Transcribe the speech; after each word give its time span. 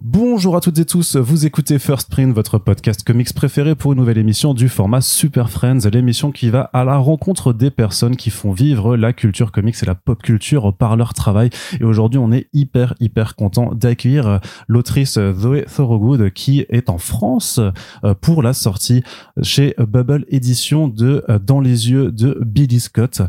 Bonjour 0.00 0.56
à 0.56 0.60
toutes 0.60 0.78
et 0.78 0.84
tous, 0.84 1.16
vous 1.16 1.44
écoutez 1.44 1.80
First 1.80 2.08
Print, 2.08 2.32
votre 2.32 2.58
podcast 2.58 3.02
comics 3.02 3.34
préféré 3.34 3.74
pour 3.74 3.92
une 3.92 3.98
nouvelle 3.98 4.18
émission 4.18 4.54
du 4.54 4.68
format 4.68 5.00
Super 5.00 5.50
Friends, 5.50 5.88
l'émission 5.92 6.30
qui 6.30 6.50
va 6.50 6.70
à 6.72 6.84
la 6.84 6.98
rencontre 6.98 7.52
des 7.52 7.72
personnes 7.72 8.14
qui 8.14 8.30
font 8.30 8.52
vivre 8.52 8.96
la 8.96 9.12
culture 9.12 9.50
comics 9.50 9.74
et 9.82 9.86
la 9.86 9.96
pop 9.96 10.22
culture 10.22 10.72
par 10.72 10.96
leur 10.96 11.14
travail. 11.14 11.50
Et 11.80 11.84
aujourd'hui, 11.84 12.20
on 12.20 12.30
est 12.30 12.48
hyper, 12.52 12.94
hyper 13.00 13.34
content 13.34 13.74
d'accueillir 13.74 14.38
l'autrice 14.68 15.18
Zoé 15.18 15.64
Thorogood 15.64 16.30
qui 16.30 16.64
est 16.68 16.90
en 16.90 16.98
France 16.98 17.58
euh, 18.04 18.14
pour 18.14 18.44
la 18.44 18.52
sortie 18.52 19.02
chez 19.42 19.74
Bubble 19.78 20.26
Edition 20.28 20.86
de 20.86 21.24
euh, 21.28 21.40
Dans 21.40 21.60
les 21.60 21.90
yeux 21.90 22.12
de 22.12 22.40
Billy 22.46 22.78
Scott. 22.78 23.22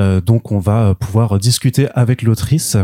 Euh, 0.00 0.20
donc, 0.20 0.50
on 0.50 0.58
va 0.58 0.96
pouvoir 0.96 1.38
discuter 1.38 1.88
avec 1.94 2.22
l'autrice 2.22 2.76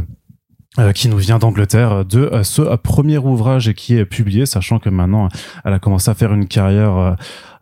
euh, 0.79 0.93
qui 0.93 1.09
nous 1.09 1.19
vient 1.19 1.39
d'Angleterre, 1.39 2.05
de 2.05 2.21
euh, 2.21 2.43
ce 2.43 2.63
premier 2.77 3.19
ouvrage 3.19 3.73
qui 3.75 3.97
est 3.97 4.07
publié, 4.07 4.47
sachant 4.47 4.79
que 4.79 4.89
maintenant 4.89 5.29
elle 5.65 5.75
a 5.75 5.79
commencé 5.79 6.11
à 6.11 6.15
faire 6.15 6.33
une 6.33 6.47
carrière 6.47 6.97
euh, 6.97 7.13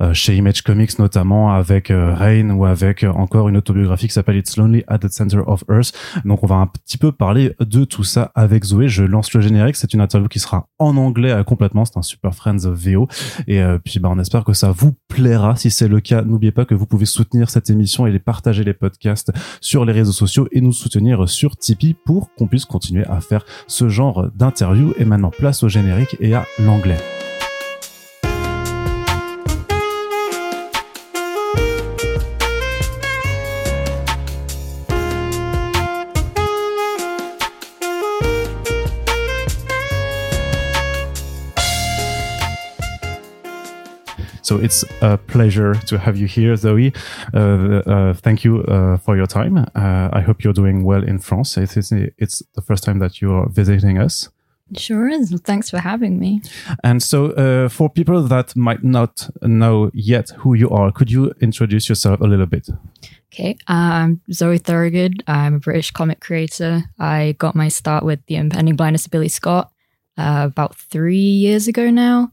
euh, 0.03 0.15
chez 0.15 0.35
Image 0.35 0.63
Comics 0.63 0.99
notamment 0.99 1.53
avec 1.53 1.91
euh, 1.91 2.15
Rain 2.15 2.51
ou 2.51 2.65
avec 2.65 3.05
euh, 3.05 3.13
encore 3.13 3.51
une 3.51 3.59
autobiographie 3.59 4.09
qui 4.09 4.15
s'appelle 4.15 4.37
It's 4.37 4.57
Lonely 4.57 4.83
at 4.89 4.99
the 4.99 5.09
Center 5.09 5.41
of 5.47 5.63
Earth. 5.71 5.93
Donc 6.25 6.43
on 6.43 6.47
va 6.47 6.55
un 6.55 6.67
petit 6.67 6.97
peu 6.97 7.13
parler 7.13 7.55
de 7.61 7.85
tout 7.85 8.05
ça 8.05 8.33
avec 8.35 8.65
Zoé. 8.65 8.89
Je 8.89 9.05
lance 9.05 9.33
le 9.35 9.43
générique. 9.43 9.77
C'est 9.77 9.93
une 9.93 10.01
interview 10.01 10.29
qui 10.29 10.39
sera 10.39 10.69
en 10.79 10.97
anglais 10.97 11.43
complètement. 11.47 11.85
C'est 11.85 11.99
un 11.99 12.03
Super 12.03 12.35
Friends 12.35 12.71
VO. 12.71 13.09
Et 13.47 13.63
puis 13.85 14.01
bah, 14.01 14.09
on 14.11 14.19
espère 14.19 14.45
que 14.45 14.55
ça 14.55 14.71
vous 14.71 14.95
plaira. 15.09 15.57
Si 15.57 15.71
c'est 15.71 15.89
le 15.89 16.01
cas, 16.01 16.23
n'oubliez 16.23 16.53
pas 16.53 16.65
que 16.65 16.75
vous 16.75 16.87
pouvez 16.87 17.07
soutenir 17.07 17.51
cette 17.51 17.69
émission 17.69 18.07
et 18.07 18.11
les 18.11 18.19
partager 18.19 18.65
les 18.65 18.75
podcasts 18.75 19.33
sur 19.61 19.85
les 19.85 19.93
réseaux 19.93 20.13
sociaux 20.13 20.49
et 20.53 20.61
nous 20.61 20.73
soutenir 20.73 21.29
sur 21.29 21.57
Tipeee 21.57 21.95
pour 22.07 22.35
qu'on 22.35 22.47
puisse 22.47 22.65
continuer 22.65 23.00
à 23.09 23.21
faire 23.21 23.45
ce 23.67 23.89
genre 23.89 24.29
d'interview. 24.35 24.93
Et 24.99 25.05
maintenant 25.05 25.31
place 25.31 25.63
au 25.63 25.69
générique 25.69 26.17
et 26.21 26.35
à 26.35 26.47
l'anglais. 26.59 26.99
So 44.43 44.57
it's 44.59 44.85
a 45.01 45.19
pleasure 45.19 45.75
to 45.75 45.99
have 45.99 46.17
you 46.17 46.27
here, 46.27 46.57
Zoe. 46.57 46.93
Uh, 47.35 47.39
uh, 47.39 48.15
thank 48.15 48.45
you 48.45 48.63
uh, 48.65 48.97
for 48.99 49.17
your 49.17 49.27
time. 49.27 49.59
Uh, 49.59 50.09
I 50.13 50.21
hope 50.21 50.43
you're 50.45 50.53
doing 50.53 50.85
well 50.85 51.03
in 51.03 51.19
France. 51.19 51.57
It's, 51.57 51.77
it's 51.77 52.43
the 52.55 52.63
first 52.63 52.85
time 52.85 52.99
that 53.01 53.21
you're 53.21 53.49
visiting 53.49 53.99
us. 53.99 54.29
Sure 54.77 55.09
is. 55.09 55.33
Thanks 55.45 55.69
for 55.69 55.79
having 55.79 56.19
me. 56.19 56.43
And 56.85 57.03
so, 57.03 57.33
uh, 57.33 57.69
for 57.69 57.91
people 57.91 58.23
that 58.23 58.55
might 58.55 58.85
not 58.85 59.29
know 59.43 59.91
yet 59.93 60.31
who 60.39 60.55
you 60.55 60.71
are, 60.71 60.93
could 60.93 61.11
you 61.11 61.33
introduce 61.41 61.89
yourself 61.89 62.21
a 62.21 62.25
little 62.25 62.47
bit? 62.47 62.69
Okay, 63.33 63.57
I'm 63.67 64.21
Zoe 64.33 64.59
Thorogood. 64.59 65.25
I'm 65.27 65.55
a 65.55 65.59
British 65.59 65.91
comic 65.91 66.21
creator. 66.21 66.85
I 66.99 67.35
got 67.39 67.57
my 67.57 67.69
start 67.69 68.05
with 68.05 68.25
The 68.27 68.37
Impending 68.37 68.77
Blindness 68.77 69.07
of 69.07 69.11
Billy 69.11 69.29
Scott 69.29 69.73
uh, 70.17 70.49
about 70.51 70.77
three 70.77 71.17
years 71.17 71.67
ago 71.67 71.91
now. 71.91 72.31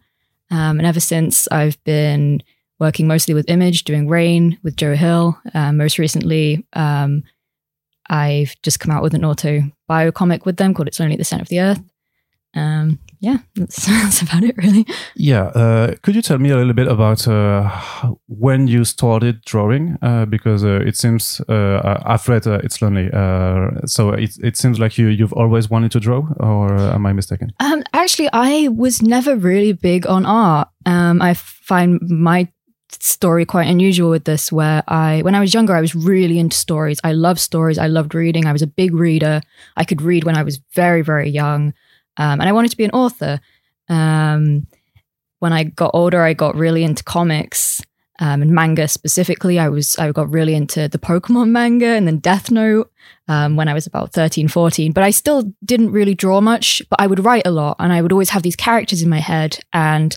Um, 0.49 0.79
and 0.79 0.85
ever 0.85 0.99
since, 0.99 1.47
I've 1.49 1.81
been 1.83 2.41
working 2.79 3.07
mostly 3.07 3.33
with 3.33 3.49
Image, 3.49 3.83
doing 3.83 4.07
Rain 4.07 4.57
with 4.63 4.75
Joe 4.75 4.95
Hill. 4.95 5.37
Um, 5.53 5.77
most 5.77 5.97
recently, 5.97 6.65
um, 6.73 7.23
I've 8.09 8.55
just 8.61 8.79
come 8.79 8.91
out 8.91 9.03
with 9.03 9.13
an 9.13 9.25
auto 9.25 9.63
bio 9.87 10.11
comic 10.11 10.45
with 10.45 10.57
them 10.57 10.73
called 10.73 10.87
It's 10.87 10.99
Lonely 10.99 11.15
at 11.15 11.19
the 11.19 11.25
Center 11.25 11.41
of 11.41 11.49
the 11.49 11.59
Earth. 11.59 11.81
Um, 12.55 12.99
yeah, 13.19 13.37
that's, 13.55 13.85
that's, 13.85 14.21
about 14.21 14.43
it, 14.43 14.55
really. 14.57 14.85
Yeah. 15.15 15.45
Uh, 15.45 15.95
could 16.01 16.15
you 16.15 16.21
tell 16.21 16.37
me 16.37 16.49
a 16.49 16.57
little 16.57 16.73
bit 16.73 16.87
about 16.87 17.27
uh, 17.27 17.69
when 18.27 18.67
you 18.67 18.83
started 18.85 19.41
drawing? 19.43 19.97
Uh, 20.01 20.25
because 20.25 20.63
uh, 20.63 20.79
it 20.85 20.95
seems 20.95 21.41
uh, 21.49 22.01
I've 22.05 22.27
read 22.27 22.47
uh, 22.47 22.59
It's 22.63 22.81
Lonely, 22.81 23.09
so 23.85 24.11
it 24.11 24.37
it 24.43 24.57
seems 24.57 24.79
like 24.79 24.97
you 24.97 25.07
you've 25.07 25.33
always 25.33 25.69
wanted 25.69 25.91
to 25.91 25.99
draw, 25.99 26.27
or 26.39 26.73
am 26.77 27.05
I 27.05 27.13
mistaken? 27.13 27.51
Um, 27.59 27.83
actually, 27.93 28.29
I 28.33 28.69
was 28.69 29.01
never 29.01 29.35
really 29.35 29.73
big 29.73 30.05
on 30.07 30.25
art. 30.25 30.69
Um, 30.85 31.21
I 31.21 31.33
find 31.33 31.99
my 32.01 32.47
story 32.89 33.45
quite 33.45 33.67
unusual 33.67 34.09
with 34.09 34.23
this 34.23 34.51
where 34.51 34.83
I 34.87 35.21
when 35.21 35.35
I 35.35 35.39
was 35.39 35.53
younger 35.53 35.75
I 35.75 35.81
was 35.81 35.95
really 35.95 36.39
into 36.39 36.55
stories. 36.55 36.99
I 37.03 37.13
loved 37.13 37.39
stories. 37.39 37.77
I 37.77 37.87
loved 37.87 38.15
reading. 38.15 38.45
I 38.45 38.53
was 38.53 38.61
a 38.61 38.67
big 38.67 38.93
reader. 38.93 39.41
I 39.75 39.83
could 39.83 40.01
read 40.01 40.23
when 40.23 40.37
I 40.37 40.43
was 40.43 40.59
very 40.73 41.01
very 41.01 41.29
young. 41.29 41.73
Um, 42.17 42.39
and 42.39 42.49
I 42.49 42.51
wanted 42.51 42.71
to 42.71 42.77
be 42.77 42.85
an 42.85 42.91
author. 42.91 43.39
Um, 43.89 44.67
when 45.39 45.53
I 45.53 45.63
got 45.63 45.91
older, 45.93 46.21
I 46.21 46.33
got 46.33 46.55
really 46.55 46.83
into 46.83 47.03
comics 47.03 47.81
um, 48.19 48.41
and 48.41 48.51
manga 48.51 48.87
specifically. 48.87 49.59
I 49.59 49.69
was 49.69 49.97
I 49.97 50.11
got 50.11 50.29
really 50.29 50.55
into 50.55 50.87
the 50.87 50.97
Pokemon 50.97 51.49
manga 51.49 51.87
and 51.87 52.07
then 52.07 52.17
Death 52.17 52.49
Note 52.49 52.91
um, 53.27 53.55
when 53.55 53.67
I 53.67 53.73
was 53.73 53.85
about 53.85 54.13
13, 54.13 54.47
14. 54.47 54.91
But 54.91 55.03
I 55.03 55.11
still 55.11 55.51
didn't 55.63 55.91
really 55.91 56.15
draw 56.15 56.41
much, 56.41 56.81
but 56.89 56.99
I 56.99 57.07
would 57.07 57.23
write 57.23 57.45
a 57.45 57.51
lot 57.51 57.75
and 57.79 57.93
I 57.93 58.01
would 58.01 58.11
always 58.11 58.31
have 58.31 58.43
these 58.43 58.55
characters 58.55 59.01
in 59.01 59.09
my 59.09 59.19
head. 59.19 59.59
And 59.73 60.15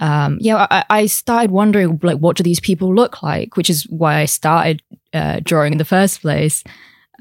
um, 0.00 0.38
yeah, 0.40 0.66
I, 0.70 0.84
I, 0.90 1.06
started 1.06 1.50
wondering 1.50 1.98
like, 2.02 2.18
what 2.18 2.36
do 2.36 2.42
these 2.42 2.60
people 2.60 2.94
look 2.94 3.22
like? 3.22 3.56
Which 3.56 3.70
is 3.70 3.84
why 3.84 4.16
I 4.16 4.26
started 4.26 4.82
uh, 5.14 5.40
drawing 5.42 5.72
in 5.72 5.78
the 5.78 5.86
first 5.86 6.20
place. 6.20 6.62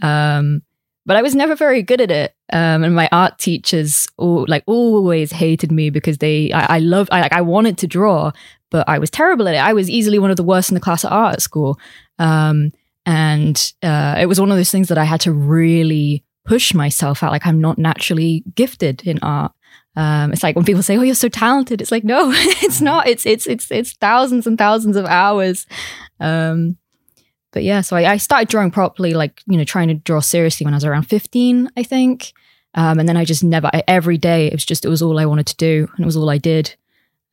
Um, 0.01 0.61
but 1.05 1.15
I 1.15 1.21
was 1.21 1.35
never 1.35 1.55
very 1.55 1.81
good 1.83 2.01
at 2.01 2.11
it. 2.11 2.34
Um, 2.53 2.83
and 2.83 2.95
my 2.95 3.09
art 3.11 3.39
teachers 3.39 4.07
all, 4.17 4.45
like 4.47 4.63
always 4.67 5.31
hated 5.31 5.71
me 5.71 5.89
because 5.89 6.19
they, 6.19 6.51
I, 6.51 6.75
I 6.75 6.79
loved, 6.79 7.09
I 7.11 7.21
like, 7.21 7.33
I 7.33 7.41
wanted 7.41 7.77
to 7.79 7.87
draw, 7.87 8.31
but 8.69 8.87
I 8.87 8.99
was 8.99 9.09
terrible 9.09 9.47
at 9.47 9.55
it. 9.55 9.59
I 9.59 9.73
was 9.73 9.89
easily 9.89 10.19
one 10.19 10.31
of 10.31 10.37
the 10.37 10.43
worst 10.43 10.69
in 10.69 10.75
the 10.75 10.81
class 10.81 11.03
at 11.03 11.11
art 11.11 11.33
at 11.33 11.41
school. 11.41 11.79
Um, 12.19 12.71
and 13.05 13.73
uh, 13.83 14.15
it 14.19 14.27
was 14.27 14.39
one 14.39 14.51
of 14.51 14.57
those 14.57 14.71
things 14.71 14.89
that 14.89 14.97
I 14.97 15.03
had 15.03 15.21
to 15.21 15.31
really 15.31 16.23
push 16.45 16.73
myself 16.73 17.23
out. 17.23 17.31
Like 17.31 17.45
I'm 17.45 17.61
not 17.61 17.77
naturally 17.77 18.43
gifted 18.55 19.05
in 19.05 19.19
art. 19.21 19.51
Um, 19.97 20.33
it's 20.33 20.43
like 20.43 20.55
when 20.55 20.65
people 20.65 20.83
say, 20.83 20.97
"Oh, 20.97 21.01
you're 21.03 21.15
so 21.15 21.29
talented," 21.29 21.81
it's 21.81 21.91
like, 21.91 22.03
no, 22.03 22.31
it's 22.35 22.81
not. 22.81 23.07
It's 23.07 23.25
it's 23.25 23.47
it's 23.47 23.71
it's 23.71 23.93
thousands 23.93 24.45
and 24.45 24.57
thousands 24.57 24.97
of 24.97 25.05
hours. 25.05 25.65
Um, 26.19 26.77
but 27.55 27.63
yeah, 27.63 27.79
so 27.81 27.95
I, 27.95 28.11
I, 28.11 28.17
started 28.17 28.49
drawing 28.49 28.69
properly, 28.69 29.13
like, 29.13 29.41
you 29.47 29.57
know, 29.57 29.63
trying 29.63 29.87
to 29.87 29.93
draw 29.93 30.19
seriously 30.19 30.65
when 30.65 30.73
I 30.73 30.77
was 30.77 30.83
around 30.83 31.03
15, 31.03 31.69
I 31.77 31.83
think. 31.83 32.33
Um, 32.73 32.99
and 32.99 33.07
then 33.07 33.15
I 33.15 33.23
just 33.23 33.45
never, 33.45 33.71
I, 33.73 33.81
every 33.87 34.17
day, 34.17 34.47
it 34.47 34.53
was 34.53 34.65
just, 34.65 34.83
it 34.83 34.89
was 34.89 35.01
all 35.01 35.17
I 35.17 35.25
wanted 35.25 35.47
to 35.47 35.55
do 35.55 35.87
and 35.95 36.03
it 36.03 36.05
was 36.05 36.17
all 36.17 36.29
I 36.29 36.37
did. 36.37 36.75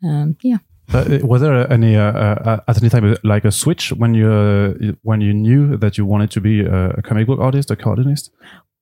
Um, 0.04 0.36
yeah. 0.40 0.58
Uh, 0.94 1.18
was 1.22 1.40
there 1.40 1.70
any 1.72 1.96
uh, 1.96 2.12
uh, 2.12 2.60
at 2.68 2.78
any 2.80 2.88
time 2.88 3.16
like 3.24 3.44
a 3.44 3.50
switch 3.50 3.92
when 3.92 4.14
you 4.14 4.30
uh, 4.30 4.92
when 5.02 5.20
you 5.20 5.32
knew 5.32 5.76
that 5.76 5.96
you 5.96 6.04
wanted 6.04 6.30
to 6.30 6.40
be 6.40 6.60
a 6.60 7.00
comic 7.02 7.26
book 7.26 7.40
artist, 7.40 7.70
a 7.70 7.76
cartoonist? 7.76 8.30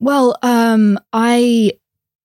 Well, 0.00 0.36
um, 0.42 0.98
I 1.12 1.72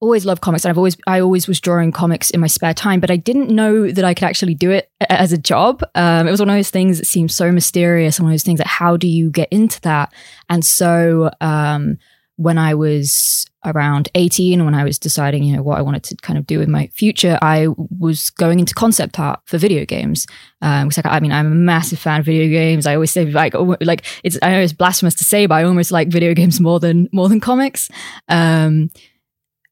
always 0.06 0.26
loved 0.26 0.42
comics 0.42 0.64
and 0.64 0.70
I've 0.70 0.78
always 0.78 0.98
I 1.08 1.20
always 1.20 1.48
was 1.48 1.60
drawing 1.60 1.92
comics 1.92 2.30
in 2.30 2.40
my 2.40 2.48
spare 2.48 2.74
time, 2.74 3.00
but 3.00 3.12
I 3.12 3.18
didn't 3.18 3.50
know 3.50 3.92
that 3.92 4.06
I 4.06 4.14
could 4.14 4.26
actually 4.26 4.56
do 4.56 4.72
it 4.72 4.90
as 5.10 5.34
a 5.34 5.38
job. 5.38 5.84
Um, 5.96 6.28
it 6.28 6.32
was 6.32 6.40
one 6.40 6.50
of 6.50 6.56
those 6.56 6.70
things 6.70 6.98
that 6.98 7.06
seemed 7.06 7.32
so 7.32 7.52
mysterious 7.52 8.20
one 8.20 8.30
of 8.30 8.34
those 8.34 8.44
things 8.44 8.60
that 8.60 8.68
how 8.68 8.98
do 8.98 9.08
you 9.08 9.30
get 9.30 9.50
into 9.52 9.82
that? 9.82 10.14
And 10.50 10.64
so 10.64 11.32
um, 11.42 11.98
when 12.38 12.58
I 12.58 12.74
was 12.74 13.46
around 13.66 14.10
18, 14.14 14.64
when 14.64 14.76
I 14.76 14.84
was 14.84 15.00
deciding, 15.00 15.44
you 15.44 15.56
know, 15.56 15.64
what 15.64 15.78
I 15.78 15.82
wanted 15.82 16.04
to 16.04 16.16
kind 16.18 16.38
of 16.38 16.46
do 16.46 16.60
with 16.60 16.68
my 16.68 16.88
future, 16.88 17.40
I 17.42 17.68
was 17.78 18.30
going 18.30 18.60
into 18.60 18.74
concept 18.76 19.20
art 19.20 19.40
for 19.46 19.58
video 19.58 19.86
games. 19.86 20.28
Um, 20.62 20.90
like, 20.96 21.06
I 21.06 21.20
mean, 21.20 21.32
I'm 21.32 21.52
a 21.52 21.56
massive 21.56 21.98
fan 21.98 22.20
of 22.20 22.26
video 22.26 22.48
games. 22.48 22.86
I 22.86 22.94
always 22.94 23.12
say 23.12 23.26
like, 23.26 23.54
like 23.82 24.06
it's, 24.24 24.38
I 24.42 24.52
know 24.52 24.60
it's 24.60 24.74
blasphemous 24.74 25.16
to 25.16 25.24
say, 25.24 25.46
but 25.46 25.56
I 25.56 25.64
almost 25.64 25.92
like 25.92 26.10
video 26.10 26.34
games 26.34 26.60
more 26.60 26.80
than, 26.80 27.10
more 27.12 27.30
than 27.30 27.40
comics. 27.40 27.90
Um, 28.28 28.92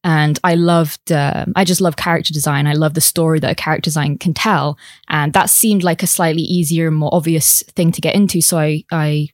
and 0.04 0.38
I 0.44 0.54
loved, 0.54 1.10
uh, 1.10 1.46
I 1.56 1.64
just 1.64 1.80
love 1.80 1.96
character 1.96 2.32
design. 2.32 2.66
I 2.66 2.74
love 2.74 2.92
the 2.92 3.00
story 3.00 3.40
that 3.40 3.50
a 3.50 3.54
character 3.54 3.88
design 3.88 4.18
can 4.18 4.34
tell. 4.34 4.78
And 5.08 5.32
that 5.32 5.48
seemed 5.48 5.82
like 5.82 6.02
a 6.02 6.06
slightly 6.06 6.42
easier, 6.42 6.90
more 6.90 7.08
obvious 7.12 7.62
thing 7.74 7.90
to 7.92 8.02
get 8.02 8.14
into. 8.14 8.42
So 8.42 8.58
I, 8.58 8.84
I, 8.92 9.28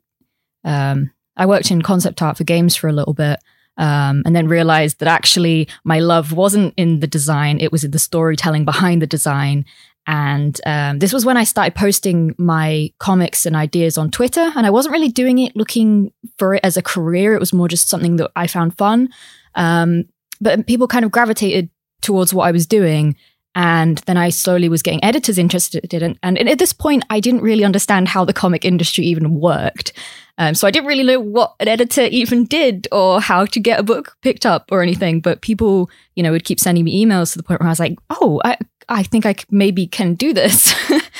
um, 0.64 1.10
I 1.36 1.46
worked 1.46 1.72
in 1.72 1.82
concept 1.82 2.22
art 2.22 2.38
for 2.38 2.44
games 2.44 2.76
for 2.76 2.86
a 2.86 2.92
little 2.92 3.14
bit. 3.14 3.40
Um, 3.78 4.22
and 4.26 4.36
then 4.36 4.46
realized 4.46 4.98
that 4.98 5.08
actually 5.08 5.66
my 5.84 6.00
love 6.00 6.32
wasn't 6.32 6.74
in 6.76 7.00
the 7.00 7.06
design, 7.06 7.60
it 7.60 7.72
was 7.72 7.82
in 7.82 7.92
the 7.92 7.98
storytelling 7.98 8.66
behind 8.66 9.00
the 9.00 9.06
design. 9.06 9.64
And 10.06 10.60
um, 10.66 10.98
this 10.98 11.12
was 11.12 11.24
when 11.24 11.38
I 11.38 11.44
started 11.44 11.74
posting 11.74 12.34
my 12.36 12.92
comics 12.98 13.46
and 13.46 13.56
ideas 13.56 13.96
on 13.96 14.10
Twitter. 14.10 14.52
And 14.54 14.66
I 14.66 14.70
wasn't 14.70 14.92
really 14.92 15.08
doing 15.08 15.38
it 15.38 15.56
looking 15.56 16.12
for 16.38 16.54
it 16.54 16.60
as 16.62 16.76
a 16.76 16.82
career. 16.82 17.34
It 17.34 17.40
was 17.40 17.52
more 17.52 17.68
just 17.68 17.88
something 17.88 18.16
that 18.16 18.30
I 18.36 18.46
found 18.46 18.76
fun. 18.76 19.08
Um, 19.54 20.04
but 20.40 20.66
people 20.66 20.88
kind 20.88 21.04
of 21.04 21.10
gravitated 21.10 21.70
towards 22.00 22.32
what 22.32 22.44
I 22.44 22.52
was 22.52 22.66
doing. 22.66 23.16
And 23.54 23.98
then 24.06 24.16
I 24.16 24.30
slowly 24.30 24.68
was 24.68 24.82
getting 24.82 25.02
editors 25.02 25.36
interested 25.36 25.92
in 25.92 26.12
it. 26.12 26.18
And 26.22 26.38
at 26.38 26.58
this 26.58 26.72
point, 26.72 27.04
I 27.10 27.18
didn't 27.18 27.42
really 27.42 27.64
understand 27.64 28.06
how 28.06 28.24
the 28.24 28.32
comic 28.32 28.64
industry 28.64 29.04
even 29.06 29.40
worked. 29.40 29.92
Um, 30.38 30.54
so 30.54 30.68
I 30.68 30.70
didn't 30.70 30.86
really 30.86 31.02
know 31.02 31.20
what 31.20 31.54
an 31.58 31.66
editor 31.66 32.02
even 32.02 32.44
did 32.44 32.86
or 32.92 33.20
how 33.20 33.44
to 33.46 33.60
get 33.60 33.80
a 33.80 33.82
book 33.82 34.16
picked 34.22 34.46
up 34.46 34.68
or 34.70 34.82
anything. 34.82 35.20
But 35.20 35.42
people, 35.42 35.90
you 36.14 36.22
know, 36.22 36.30
would 36.30 36.44
keep 36.44 36.60
sending 36.60 36.84
me 36.84 37.04
emails 37.04 37.32
to 37.32 37.38
the 37.38 37.42
point 37.42 37.60
where 37.60 37.66
I 37.66 37.72
was 37.72 37.80
like, 37.80 37.98
oh, 38.08 38.40
I, 38.44 38.56
I 38.88 39.02
think 39.02 39.26
I 39.26 39.34
maybe 39.50 39.86
can 39.86 40.14
do 40.14 40.32
this. 40.32 40.72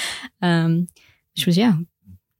um, 0.42 0.86
which 1.34 1.46
was, 1.46 1.58
yeah, 1.58 1.74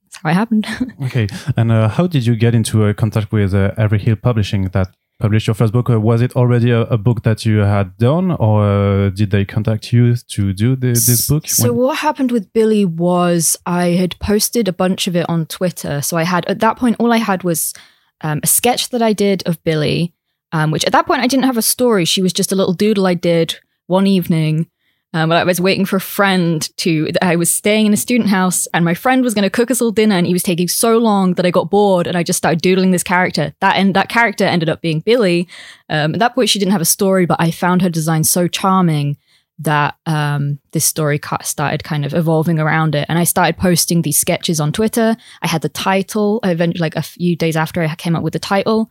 that's 0.03 0.17
how 0.23 0.29
it 0.29 0.33
happened. 0.33 0.67
okay. 1.03 1.27
And 1.57 1.71
uh, 1.71 1.89
how 1.89 2.07
did 2.07 2.25
you 2.25 2.35
get 2.35 2.55
into 2.55 2.85
uh, 2.85 2.93
contact 2.93 3.31
with 3.31 3.53
uh, 3.53 3.71
Avery 3.77 3.99
Hill 3.99 4.15
Publishing 4.15 4.69
that 4.69 4.95
published 5.21 5.47
your 5.47 5.53
first 5.53 5.71
book? 5.71 5.89
Uh, 5.89 5.99
was 5.99 6.21
it 6.21 6.35
already 6.35 6.71
a, 6.71 6.81
a, 6.81 6.97
book 6.97 7.23
that 7.23 7.45
you 7.45 7.59
had 7.59 7.97
done, 7.97 8.31
or 8.31 8.63
uh, 8.63 9.09
did 9.09 9.31
they 9.31 9.45
contact 9.45 9.93
you 9.93 10.15
to 10.15 10.53
do 10.53 10.75
the, 10.75 10.87
this 10.87 11.27
book? 11.29 11.47
So 11.47 11.71
when- 11.71 11.75
what 11.75 11.97
happened 11.99 12.31
with 12.31 12.51
Billy 12.51 12.83
was 12.83 13.57
I 13.65 13.89
had 14.01 14.17
posted 14.19 14.67
a 14.67 14.73
bunch 14.73 15.07
of 15.07 15.15
it 15.15 15.29
on 15.29 15.45
Twitter. 15.45 16.01
So 16.01 16.17
I 16.17 16.23
had 16.23 16.45
at 16.47 16.59
that 16.59 16.77
point 16.77 16.97
all 16.99 17.13
I 17.13 17.17
had 17.17 17.43
was 17.43 17.73
um, 18.21 18.39
a 18.43 18.47
sketch 18.47 18.89
that 18.89 19.01
I 19.01 19.13
did 19.13 19.43
of 19.47 19.63
Billy, 19.63 20.13
um, 20.51 20.71
which 20.71 20.85
at 20.85 20.91
that 20.91 21.05
point 21.05 21.21
I 21.21 21.27
didn't 21.27 21.45
have 21.45 21.57
a 21.57 21.61
story. 21.61 22.05
She 22.05 22.21
was 22.21 22.33
just 22.33 22.51
a 22.51 22.55
little 22.55 22.73
doodle 22.73 23.07
I 23.07 23.13
did 23.13 23.55
one 23.87 24.07
evening 24.07 24.67
um, 25.13 25.31
I 25.31 25.43
was 25.43 25.59
waiting 25.59 25.85
for 25.85 25.97
a 25.97 26.01
friend 26.01 26.69
to, 26.77 27.09
I 27.21 27.35
was 27.35 27.53
staying 27.53 27.85
in 27.85 27.93
a 27.93 27.97
student 27.97 28.29
house 28.29 28.65
and 28.73 28.85
my 28.85 28.93
friend 28.93 29.23
was 29.23 29.33
going 29.33 29.43
to 29.43 29.49
cook 29.49 29.69
us 29.69 29.81
all 29.81 29.91
dinner 29.91 30.15
and 30.15 30.25
he 30.25 30.31
was 30.31 30.43
taking 30.43 30.69
so 30.69 30.97
long 30.97 31.33
that 31.33 31.45
I 31.45 31.51
got 31.51 31.69
bored 31.69 32.07
and 32.07 32.17
I 32.17 32.23
just 32.23 32.37
started 32.37 32.61
doodling 32.61 32.91
this 32.91 33.03
character. 33.03 33.53
That 33.59 33.75
and 33.75 33.93
that 33.93 34.07
character 34.07 34.45
ended 34.45 34.69
up 34.69 34.81
being 34.81 35.01
Billy. 35.01 35.49
Um, 35.89 36.13
at 36.13 36.19
that 36.19 36.33
point, 36.33 36.49
she 36.49 36.59
didn't 36.59 36.71
have 36.71 36.81
a 36.81 36.85
story, 36.85 37.25
but 37.25 37.41
I 37.41 37.51
found 37.51 37.81
her 37.81 37.89
design 37.89 38.23
so 38.23 38.47
charming 38.47 39.17
that 39.59 39.95
um, 40.05 40.59
this 40.71 40.85
story 40.85 41.19
started 41.43 41.83
kind 41.83 42.05
of 42.05 42.13
evolving 42.13 42.57
around 42.57 42.95
it. 42.95 43.05
And 43.09 43.19
I 43.19 43.25
started 43.25 43.57
posting 43.57 44.01
these 44.01 44.17
sketches 44.17 44.59
on 44.59 44.71
Twitter. 44.71 45.15
I 45.41 45.47
had 45.47 45.61
the 45.61 45.69
title, 45.69 46.39
eventually, 46.43 46.81
like 46.81 46.95
a 46.95 47.01
few 47.01 47.35
days 47.35 47.57
after 47.57 47.81
I 47.81 47.93
came 47.95 48.15
up 48.15 48.23
with 48.23 48.33
the 48.33 48.39
title. 48.39 48.89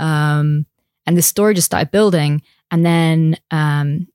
Um, 0.00 0.66
and 1.06 1.16
this 1.16 1.26
story 1.26 1.54
just 1.54 1.66
started 1.66 1.90
building. 1.90 2.42
And 2.70 2.84
then 2.84 3.36
um, 3.50 4.08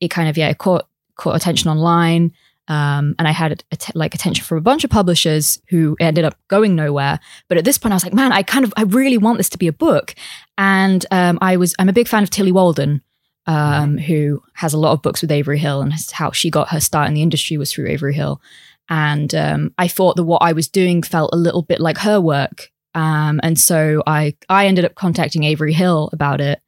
it 0.00 0.08
kind 0.08 0.28
of, 0.28 0.36
yeah, 0.36 0.48
it 0.48 0.58
caught 0.58 0.88
caught 1.16 1.36
attention 1.36 1.70
online. 1.70 2.32
Um, 2.66 3.14
and 3.18 3.28
I 3.28 3.30
had 3.30 3.62
like 3.94 4.14
attention 4.14 4.44
from 4.44 4.58
a 4.58 4.62
bunch 4.62 4.84
of 4.84 4.90
publishers 4.90 5.60
who 5.68 5.96
ended 6.00 6.24
up 6.24 6.38
going 6.48 6.74
nowhere. 6.74 7.20
But 7.48 7.58
at 7.58 7.64
this 7.64 7.76
point, 7.76 7.92
I 7.92 7.96
was 7.96 8.04
like, 8.04 8.14
man, 8.14 8.32
I 8.32 8.42
kind 8.42 8.64
of, 8.64 8.72
I 8.76 8.82
really 8.82 9.18
want 9.18 9.36
this 9.36 9.50
to 9.50 9.58
be 9.58 9.68
a 9.68 9.72
book. 9.72 10.14
And 10.56 11.04
um, 11.10 11.38
I 11.42 11.56
was, 11.56 11.74
I'm 11.78 11.90
a 11.90 11.92
big 11.92 12.08
fan 12.08 12.22
of 12.22 12.30
Tillie 12.30 12.52
Walden, 12.52 13.02
um, 13.46 13.98
who 13.98 14.42
has 14.54 14.72
a 14.72 14.78
lot 14.78 14.92
of 14.92 15.02
books 15.02 15.20
with 15.20 15.30
Avery 15.30 15.58
Hill, 15.58 15.82
and 15.82 15.92
how 16.12 16.30
she 16.30 16.50
got 16.50 16.70
her 16.70 16.80
start 16.80 17.08
in 17.08 17.14
the 17.14 17.22
industry 17.22 17.58
was 17.58 17.70
through 17.70 17.88
Avery 17.88 18.14
Hill. 18.14 18.40
And 18.88 19.34
um, 19.34 19.74
I 19.76 19.88
thought 19.88 20.16
that 20.16 20.24
what 20.24 20.42
I 20.42 20.52
was 20.52 20.68
doing 20.68 21.02
felt 21.02 21.34
a 21.34 21.38
little 21.38 21.62
bit 21.62 21.80
like 21.80 21.98
her 21.98 22.20
work. 22.20 22.70
Um, 22.94 23.40
and 23.42 23.58
so 23.58 24.02
I, 24.06 24.36
I 24.48 24.66
ended 24.66 24.84
up 24.84 24.94
contacting 24.94 25.44
Avery 25.44 25.72
Hill 25.72 26.08
about 26.12 26.40
it. 26.40 26.60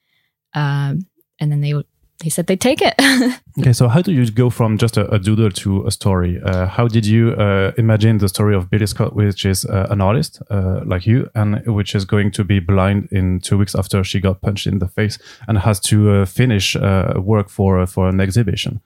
Um, 0.52 1.06
and 1.38 1.52
then 1.52 1.60
they 1.60 1.74
he 2.22 2.30
said 2.30 2.46
they'd 2.46 2.60
take 2.60 2.80
it. 2.82 2.94
okay, 3.58 3.72
so 3.72 3.88
how 3.88 4.00
do 4.00 4.12
you 4.12 4.30
go 4.30 4.48
from 4.50 4.78
just 4.78 4.96
a, 4.96 5.08
a 5.12 5.18
doodle 5.18 5.50
to 5.50 5.86
a 5.86 5.90
story? 5.90 6.40
Uh, 6.42 6.66
how 6.66 6.88
did 6.88 7.04
you 7.04 7.32
uh, 7.32 7.72
imagine 7.76 8.18
the 8.18 8.28
story 8.28 8.54
of 8.54 8.70
Billy 8.70 8.86
Scott, 8.86 9.14
which 9.14 9.44
is 9.44 9.64
uh, 9.66 9.86
an 9.90 10.00
artist 10.00 10.40
uh, 10.50 10.80
like 10.84 11.06
you, 11.06 11.28
and 11.34 11.64
which 11.66 11.94
is 11.94 12.04
going 12.04 12.30
to 12.32 12.44
be 12.44 12.58
blind 12.58 13.08
in 13.10 13.40
two 13.40 13.58
weeks 13.58 13.74
after 13.74 14.02
she 14.02 14.20
got 14.20 14.40
punched 14.40 14.66
in 14.66 14.78
the 14.78 14.88
face 14.88 15.18
and 15.46 15.58
has 15.58 15.78
to 15.80 16.10
uh, 16.10 16.24
finish 16.24 16.74
uh, 16.76 17.14
work 17.16 17.48
for 17.48 17.86
for 17.86 18.08
an 18.08 18.20
exhibition? 18.20 18.80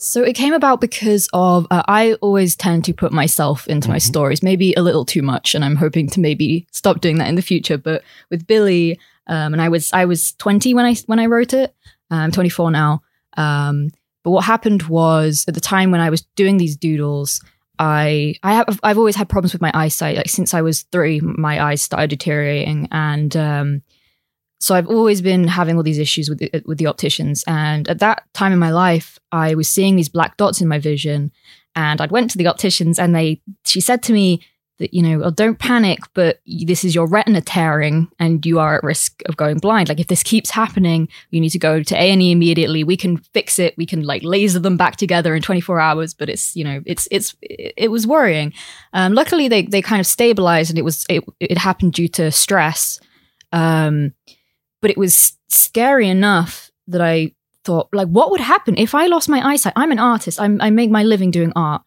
So 0.00 0.22
it 0.22 0.34
came 0.34 0.54
about 0.54 0.80
because 0.80 1.28
of 1.32 1.66
I 1.70 2.14
always 2.20 2.54
tend 2.54 2.84
to 2.84 2.94
put 2.94 3.12
myself 3.12 3.66
into 3.66 3.86
mm-hmm. 3.86 3.94
my 3.94 3.98
stories, 3.98 4.44
maybe 4.44 4.72
a 4.74 4.82
little 4.82 5.04
too 5.04 5.22
much, 5.22 5.56
and 5.56 5.64
I'm 5.64 5.74
hoping 5.74 6.08
to 6.10 6.20
maybe 6.20 6.68
stop 6.70 7.00
doing 7.00 7.18
that 7.18 7.28
in 7.28 7.34
the 7.34 7.42
future. 7.42 7.76
But 7.76 8.04
with 8.30 8.46
Billy, 8.46 9.00
um, 9.26 9.52
and 9.52 9.60
I 9.60 9.68
was 9.68 9.92
I 9.92 10.04
was 10.04 10.32
20 10.34 10.72
when 10.74 10.84
I 10.84 10.94
when 11.06 11.18
I 11.18 11.26
wrote 11.26 11.52
it. 11.52 11.74
I'm 12.10 12.32
24 12.32 12.70
now. 12.70 13.02
Um, 13.36 13.90
but 14.24 14.30
what 14.30 14.44
happened 14.44 14.84
was 14.84 15.44
at 15.48 15.54
the 15.54 15.60
time 15.60 15.90
when 15.90 16.00
I 16.00 16.10
was 16.10 16.22
doing 16.36 16.56
these 16.56 16.76
doodles, 16.76 17.40
I 17.78 18.34
I 18.42 18.54
have 18.54 18.80
I've 18.82 18.98
always 18.98 19.16
had 19.16 19.28
problems 19.28 19.52
with 19.52 19.62
my 19.62 19.70
eyesight. 19.74 20.16
Like 20.16 20.28
since 20.28 20.52
I 20.54 20.62
was 20.62 20.82
three, 20.92 21.20
my 21.20 21.62
eyes 21.62 21.80
started 21.80 22.10
deteriorating, 22.10 22.88
and 22.90 23.36
um, 23.36 23.82
so 24.60 24.74
I've 24.74 24.88
always 24.88 25.22
been 25.22 25.46
having 25.46 25.76
all 25.76 25.84
these 25.84 25.98
issues 25.98 26.28
with 26.28 26.38
the, 26.38 26.62
with 26.66 26.78
the 26.78 26.88
opticians. 26.88 27.44
And 27.46 27.88
at 27.88 28.00
that 28.00 28.24
time 28.34 28.52
in 28.52 28.58
my 28.58 28.70
life, 28.70 29.18
I 29.30 29.54
was 29.54 29.70
seeing 29.70 29.94
these 29.94 30.08
black 30.08 30.36
dots 30.36 30.60
in 30.60 30.68
my 30.68 30.78
vision, 30.78 31.30
and 31.76 32.00
I'd 32.00 32.10
went 32.10 32.30
to 32.32 32.38
the 32.38 32.48
opticians, 32.48 32.98
and 32.98 33.14
they 33.14 33.40
she 33.64 33.80
said 33.80 34.02
to 34.04 34.12
me, 34.12 34.42
that 34.78 34.94
you 34.94 35.02
know, 35.02 35.24
oh, 35.24 35.30
don't 35.30 35.58
panic, 35.58 36.00
but 36.14 36.40
this 36.46 36.84
is 36.84 36.94
your 36.94 37.06
retina 37.06 37.40
tearing 37.40 38.08
and 38.18 38.44
you 38.46 38.58
are 38.58 38.76
at 38.76 38.84
risk 38.84 39.22
of 39.26 39.36
going 39.36 39.58
blind. 39.58 39.88
Like 39.88 40.00
if 40.00 40.06
this 40.06 40.22
keeps 40.22 40.50
happening, 40.50 41.08
you 41.30 41.40
need 41.40 41.50
to 41.50 41.58
go 41.58 41.82
to 41.82 41.94
A 41.94 42.10
and 42.10 42.22
E 42.22 42.30
immediately. 42.30 42.84
We 42.84 42.96
can 42.96 43.16
fix 43.16 43.58
it. 43.58 43.76
We 43.76 43.86
can 43.86 44.02
like 44.02 44.22
laser 44.22 44.58
them 44.60 44.76
back 44.76 44.96
together 44.96 45.34
in 45.34 45.42
24 45.42 45.80
hours. 45.80 46.14
But 46.14 46.28
it's 46.28 46.54
you 46.54 46.64
know, 46.64 46.80
it's 46.86 47.08
it's 47.10 47.36
it 47.42 47.90
was 47.90 48.06
worrying. 48.06 48.52
Um, 48.92 49.14
luckily, 49.14 49.48
they 49.48 49.62
they 49.62 49.82
kind 49.82 50.00
of 50.00 50.06
stabilized, 50.06 50.70
and 50.70 50.78
it 50.78 50.82
was 50.82 51.04
it 51.08 51.24
it 51.40 51.58
happened 51.58 51.94
due 51.94 52.08
to 52.08 52.30
stress. 52.30 53.00
Um, 53.52 54.12
but 54.80 54.90
it 54.90 54.98
was 54.98 55.36
scary 55.48 56.08
enough 56.08 56.70
that 56.86 57.00
I 57.00 57.32
thought, 57.64 57.88
like, 57.92 58.08
what 58.08 58.30
would 58.30 58.40
happen 58.40 58.76
if 58.78 58.94
I 58.94 59.06
lost 59.06 59.28
my 59.28 59.46
eyesight? 59.46 59.72
I'm 59.76 59.92
an 59.92 59.98
artist. 59.98 60.40
I'm, 60.40 60.60
I 60.60 60.70
make 60.70 60.90
my 60.90 61.02
living 61.02 61.30
doing 61.30 61.52
art. 61.56 61.82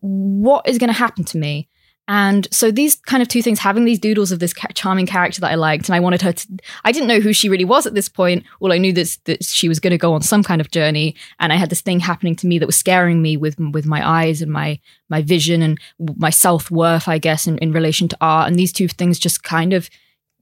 What 0.00 0.68
is 0.68 0.78
going 0.78 0.88
to 0.88 0.94
happen 0.94 1.24
to 1.24 1.38
me? 1.38 1.68
And 2.14 2.46
so 2.52 2.70
these 2.70 2.96
kind 2.96 3.22
of 3.22 3.28
two 3.28 3.40
things, 3.40 3.58
having 3.58 3.86
these 3.86 3.98
doodles 3.98 4.32
of 4.32 4.38
this 4.38 4.52
charming 4.74 5.06
character 5.06 5.40
that 5.40 5.50
I 5.50 5.54
liked, 5.54 5.88
and 5.88 5.96
I 5.96 6.00
wanted 6.00 6.20
her 6.20 6.34
to, 6.34 6.48
I 6.84 6.92
didn't 6.92 7.08
know 7.08 7.20
who 7.20 7.32
she 7.32 7.48
really 7.48 7.64
was 7.64 7.86
at 7.86 7.94
this 7.94 8.10
point. 8.10 8.44
All 8.60 8.70
I 8.70 8.76
knew 8.76 8.92
that, 8.92 9.16
that 9.24 9.42
she 9.42 9.66
was 9.66 9.80
going 9.80 9.92
to 9.92 9.98
go 9.98 10.12
on 10.12 10.20
some 10.20 10.42
kind 10.42 10.60
of 10.60 10.70
journey. 10.70 11.16
And 11.40 11.54
I 11.54 11.56
had 11.56 11.70
this 11.70 11.80
thing 11.80 12.00
happening 12.00 12.36
to 12.36 12.46
me 12.46 12.58
that 12.58 12.66
was 12.66 12.76
scaring 12.76 13.22
me 13.22 13.38
with, 13.38 13.58
with 13.58 13.86
my 13.86 14.06
eyes 14.06 14.42
and 14.42 14.52
my, 14.52 14.78
my 15.08 15.22
vision 15.22 15.62
and 15.62 15.80
my 16.18 16.28
self 16.28 16.70
worth, 16.70 17.08
I 17.08 17.16
guess, 17.16 17.46
in, 17.46 17.56
in 17.58 17.72
relation 17.72 18.08
to 18.08 18.18
art. 18.20 18.46
And 18.46 18.58
these 18.58 18.74
two 18.74 18.88
things 18.88 19.18
just 19.18 19.42
kind 19.42 19.72
of 19.72 19.88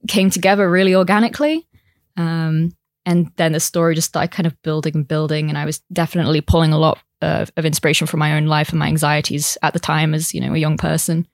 came 0.09 0.29
together 0.29 0.69
really 0.69 0.93
organically. 0.93 1.69
Um, 2.17 2.75
and 3.05 3.31
then 3.37 3.53
the 3.53 3.61
story 3.61 3.95
just 3.95 4.09
started 4.09 4.31
kind 4.31 4.45
of 4.45 4.61
building 4.61 4.93
and 4.93 5.07
building. 5.07 5.47
And 5.47 5.57
I 5.57 5.63
was 5.63 5.79
definitely 5.93 6.41
pulling 6.41 6.73
a 6.73 6.77
lot 6.77 6.99
of, 7.21 7.49
of 7.55 7.65
inspiration 7.65 8.07
from 8.07 8.19
my 8.19 8.35
own 8.35 8.47
life 8.47 8.71
and 8.71 8.79
my 8.79 8.87
anxieties 8.87 9.57
at 9.61 9.71
the 9.71 9.79
time 9.79 10.13
as, 10.13 10.33
you 10.33 10.41
know, 10.41 10.53
a 10.53 10.57
young 10.57 10.75
person. 10.75 11.27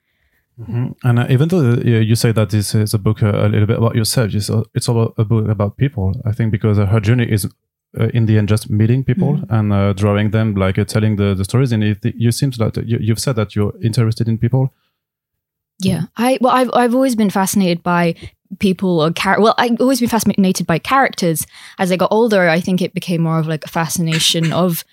Mm-hmm. 0.60 0.86
And 1.04 1.18
uh, 1.18 1.26
even 1.30 1.48
though 1.48 1.72
uh, 1.72 1.80
you 1.80 2.16
say 2.16 2.32
that 2.32 2.50
this 2.50 2.74
is 2.74 2.92
a 2.92 2.98
book 2.98 3.22
uh, 3.22 3.30
a 3.30 3.48
little 3.48 3.66
bit 3.66 3.78
about 3.78 3.94
yourself, 3.94 4.34
it's, 4.34 4.50
uh, 4.50 4.62
it's 4.74 4.88
all 4.88 5.14
a 5.16 5.24
book 5.24 5.48
about 5.48 5.76
people. 5.76 6.20
I 6.24 6.32
think 6.32 6.50
because 6.50 6.78
uh, 6.78 6.86
her 6.86 7.00
journey 7.00 7.30
is 7.30 7.46
uh, 7.98 8.08
in 8.08 8.26
the 8.26 8.38
end 8.38 8.48
just 8.48 8.68
meeting 8.68 9.04
people 9.04 9.34
mm-hmm. 9.34 9.54
and 9.54 9.96
drawing 9.96 10.30
them, 10.30 10.54
like 10.54 10.84
telling 10.88 11.16
the, 11.16 11.34
the 11.34 11.44
stories. 11.44 11.70
And 11.72 11.84
it, 11.84 11.98
you 12.02 12.32
seem 12.32 12.50
to 12.52 12.58
that 12.58 12.76
you, 12.88 12.98
you've 13.00 13.20
said 13.20 13.36
that 13.36 13.54
you're 13.54 13.72
interested 13.82 14.28
in 14.28 14.38
people. 14.38 14.72
Yeah, 15.80 16.02
I 16.16 16.38
well, 16.40 16.52
I've 16.52 16.70
I've 16.74 16.94
always 16.94 17.14
been 17.14 17.30
fascinated 17.30 17.84
by 17.84 18.16
people 18.58 19.00
or 19.00 19.10
char- 19.10 19.40
well 19.42 19.54
i've 19.58 19.78
always 19.78 20.00
been 20.00 20.08
fascinated 20.08 20.66
by 20.66 20.78
characters 20.78 21.46
as 21.78 21.92
i 21.92 21.96
got 21.96 22.10
older 22.10 22.48
i 22.48 22.58
think 22.58 22.80
it 22.80 22.94
became 22.94 23.20
more 23.20 23.38
of 23.38 23.46
like 23.46 23.62
a 23.62 23.68
fascination 23.68 24.54
of 24.54 24.84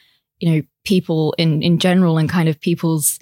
you 0.41 0.51
know 0.51 0.61
people 0.83 1.33
in 1.37 1.63
in 1.63 1.79
general 1.79 2.17
and 2.17 2.29
kind 2.29 2.49
of 2.49 2.59
people's 2.59 3.17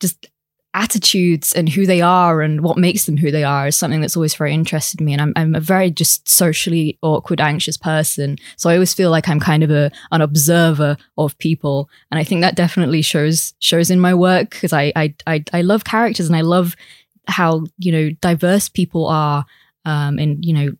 just 0.00 0.29
attitudes 0.72 1.52
and 1.52 1.68
who 1.68 1.84
they 1.84 2.00
are 2.00 2.42
and 2.42 2.60
what 2.60 2.78
makes 2.78 3.06
them 3.06 3.16
who 3.16 3.30
they 3.30 3.42
are 3.42 3.66
is 3.66 3.76
something 3.76 4.00
that's 4.00 4.16
always 4.16 4.34
very 4.34 4.54
interested 4.54 5.00
me. 5.00 5.12
And 5.12 5.20
I'm, 5.20 5.32
I'm 5.34 5.54
a 5.54 5.60
very 5.60 5.90
just 5.90 6.28
socially 6.28 6.96
awkward, 7.02 7.40
anxious 7.40 7.76
person. 7.76 8.36
So 8.56 8.70
I 8.70 8.74
always 8.74 8.94
feel 8.94 9.10
like 9.10 9.28
I'm 9.28 9.40
kind 9.40 9.64
of 9.64 9.70
a, 9.70 9.90
an 10.12 10.20
observer 10.20 10.96
of 11.18 11.36
people. 11.38 11.90
And 12.10 12.20
I 12.20 12.24
think 12.24 12.40
that 12.42 12.54
definitely 12.54 13.02
shows, 13.02 13.54
shows 13.58 13.90
in 13.90 13.98
my 13.98 14.14
work 14.14 14.50
because 14.50 14.72
I, 14.72 14.92
I, 14.94 15.14
I, 15.26 15.44
I, 15.52 15.62
love 15.62 15.84
characters 15.84 16.28
and 16.28 16.36
I 16.36 16.42
love 16.42 16.76
how, 17.26 17.64
you 17.78 17.90
know, 17.90 18.10
diverse 18.20 18.68
people 18.68 19.06
are, 19.06 19.44
um, 19.84 20.18
and, 20.18 20.44
you 20.44 20.52
know, 20.52 20.72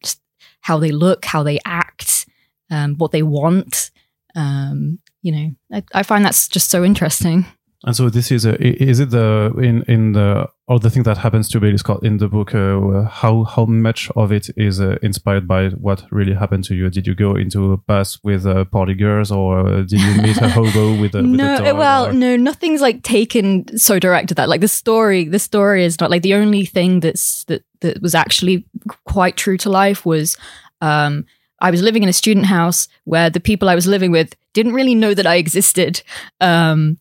how 0.61 0.79
they 0.79 0.93
look, 0.93 1.25
how 1.25 1.43
they 1.43 1.59
act, 1.65 2.27
um, 2.71 2.97
what 2.97 3.11
they 3.11 3.23
want. 3.23 3.91
Um, 4.37 5.01
you 5.23 5.33
know, 5.33 5.51
I, 5.73 5.83
I 5.93 6.03
find 6.05 6.25
that's 6.25 6.49
just 6.49 6.71
so 6.71 6.85
interesting. 6.85 7.45
And 7.83 7.97
so 7.97 8.11
this 8.11 8.31
is 8.31 8.45
a, 8.45 8.61
is 8.63 9.01
it 9.01 9.09
the 9.09 9.55
in 9.57 9.83
in 9.89 10.13
the 10.13 10.47
or 10.67 10.79
the 10.79 10.91
thing 10.91 11.05
that 11.05 11.17
happens 11.17 11.49
to 11.49 11.61
Billy 11.61 11.79
Scott 11.79 12.05
in 12.05 12.19
the 12.19 12.29
book? 12.29 12.55
Uh, 12.55 13.05
how 13.05 13.45
how 13.45 13.65
much 13.65 14.11
of 14.17 14.33
it 14.33 14.51
is 14.55 14.83
uh, 14.83 14.99
inspired 15.03 15.49
by 15.49 15.71
what 15.71 16.05
really 16.11 16.35
happened 16.35 16.65
to 16.65 16.75
you? 16.75 16.91
Did 16.91 17.07
you 17.07 17.15
go 17.15 17.37
into 17.37 17.73
a 17.73 17.79
bus 17.79 18.23
with 18.23 18.45
uh, 18.45 18.67
party 18.67 18.93
girls, 18.93 19.33
or 19.33 19.67
uh, 19.67 19.77
did 19.81 19.93
you 19.93 20.23
meet 20.23 20.37
a 20.37 20.49
hobo 20.51 21.01
with 21.01 21.15
a 21.15 21.23
no? 21.23 21.53
With 21.53 21.69
a 21.71 21.75
well, 21.75 22.09
or? 22.09 22.13
no, 22.13 22.37
nothing's 22.37 22.83
like 22.83 23.03
taken 23.03 23.79
so 23.79 23.99
direct 23.99 24.29
to 24.29 24.35
that. 24.35 24.51
Like 24.51 24.61
the 24.61 24.69
story, 24.69 25.25
the 25.25 25.39
story 25.39 25.83
is 25.83 25.99
not 26.01 26.11
like 26.11 26.23
the 26.23 26.35
only 26.35 26.67
thing 26.67 27.01
that's 27.01 27.45
that 27.45 27.65
that 27.81 28.03
was 28.03 28.15
actually 28.15 28.67
quite 29.07 29.39
true 29.39 29.57
to 29.57 29.71
life 29.71 30.05
was. 30.05 30.37
Um, 30.83 31.25
I 31.63 31.71
was 31.71 31.83
living 31.83 32.03
in 32.03 32.09
a 32.09 32.15
student 32.15 32.47
house 32.47 32.89
where 33.05 33.29
the 33.29 33.39
people 33.39 33.69
I 33.69 33.75
was 33.75 33.87
living 33.87 34.11
with 34.11 34.35
didn't 34.55 34.73
really 34.73 34.95
know 34.95 35.13
that 35.13 35.27
I 35.27 35.35
existed. 35.35 36.03
Um, 36.41 36.97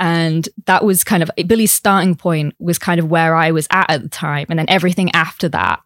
and 0.00 0.48
that 0.64 0.82
was 0.82 1.04
kind 1.04 1.22
of 1.22 1.30
Billy's 1.46 1.70
starting 1.70 2.16
point 2.16 2.54
was 2.58 2.78
kind 2.78 2.98
of 2.98 3.08
where 3.08 3.36
I 3.36 3.52
was 3.52 3.68
at 3.70 3.90
at 3.90 4.02
the 4.02 4.08
time, 4.08 4.46
and 4.48 4.58
then 4.58 4.66
everything 4.68 5.10
after 5.12 5.48
that 5.50 5.80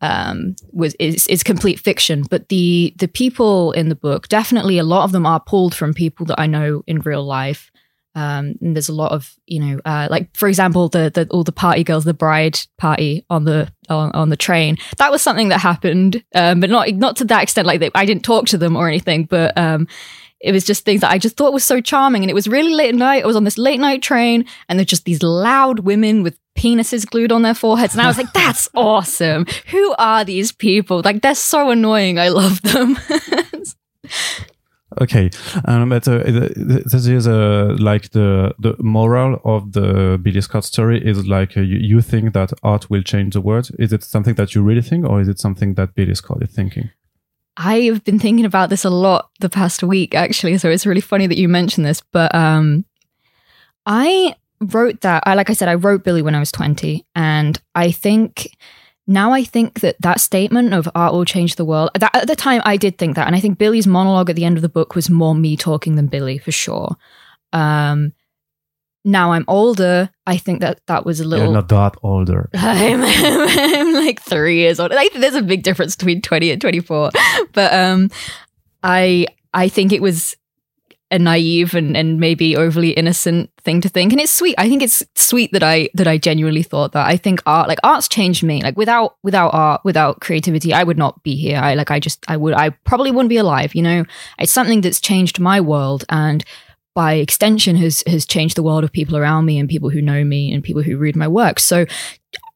um, 0.00 0.56
was 0.72 0.94
is 0.94 1.26
is 1.28 1.42
complete 1.42 1.78
fiction. 1.78 2.24
But 2.28 2.48
the 2.48 2.94
the 2.96 3.06
people 3.06 3.72
in 3.72 3.90
the 3.90 3.94
book, 3.94 4.28
definitely 4.28 4.78
a 4.78 4.84
lot 4.84 5.04
of 5.04 5.12
them 5.12 5.26
are 5.26 5.40
pulled 5.40 5.74
from 5.74 5.92
people 5.92 6.26
that 6.26 6.40
I 6.40 6.46
know 6.46 6.82
in 6.86 7.00
real 7.00 7.22
life. 7.22 7.70
Um, 8.16 8.56
and 8.60 8.74
there's 8.74 8.88
a 8.88 8.94
lot 8.94 9.12
of 9.12 9.36
you 9.46 9.60
know, 9.60 9.80
uh, 9.84 10.08
like 10.10 10.34
for 10.34 10.48
example, 10.48 10.88
the, 10.88 11.10
the 11.10 11.28
all 11.30 11.44
the 11.44 11.52
party 11.52 11.84
girls, 11.84 12.04
the 12.04 12.14
bride 12.14 12.58
party 12.78 13.24
on 13.28 13.44
the 13.44 13.70
on, 13.90 14.10
on 14.12 14.30
the 14.30 14.36
train. 14.36 14.78
That 14.96 15.12
was 15.12 15.20
something 15.20 15.50
that 15.50 15.60
happened, 15.60 16.24
um, 16.34 16.60
but 16.60 16.70
not 16.70 16.88
not 16.94 17.16
to 17.16 17.24
that 17.26 17.42
extent. 17.42 17.66
Like 17.66 17.80
they, 17.80 17.90
I 17.94 18.06
didn't 18.06 18.24
talk 18.24 18.46
to 18.46 18.58
them 18.58 18.74
or 18.74 18.88
anything, 18.88 19.24
but 19.24 19.56
um, 19.56 19.86
it 20.40 20.52
was 20.52 20.64
just 20.64 20.84
things 20.84 21.02
that 21.02 21.10
I 21.10 21.18
just 21.18 21.36
thought 21.36 21.52
was 21.52 21.64
so 21.64 21.80
charming. 21.80 22.22
And 22.22 22.30
it 22.30 22.34
was 22.34 22.48
really 22.48 22.72
late 22.72 22.90
at 22.90 22.94
night. 22.94 23.22
I 23.22 23.26
was 23.26 23.36
on 23.36 23.44
this 23.44 23.58
late 23.58 23.80
night 23.80 24.02
train, 24.02 24.46
and 24.68 24.78
there's 24.78 24.88
just 24.88 25.04
these 25.04 25.22
loud 25.22 25.80
women 25.80 26.22
with 26.22 26.38
penises 26.56 27.08
glued 27.08 27.32
on 27.32 27.42
their 27.42 27.54
foreheads. 27.54 27.94
And 27.94 28.02
I 28.02 28.06
was 28.06 28.16
like, 28.16 28.32
that's 28.32 28.68
awesome. 28.74 29.46
Who 29.68 29.94
are 29.98 30.24
these 30.24 30.52
people? 30.52 31.02
Like, 31.04 31.20
they're 31.22 31.34
so 31.34 31.70
annoying. 31.70 32.18
I 32.18 32.28
love 32.28 32.62
them. 32.62 32.98
okay. 35.00 35.30
Um, 35.66 35.90
but 35.90 36.08
uh, 36.08 36.22
this 36.24 37.06
is 37.06 37.28
uh, 37.28 37.76
like 37.78 38.10
the, 38.10 38.54
the 38.58 38.76
moral 38.78 39.40
of 39.44 39.72
the 39.72 40.18
Billy 40.22 40.40
Scott 40.40 40.64
story 40.64 41.06
is 41.06 41.26
like 41.26 41.56
uh, 41.56 41.60
you, 41.60 41.78
you 41.78 42.00
think 42.00 42.32
that 42.32 42.52
art 42.62 42.88
will 42.88 43.02
change 43.02 43.34
the 43.34 43.42
world. 43.42 43.70
Is 43.78 43.92
it 43.92 44.02
something 44.04 44.34
that 44.36 44.54
you 44.54 44.62
really 44.62 44.82
think, 44.82 45.06
or 45.06 45.20
is 45.20 45.28
it 45.28 45.38
something 45.38 45.74
that 45.74 45.94
Billy 45.94 46.14
Scott 46.14 46.42
is 46.42 46.50
thinking? 46.50 46.90
I've 47.62 48.02
been 48.04 48.18
thinking 48.18 48.46
about 48.46 48.70
this 48.70 48.86
a 48.86 48.90
lot 48.90 49.28
the 49.40 49.50
past 49.50 49.82
week, 49.82 50.14
actually. 50.14 50.56
So 50.56 50.70
it's 50.70 50.86
really 50.86 51.02
funny 51.02 51.26
that 51.26 51.36
you 51.36 51.46
mentioned 51.46 51.84
this. 51.84 52.02
But 52.10 52.34
um, 52.34 52.86
I 53.84 54.34
wrote 54.62 55.02
that. 55.02 55.22
I 55.26 55.34
like 55.34 55.50
I 55.50 55.52
said, 55.52 55.68
I 55.68 55.74
wrote 55.74 56.02
Billy 56.02 56.22
when 56.22 56.34
I 56.34 56.38
was 56.40 56.50
twenty, 56.50 57.04
and 57.14 57.60
I 57.74 57.90
think 57.90 58.56
now 59.06 59.32
I 59.32 59.44
think 59.44 59.80
that 59.80 59.96
that 60.00 60.20
statement 60.20 60.72
of 60.72 60.88
art 60.94 61.12
will 61.12 61.26
change 61.26 61.56
the 61.56 61.66
world. 61.66 61.90
That, 61.98 62.14
at 62.14 62.28
the 62.28 62.36
time, 62.36 62.62
I 62.64 62.78
did 62.78 62.96
think 62.96 63.16
that, 63.16 63.26
and 63.26 63.36
I 63.36 63.40
think 63.40 63.58
Billy's 63.58 63.86
monologue 63.86 64.30
at 64.30 64.36
the 64.36 64.44
end 64.46 64.56
of 64.56 64.62
the 64.62 64.68
book 64.70 64.94
was 64.94 65.10
more 65.10 65.34
me 65.34 65.54
talking 65.56 65.96
than 65.96 66.06
Billy 66.06 66.38
for 66.38 66.52
sure. 66.52 66.96
Um, 67.52 68.14
now 69.04 69.32
I'm 69.32 69.44
older, 69.48 70.10
I 70.26 70.36
think 70.36 70.60
that 70.60 70.80
that 70.86 71.06
was 71.06 71.20
a 71.20 71.24
little. 71.24 71.46
You're 71.46 71.54
not 71.54 71.68
that 71.68 71.96
older. 72.02 72.50
I'm, 72.54 73.02
I'm 73.02 73.94
like 73.94 74.20
three 74.20 74.58
years 74.58 74.78
old. 74.78 74.92
Think 74.92 75.14
there's 75.14 75.34
a 75.34 75.42
big 75.42 75.62
difference 75.62 75.96
between 75.96 76.22
20 76.22 76.50
and 76.50 76.60
24. 76.60 77.10
But 77.52 77.72
um, 77.72 78.10
I 78.82 79.26
I 79.54 79.68
think 79.68 79.92
it 79.92 80.02
was 80.02 80.36
a 81.12 81.18
naive 81.18 81.74
and, 81.74 81.96
and 81.96 82.20
maybe 82.20 82.56
overly 82.56 82.90
innocent 82.90 83.50
thing 83.62 83.80
to 83.80 83.88
think. 83.88 84.12
And 84.12 84.20
it's 84.20 84.30
sweet. 84.30 84.54
I 84.58 84.68
think 84.68 84.82
it's 84.82 85.02
sweet 85.16 85.52
that 85.52 85.62
I 85.62 85.88
that 85.94 86.06
I 86.06 86.18
genuinely 86.18 86.62
thought 86.62 86.92
that. 86.92 87.06
I 87.06 87.16
think 87.16 87.42
art 87.46 87.68
like 87.68 87.80
art's 87.82 88.08
changed 88.08 88.44
me. 88.44 88.62
Like 88.62 88.76
without 88.76 89.16
without 89.22 89.52
art, 89.52 89.80
without 89.84 90.20
creativity, 90.20 90.72
I 90.72 90.84
would 90.84 90.98
not 90.98 91.22
be 91.22 91.34
here. 91.34 91.58
I 91.58 91.74
like 91.74 91.90
I 91.90 91.98
just 91.98 92.24
I 92.28 92.36
would 92.36 92.54
I 92.54 92.70
probably 92.70 93.10
wouldn't 93.10 93.28
be 93.30 93.38
alive, 93.38 93.74
you 93.74 93.82
know? 93.82 94.04
It's 94.38 94.52
something 94.52 94.82
that's 94.82 95.00
changed 95.00 95.40
my 95.40 95.60
world 95.60 96.04
and 96.08 96.44
by 96.94 97.14
extension 97.14 97.76
has 97.76 98.02
has 98.06 98.26
changed 98.26 98.56
the 98.56 98.62
world 98.62 98.84
of 98.84 98.92
people 98.92 99.16
around 99.16 99.44
me 99.44 99.58
and 99.58 99.68
people 99.68 99.90
who 99.90 100.02
know 100.02 100.24
me 100.24 100.52
and 100.52 100.62
people 100.62 100.82
who 100.82 100.96
read 100.96 101.16
my 101.16 101.28
work. 101.28 101.60
So 101.60 101.86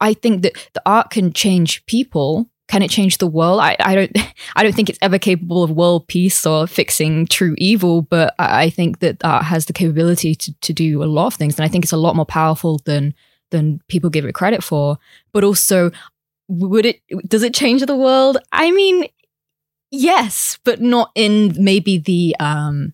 I 0.00 0.14
think 0.14 0.42
that 0.42 0.54
the 0.72 0.82
art 0.86 1.10
can 1.10 1.32
change 1.32 1.84
people. 1.86 2.48
Can 2.66 2.82
it 2.82 2.90
change 2.90 3.18
the 3.18 3.26
world? 3.26 3.60
I, 3.60 3.76
I 3.80 3.94
don't 3.94 4.12
I 4.56 4.62
don't 4.62 4.74
think 4.74 4.88
it's 4.88 4.98
ever 5.02 5.18
capable 5.18 5.62
of 5.62 5.70
world 5.70 6.08
peace 6.08 6.44
or 6.46 6.66
fixing 6.66 7.26
true 7.26 7.54
evil, 7.58 8.02
but 8.02 8.34
I, 8.38 8.64
I 8.64 8.70
think 8.70 9.00
that 9.00 9.24
art 9.24 9.44
has 9.44 9.66
the 9.66 9.72
capability 9.72 10.34
to, 10.34 10.52
to 10.60 10.72
do 10.72 11.02
a 11.02 11.06
lot 11.06 11.26
of 11.26 11.34
things. 11.34 11.58
And 11.58 11.64
I 11.64 11.68
think 11.68 11.84
it's 11.84 11.92
a 11.92 11.98
lot 11.98 12.16
more 12.16 12.26
powerful 12.26 12.80
than 12.84 13.14
than 13.50 13.80
people 13.88 14.10
give 14.10 14.24
it 14.24 14.34
credit 14.34 14.64
for. 14.64 14.98
But 15.32 15.44
also, 15.44 15.92
would 16.48 16.86
it 16.86 17.00
does 17.28 17.42
it 17.42 17.54
change 17.54 17.84
the 17.84 17.96
world? 17.96 18.38
I 18.50 18.72
mean, 18.72 19.06
yes, 19.90 20.58
but 20.64 20.80
not 20.80 21.10
in 21.14 21.54
maybe 21.58 21.98
the 21.98 22.34
um 22.40 22.93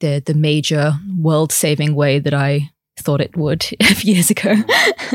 the 0.00 0.22
the 0.24 0.34
major 0.34 0.94
world 1.18 1.52
saving 1.52 1.94
way 1.94 2.18
that 2.18 2.34
I 2.34 2.70
thought 2.98 3.20
it 3.20 3.36
would 3.36 3.66
a 3.80 3.94
few 3.94 4.14
years 4.14 4.30
ago. 4.30 4.54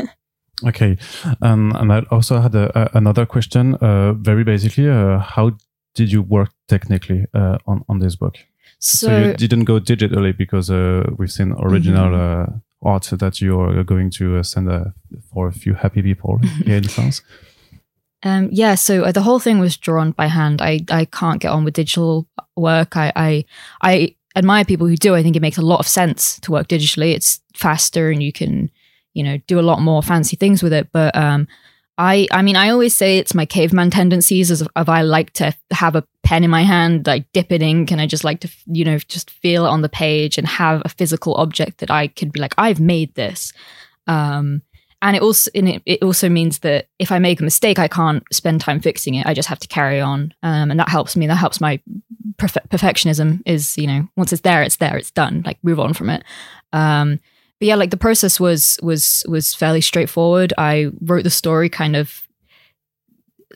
okay, 0.66 0.96
um, 1.40 1.72
and 1.76 1.92
I 1.92 2.00
also 2.10 2.40
had 2.40 2.54
a, 2.54 2.70
a, 2.78 2.98
another 2.98 3.26
question. 3.26 3.74
Uh, 3.74 4.12
very 4.12 4.44
basically, 4.44 4.88
uh, 4.88 5.18
how 5.18 5.52
did 5.94 6.12
you 6.12 6.22
work 6.22 6.50
technically 6.68 7.26
uh, 7.34 7.58
on 7.66 7.84
on 7.88 7.98
this 7.98 8.16
book? 8.16 8.36
So, 8.78 9.06
so, 9.06 9.18
you 9.18 9.34
didn't 9.34 9.64
go 9.64 9.78
digitally 9.78 10.36
because 10.36 10.68
uh, 10.68 11.08
we've 11.16 11.30
seen 11.30 11.52
original 11.52 12.10
mm-hmm. 12.10 12.54
Uh, 12.54 12.90
art 12.90 13.04
that 13.12 13.40
you're 13.40 13.84
going 13.84 14.10
to 14.10 14.38
uh, 14.38 14.42
send 14.42 14.68
for 15.32 15.46
a 15.46 15.52
few 15.52 15.74
happy 15.74 16.02
people 16.02 16.38
here 16.64 16.78
in 16.78 16.88
France. 16.88 17.22
Um, 18.24 18.48
yeah, 18.52 18.76
so 18.76 19.10
the 19.10 19.22
whole 19.22 19.40
thing 19.40 19.58
was 19.58 19.76
drawn 19.76 20.12
by 20.12 20.26
hand. 20.26 20.62
I, 20.62 20.80
I 20.90 21.04
can't 21.06 21.40
get 21.40 21.50
on 21.50 21.64
with 21.64 21.74
digital 21.74 22.28
work. 22.56 22.96
I, 22.96 23.12
I, 23.16 23.44
I 23.82 24.14
admire 24.36 24.64
people 24.64 24.86
who 24.86 24.96
do. 24.96 25.14
I 25.14 25.22
think 25.22 25.36
it 25.36 25.42
makes 25.42 25.58
a 25.58 25.62
lot 25.62 25.80
of 25.80 25.88
sense 25.88 26.40
to 26.40 26.52
work 26.52 26.68
digitally. 26.68 27.14
It's 27.14 27.40
faster 27.54 28.10
and 28.10 28.22
you 28.22 28.32
can, 28.32 28.70
you 29.14 29.22
know, 29.22 29.38
do 29.46 29.58
a 29.58 29.62
lot 29.62 29.80
more 29.80 30.02
fancy 30.02 30.36
things 30.36 30.62
with 30.62 30.72
it. 30.72 30.88
But 30.92 31.14
um, 31.16 31.48
I, 31.98 32.26
I 32.32 32.42
mean, 32.42 32.56
I 32.56 32.70
always 32.70 32.96
say 32.96 33.18
it's 33.18 33.34
my 33.34 33.44
caveman 33.46 33.90
tendencies 33.90 34.50
as 34.50 34.62
of 34.62 34.88
I 34.88 35.02
like 35.02 35.32
to 35.34 35.54
have 35.70 35.94
a 35.94 36.04
pen 36.22 36.44
in 36.44 36.50
my 36.50 36.62
hand, 36.62 37.06
like 37.06 37.30
dip 37.32 37.52
in 37.52 37.62
ink, 37.62 37.90
and 37.90 38.00
I 38.00 38.06
just 38.06 38.24
like 38.24 38.40
to, 38.40 38.50
you 38.66 38.84
know, 38.84 38.98
just 38.98 39.30
feel 39.30 39.66
it 39.66 39.70
on 39.70 39.82
the 39.82 39.88
page 39.88 40.38
and 40.38 40.46
have 40.48 40.82
a 40.84 40.88
physical 40.88 41.34
object 41.34 41.78
that 41.78 41.90
I 41.90 42.08
could 42.08 42.32
be 42.32 42.40
like, 42.40 42.54
I've 42.56 42.80
made 42.80 43.14
this. 43.14 43.52
Um, 44.06 44.62
and 45.02 45.16
it 45.16 45.22
also 45.22 45.50
it, 45.52 45.82
it 45.84 46.02
also 46.02 46.28
means 46.28 46.60
that 46.60 46.86
if 46.98 47.10
I 47.10 47.18
make 47.18 47.40
a 47.40 47.44
mistake, 47.44 47.78
I 47.78 47.88
can't 47.88 48.22
spend 48.32 48.60
time 48.60 48.80
fixing 48.80 49.16
it. 49.16 49.26
I 49.26 49.34
just 49.34 49.48
have 49.48 49.58
to 49.58 49.68
carry 49.68 50.00
on, 50.00 50.32
um, 50.44 50.70
and 50.70 50.78
that 50.78 50.88
helps 50.88 51.16
me. 51.16 51.26
That 51.26 51.36
helps 51.36 51.60
my 51.60 51.80
perfe- 52.36 52.68
perfectionism. 52.68 53.42
Is 53.44 53.76
you 53.76 53.88
know 53.88 54.08
once 54.16 54.32
it's 54.32 54.42
there, 54.42 54.62
it's 54.62 54.76
there, 54.76 54.96
it's 54.96 55.10
done. 55.10 55.42
Like 55.44 55.58
move 55.62 55.80
on 55.80 55.92
from 55.92 56.08
it. 56.08 56.22
Um, 56.72 57.18
but 57.58 57.66
yeah, 57.66 57.74
like 57.74 57.90
the 57.90 57.96
process 57.96 58.38
was 58.38 58.78
was 58.80 59.24
was 59.28 59.54
fairly 59.54 59.80
straightforward. 59.80 60.52
I 60.56 60.92
wrote 61.00 61.24
the 61.24 61.30
story 61.30 61.68
kind 61.68 61.96
of 61.96 62.22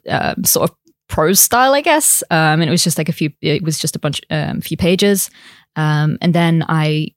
uh, 0.09 0.35
sort 0.45 0.71
of 0.71 0.77
prose 1.09 1.39
style, 1.39 1.75
I 1.75 1.81
guess, 1.81 2.25
um, 2.31 2.61
and 2.61 2.65
it 2.65 2.71
was 2.71 2.83
just 2.83 2.99
like 2.99 3.09
a 3.09 3.13
few. 3.13 3.31
It 3.41 3.63
was 3.63 3.79
just 3.79 3.95
a 3.95 4.01
bunch, 4.01 4.21
um, 4.31 4.61
few 4.61 4.77
pages, 4.77 5.31
um, 5.77 6.19
and 6.21 6.35
then 6.35 6.65
I 6.69 7.15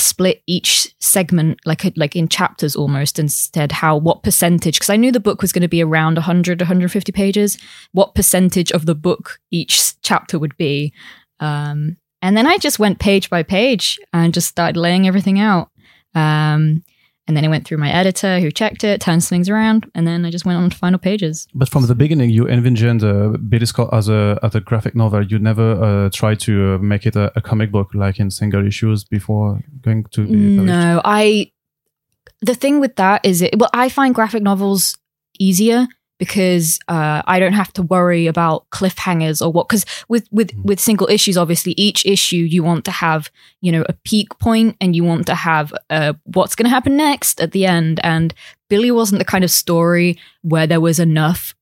split 0.00 0.42
each 0.46 0.94
segment 1.00 1.58
like 1.64 1.92
like 1.96 2.16
in 2.16 2.28
chapters 2.28 2.74
almost 2.74 3.18
instead 3.18 3.70
how 3.70 3.96
what 3.96 4.22
percentage 4.22 4.76
because 4.76 4.90
i 4.90 4.96
knew 4.96 5.12
the 5.12 5.20
book 5.20 5.40
was 5.40 5.52
going 5.52 5.62
to 5.62 5.68
be 5.68 5.82
around 5.82 6.14
100 6.14 6.60
150 6.60 7.12
pages 7.12 7.58
what 7.92 8.14
percentage 8.14 8.72
of 8.72 8.86
the 8.86 8.94
book 8.94 9.40
each 9.50 10.00
chapter 10.02 10.38
would 10.38 10.56
be. 10.56 10.92
Um, 11.40 11.96
and 12.22 12.36
then 12.36 12.46
i 12.46 12.58
just 12.58 12.78
went 12.78 12.98
page 12.98 13.28
by 13.28 13.42
page 13.42 13.98
and 14.12 14.32
just 14.34 14.48
started 14.48 14.78
laying 14.78 15.06
everything 15.06 15.38
out. 15.38 15.70
Um, 16.14 16.82
and 17.26 17.36
then 17.36 17.44
I 17.44 17.48
went 17.48 17.66
through 17.66 17.78
my 17.78 17.90
editor 17.90 18.38
who 18.38 18.50
checked 18.50 18.84
it, 18.84 19.00
turned 19.00 19.24
things 19.24 19.48
around, 19.48 19.90
and 19.94 20.06
then 20.06 20.26
I 20.26 20.30
just 20.30 20.44
went 20.44 20.58
on 20.58 20.68
to 20.70 20.76
final 20.76 20.98
pages. 20.98 21.48
But 21.54 21.68
from 21.68 21.86
the 21.86 21.94
beginning, 21.94 22.30
you 22.30 22.46
envisioned 22.46 23.02
uh, 23.02 23.38
Billy 23.48 23.66
Scott 23.66 23.88
as 23.92 24.08
a 24.08 24.38
as 24.42 24.54
a 24.54 24.60
graphic 24.60 24.94
novel. 24.94 25.24
You 25.24 25.38
never 25.38 25.72
uh, 25.82 26.10
tried 26.10 26.40
to 26.40 26.74
uh, 26.74 26.78
make 26.78 27.06
it 27.06 27.16
a, 27.16 27.32
a, 27.36 27.40
comic 27.40 27.72
book 27.72 27.94
like 27.94 28.20
in 28.20 28.30
single 28.30 28.66
issues 28.66 29.04
before 29.04 29.60
going 29.80 30.04
to 30.12 30.22
No, 30.26 31.00
I. 31.04 31.50
The 32.42 32.54
thing 32.54 32.80
with 32.80 32.96
that 32.96 33.24
is, 33.24 33.40
it 33.40 33.58
well, 33.58 33.70
I 33.72 33.88
find 33.88 34.14
graphic 34.14 34.42
novels 34.42 34.98
easier 35.38 35.86
because 36.18 36.78
uh, 36.88 37.22
I 37.26 37.38
don't 37.38 37.54
have 37.54 37.72
to 37.74 37.82
worry 37.82 38.26
about 38.26 38.68
cliffhangers 38.70 39.44
or 39.44 39.52
what. 39.52 39.68
Because 39.68 39.84
with 40.08 40.28
with 40.30 40.54
mm. 40.54 40.64
with 40.64 40.80
single 40.80 41.08
issues, 41.08 41.36
obviously, 41.36 41.72
each 41.76 42.04
issue 42.06 42.36
you 42.36 42.62
want 42.62 42.84
to 42.86 42.90
have 42.90 43.30
you 43.60 43.72
know 43.72 43.84
a 43.88 43.92
peak 44.04 44.38
point 44.38 44.76
and 44.80 44.94
you 44.94 45.04
want 45.04 45.26
to 45.26 45.34
have 45.34 45.72
uh, 45.90 46.14
what's 46.24 46.54
going 46.54 46.64
to 46.64 46.70
happen 46.70 46.96
next 46.96 47.40
at 47.40 47.52
the 47.52 47.66
end. 47.66 48.00
And 48.02 48.34
Billy 48.68 48.90
wasn't 48.90 49.18
the 49.18 49.24
kind 49.24 49.44
of 49.44 49.50
story 49.50 50.18
where 50.42 50.66
there 50.66 50.80
was 50.80 50.98
enough 50.98 51.54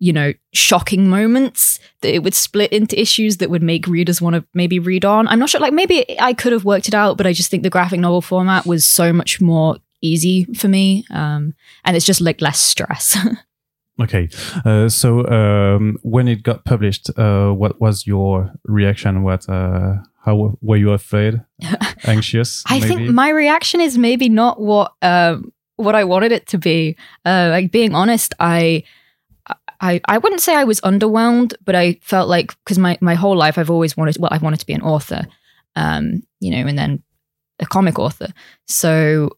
you 0.00 0.12
know 0.12 0.32
shocking 0.52 1.08
moments 1.08 1.78
that 2.02 2.12
it 2.12 2.22
would 2.22 2.34
split 2.34 2.72
into 2.72 3.00
issues 3.00 3.38
that 3.38 3.48
would 3.48 3.62
make 3.62 3.86
readers 3.86 4.20
want 4.20 4.34
to 4.34 4.44
maybe 4.52 4.78
read 4.78 5.04
on. 5.04 5.28
I'm 5.28 5.38
not 5.38 5.50
sure. 5.50 5.60
Like 5.60 5.72
maybe 5.72 6.18
I 6.20 6.34
could 6.34 6.52
have 6.52 6.64
worked 6.64 6.88
it 6.88 6.94
out, 6.94 7.16
but 7.16 7.26
I 7.26 7.32
just 7.32 7.50
think 7.50 7.62
the 7.62 7.70
graphic 7.70 8.00
novel 8.00 8.20
format 8.20 8.66
was 8.66 8.86
so 8.86 9.12
much 9.12 9.40
more 9.40 9.78
easy 10.04 10.44
for 10.54 10.68
me 10.68 11.04
um, 11.10 11.54
and 11.84 11.96
it's 11.96 12.04
just 12.04 12.20
like 12.20 12.42
less 12.42 12.60
stress 12.60 13.16
Okay, 14.00 14.28
uh, 14.64 14.88
so 14.88 15.24
um, 15.28 15.98
when 16.02 16.26
it 16.26 16.42
got 16.42 16.64
published, 16.64 17.10
uh, 17.16 17.50
what 17.50 17.80
was 17.80 18.06
your 18.06 18.52
reaction? 18.64 19.22
What, 19.22 19.48
uh, 19.48 19.98
how 20.24 20.56
were 20.60 20.76
you 20.76 20.90
afraid, 20.90 21.40
anxious? 22.04 22.64
I 22.66 22.80
maybe? 22.80 22.94
think 22.94 23.10
my 23.10 23.28
reaction 23.28 23.80
is 23.80 23.96
maybe 23.96 24.28
not 24.28 24.60
what 24.60 24.94
um, 25.00 25.52
what 25.76 25.94
I 25.94 26.04
wanted 26.04 26.32
it 26.32 26.46
to 26.48 26.58
be. 26.58 26.96
Uh, 27.24 27.48
like 27.50 27.70
being 27.70 27.94
honest, 27.94 28.34
I 28.40 28.82
I, 29.80 30.00
I 30.06 30.18
wouldn't 30.18 30.40
say 30.40 30.56
I 30.56 30.64
was 30.64 30.80
underwhelmed, 30.80 31.54
but 31.64 31.74
I 31.74 31.98
felt 32.00 32.28
like 32.28 32.56
because 32.64 32.78
my, 32.78 32.96
my 33.00 33.14
whole 33.14 33.36
life 33.36 33.58
I've 33.58 33.70
always 33.70 33.96
wanted 33.96 34.16
well, 34.18 34.30
I've 34.32 34.42
wanted 34.42 34.60
to 34.60 34.66
be 34.66 34.72
an 34.72 34.82
author. 34.82 35.26
Um, 35.76 36.22
you 36.40 36.50
know, 36.50 36.66
and 36.66 36.78
then 36.78 37.02
a 37.60 37.66
comic 37.66 37.98
author. 37.98 38.28
So 38.66 39.30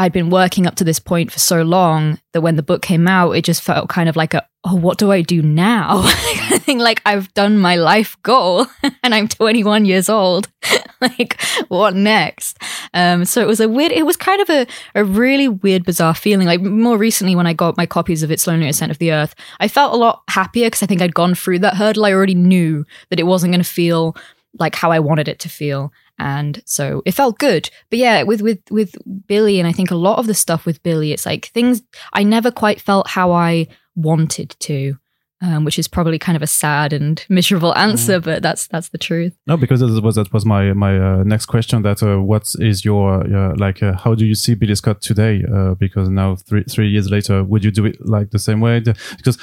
I'd 0.00 0.14
been 0.14 0.30
working 0.30 0.66
up 0.66 0.76
to 0.76 0.84
this 0.84 0.98
point 0.98 1.30
for 1.30 1.38
so 1.38 1.60
long 1.60 2.18
that 2.32 2.40
when 2.40 2.56
the 2.56 2.62
book 2.62 2.80
came 2.80 3.06
out, 3.06 3.32
it 3.32 3.44
just 3.44 3.60
felt 3.60 3.90
kind 3.90 4.08
of 4.08 4.16
like 4.16 4.32
a, 4.32 4.48
oh, 4.64 4.74
what 4.74 4.96
do 4.96 5.12
I 5.12 5.20
do 5.20 5.42
now? 5.42 6.00
I 6.04 6.56
think 6.56 6.80
like 6.80 7.02
I've 7.04 7.32
done 7.34 7.58
my 7.58 7.76
life 7.76 8.16
goal 8.22 8.66
and 9.02 9.14
I'm 9.14 9.28
21 9.28 9.84
years 9.84 10.08
old. 10.08 10.48
like, 11.02 11.38
what 11.68 11.94
next? 11.94 12.56
Um, 12.94 13.26
so 13.26 13.42
it 13.42 13.46
was 13.46 13.60
a 13.60 13.68
weird, 13.68 13.92
it 13.92 14.06
was 14.06 14.16
kind 14.16 14.40
of 14.40 14.48
a, 14.48 14.66
a 14.94 15.04
really 15.04 15.48
weird, 15.48 15.84
bizarre 15.84 16.14
feeling. 16.14 16.46
Like 16.46 16.62
more 16.62 16.96
recently 16.96 17.36
when 17.36 17.46
I 17.46 17.52
got 17.52 17.76
my 17.76 17.84
copies 17.84 18.22
of 18.22 18.30
It's 18.30 18.46
Lonely 18.46 18.68
at 18.68 18.70
the 18.70 18.72
Center 18.72 18.92
of 18.92 18.98
the 18.98 19.12
Earth, 19.12 19.34
I 19.60 19.68
felt 19.68 19.92
a 19.92 19.98
lot 19.98 20.22
happier 20.30 20.68
because 20.68 20.82
I 20.82 20.86
think 20.86 21.02
I'd 21.02 21.14
gone 21.14 21.34
through 21.34 21.58
that 21.58 21.76
hurdle. 21.76 22.06
I 22.06 22.14
already 22.14 22.34
knew 22.34 22.86
that 23.10 23.20
it 23.20 23.24
wasn't 23.24 23.52
going 23.52 23.62
to 23.62 23.68
feel 23.68 24.16
like 24.58 24.74
how 24.74 24.90
I 24.90 24.98
wanted 24.98 25.28
it 25.28 25.40
to 25.40 25.50
feel. 25.50 25.92
And 26.20 26.62
so 26.66 27.02
it 27.06 27.12
felt 27.12 27.38
good. 27.38 27.70
But 27.88 27.98
yeah, 27.98 28.22
with 28.24 28.42
with 28.42 28.60
with 28.70 28.94
Billy 29.26 29.58
and 29.58 29.66
I 29.66 29.72
think 29.72 29.90
a 29.90 29.96
lot 29.96 30.18
of 30.18 30.26
the 30.26 30.34
stuff 30.34 30.66
with 30.66 30.82
Billy, 30.82 31.12
it's 31.12 31.24
like 31.24 31.46
things 31.46 31.82
I 32.12 32.22
never 32.22 32.50
quite 32.50 32.78
felt 32.80 33.08
how 33.08 33.32
I 33.32 33.66
wanted 33.96 34.54
to. 34.60 34.96
Um, 35.42 35.64
which 35.64 35.78
is 35.78 35.88
probably 35.88 36.18
kind 36.18 36.36
of 36.36 36.42
a 36.42 36.46
sad 36.46 36.92
and 36.92 37.24
miserable 37.30 37.74
answer, 37.74 38.20
mm. 38.20 38.24
but 38.24 38.42
that's 38.42 38.66
that's 38.66 38.90
the 38.90 38.98
truth. 38.98 39.34
No, 39.46 39.56
because 39.56 39.80
that 39.80 40.02
was 40.02 40.16
that 40.16 40.30
was 40.34 40.44
my 40.44 40.74
my 40.74 40.98
uh, 40.98 41.22
next 41.24 41.46
question. 41.46 41.80
That 41.80 42.02
uh, 42.02 42.18
what 42.18 42.54
is 42.58 42.84
your 42.84 43.24
uh, 43.24 43.54
like? 43.56 43.82
Uh, 43.82 43.96
how 43.96 44.14
do 44.14 44.26
you 44.26 44.34
see 44.34 44.54
Billy 44.54 44.74
Scott 44.74 45.00
today? 45.00 45.42
Uh, 45.50 45.76
because 45.76 46.10
now 46.10 46.36
three 46.36 46.64
three 46.64 46.90
years 46.90 47.08
later, 47.08 47.42
would 47.42 47.64
you 47.64 47.70
do 47.70 47.86
it 47.86 47.96
like 48.06 48.32
the 48.32 48.38
same 48.38 48.60
way? 48.60 48.80
Because 48.80 49.38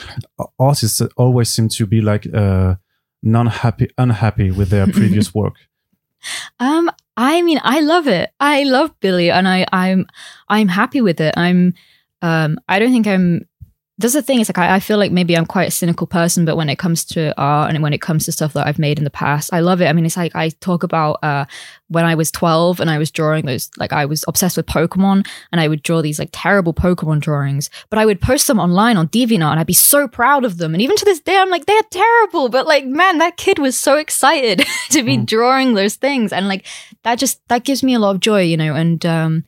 artists 0.60 1.02
always 1.18 1.50
seem 1.50 1.68
to 1.70 1.88
be 1.88 2.00
like 2.00 2.32
uh, 2.32 2.76
non 3.24 3.48
happy, 3.48 3.90
unhappy 3.98 4.52
with 4.52 4.70
their 4.70 4.86
previous 4.86 5.34
work. 5.42 5.56
Um, 6.60 6.90
I 7.16 7.42
mean, 7.42 7.60
I 7.64 7.82
love 7.82 8.08
it. 8.08 8.32
I 8.40 8.64
love 8.64 8.92
Billy, 9.00 9.32
and 9.32 9.48
I, 9.48 9.66
I'm, 9.72 10.06
I'm 10.50 10.68
happy 10.68 11.02
with 11.02 11.20
it. 11.22 11.34
I'm, 11.38 11.74
um, 12.22 12.60
I 12.68 12.80
don't 12.80 12.92
think 12.92 13.08
I'm 13.08 13.47
that's 14.00 14.14
the 14.14 14.22
thing. 14.22 14.40
It's 14.40 14.50
like 14.50 14.60
I, 14.60 14.76
I, 14.76 14.80
feel 14.80 15.00
like 15.00 15.12
maybe 15.12 15.36
I'm 15.36 15.46
quite 15.46 15.68
a 15.68 15.72
cynical 15.72 16.06
person, 16.06 16.46
but 16.46 16.56
when 16.56 16.70
it 16.70 16.78
comes 16.78 17.04
to 17.06 17.34
art 17.36 17.74
and 17.74 17.82
when 17.82 17.94
it 17.94 18.02
comes 18.02 18.26
to 18.26 18.32
stuff 18.32 18.54
that 18.54 18.68
I've 18.68 18.78
made 18.78 19.00
in 19.00 19.04
the 19.04 19.10
past, 19.10 19.52
I 19.52 19.60
love 19.60 19.82
it. 19.82 19.88
I 19.88 19.94
mean, 19.94 20.06
it's 20.06 20.16
like 20.16 20.36
I 20.36 20.50
talk 20.50 20.84
about 20.84 21.24
uh, 21.24 21.46
when 21.88 22.06
I 22.06 22.14
was 22.14 22.30
12 22.30 22.80
and 22.80 22.92
I 22.92 23.00
was 23.00 23.10
drawing 23.10 23.48
those. 23.48 23.72
Like 23.78 23.94
I 23.94 24.06
was 24.06 24.24
obsessed 24.28 24.56
with 24.56 24.68
Pokemon, 24.68 25.28
and 25.52 25.60
I 25.60 25.68
would 25.68 25.82
draw 25.82 26.04
these 26.04 26.20
like 26.20 26.30
terrible 26.32 26.76
Pokemon 26.76 27.22
drawings, 27.22 27.72
but 27.90 27.98
I 27.98 28.06
would 28.06 28.22
post 28.22 28.46
them 28.46 28.60
online 28.60 28.98
on 28.98 29.08
DeviantArt, 29.08 29.52
and 29.52 29.60
I'd 29.60 29.66
be 29.66 29.74
so 29.74 30.08
proud 30.08 30.46
of 30.46 30.60
them. 30.60 30.76
And 30.76 30.82
even 30.82 30.96
to 30.96 31.06
this 31.06 31.20
day, 31.20 31.38
I'm 31.38 31.50
like, 31.50 31.66
they're 31.66 31.82
terrible, 31.90 32.50
but 32.50 32.68
like, 32.68 32.86
man, 32.86 33.18
that 33.18 33.38
kid 33.38 33.58
was 33.58 33.76
so 33.76 33.98
excited 33.98 34.60
to 34.92 35.02
be 35.02 35.18
mm. 35.18 35.26
drawing 35.26 35.74
those 35.74 35.96
things, 35.96 36.32
and 36.32 36.48
like 36.48 36.68
that 37.02 37.18
just 37.18 37.42
that 37.48 37.64
gives 37.64 37.82
me 37.82 37.96
a 37.96 38.00
lot 38.00 38.14
of 38.14 38.20
joy, 38.20 38.42
you 38.42 38.58
know. 38.58 38.76
And 38.76 39.04
um, 39.08 39.44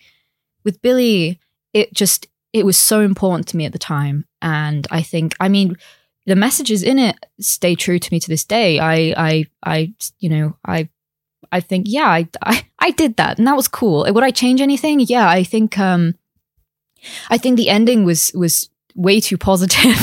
with 0.64 0.82
Billy, 0.82 1.40
it 1.72 1.94
just 1.94 2.28
it 2.52 2.66
was 2.66 2.78
so 2.78 3.02
important 3.02 3.48
to 3.50 3.58
me 3.58 3.66
at 3.66 3.74
the 3.74 3.78
time 3.78 4.26
and 4.42 4.88
I 4.92 5.02
think, 5.02 5.36
I 5.40 5.50
mean, 5.50 5.78
the 6.26 6.36
messages 6.36 6.84
in 6.84 7.00
it 7.00 7.16
stay 7.40 7.76
true 7.76 8.00
to 8.00 8.14
me 8.14 8.20
to 8.20 8.28
this 8.28 8.46
day. 8.46 8.80
I, 8.80 9.14
I, 9.18 9.46
I, 9.66 9.94
you 10.20 10.30
know, 10.30 10.58
I, 10.66 10.90
I 11.52 11.60
think, 11.60 11.86
yeah, 11.90 12.08
I, 12.08 12.28
I, 12.44 12.66
I 12.80 12.92
did 12.92 13.18
that, 13.18 13.38
and 13.38 13.48
that 13.48 13.56
was 13.56 13.68
cool. 13.68 14.06
Would 14.12 14.24
I 14.24 14.32
change 14.32 14.62
anything? 14.62 15.00
Yeah, 15.00 15.28
I 15.28 15.44
think, 15.44 15.80
um, 15.80 16.16
I 17.30 17.38
think 17.38 17.58
the 17.58 17.70
ending 17.70 18.04
was 18.04 18.32
was 18.34 18.70
way 18.96 19.20
too 19.20 19.38
positive. 19.38 19.98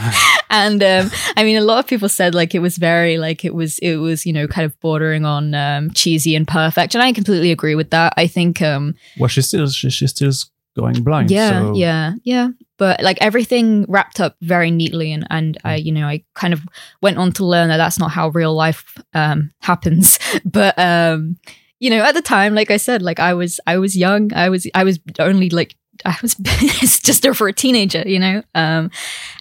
and 0.50 0.82
um, 0.82 1.10
I 1.36 1.44
mean, 1.44 1.56
a 1.56 1.62
lot 1.62 1.78
of 1.78 1.86
people 1.86 2.08
said 2.08 2.34
like 2.34 2.54
it 2.54 2.60
was 2.60 2.76
very 2.76 3.18
like 3.18 3.44
it 3.44 3.54
was 3.54 3.78
it 3.78 3.96
was 3.96 4.26
you 4.26 4.32
know 4.32 4.46
kind 4.46 4.64
of 4.64 4.78
bordering 4.80 5.24
on 5.24 5.54
um, 5.54 5.90
cheesy 5.92 6.34
and 6.36 6.46
perfect, 6.46 6.94
and 6.94 7.02
I 7.02 7.12
completely 7.12 7.50
agree 7.50 7.74
with 7.74 7.90
that. 7.90 8.12
I 8.16 8.26
think. 8.26 8.62
Um, 8.62 8.94
well, 9.18 9.28
she 9.28 9.42
still 9.42 9.68
she, 9.68 9.90
she 9.90 10.06
still 10.06 10.32
going 10.76 11.02
blind. 11.02 11.30
Yeah, 11.30 11.62
so. 11.62 11.74
yeah, 11.74 12.14
yeah. 12.24 12.48
But 12.78 13.02
like 13.02 13.18
everything 13.20 13.86
wrapped 13.88 14.20
up 14.20 14.36
very 14.40 14.70
neatly, 14.70 15.12
and 15.12 15.26
and 15.30 15.58
I, 15.64 15.76
you 15.76 15.92
know, 15.92 16.06
I 16.06 16.24
kind 16.34 16.52
of 16.52 16.62
went 17.00 17.18
on 17.18 17.32
to 17.32 17.44
learn 17.44 17.68
that 17.68 17.78
that's 17.78 17.98
not 17.98 18.10
how 18.10 18.28
real 18.28 18.54
life 18.54 18.96
um, 19.14 19.50
happens. 19.60 20.18
But 20.44 20.78
um, 20.78 21.38
you 21.80 21.90
know, 21.90 22.02
at 22.02 22.14
the 22.14 22.22
time, 22.22 22.54
like 22.54 22.70
I 22.70 22.76
said, 22.76 23.02
like 23.02 23.20
I 23.20 23.34
was 23.34 23.60
I 23.66 23.78
was 23.78 23.96
young. 23.96 24.32
I 24.34 24.48
was 24.48 24.66
I 24.74 24.84
was 24.84 24.98
only 25.18 25.50
like 25.50 25.76
I 26.04 26.16
was 26.22 26.34
just 27.02 27.26
for 27.34 27.48
a 27.48 27.52
teenager, 27.52 28.02
you 28.06 28.18
know? 28.18 28.42
Um, 28.54 28.90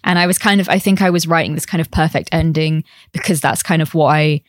and 0.03 0.17
I 0.17 0.27
was 0.27 0.37
kind 0.37 0.61
of, 0.61 0.69
I 0.69 0.79
think 0.79 1.01
I 1.01 1.09
was 1.09 1.27
writing 1.27 1.53
this 1.53 1.65
kind 1.65 1.81
of 1.81 1.91
perfect 1.91 2.29
ending 2.31 2.83
because 3.11 3.41
that's 3.41 3.63
kind 3.63 3.81
of 3.81 3.93
what 3.93 4.07
I 4.07 4.41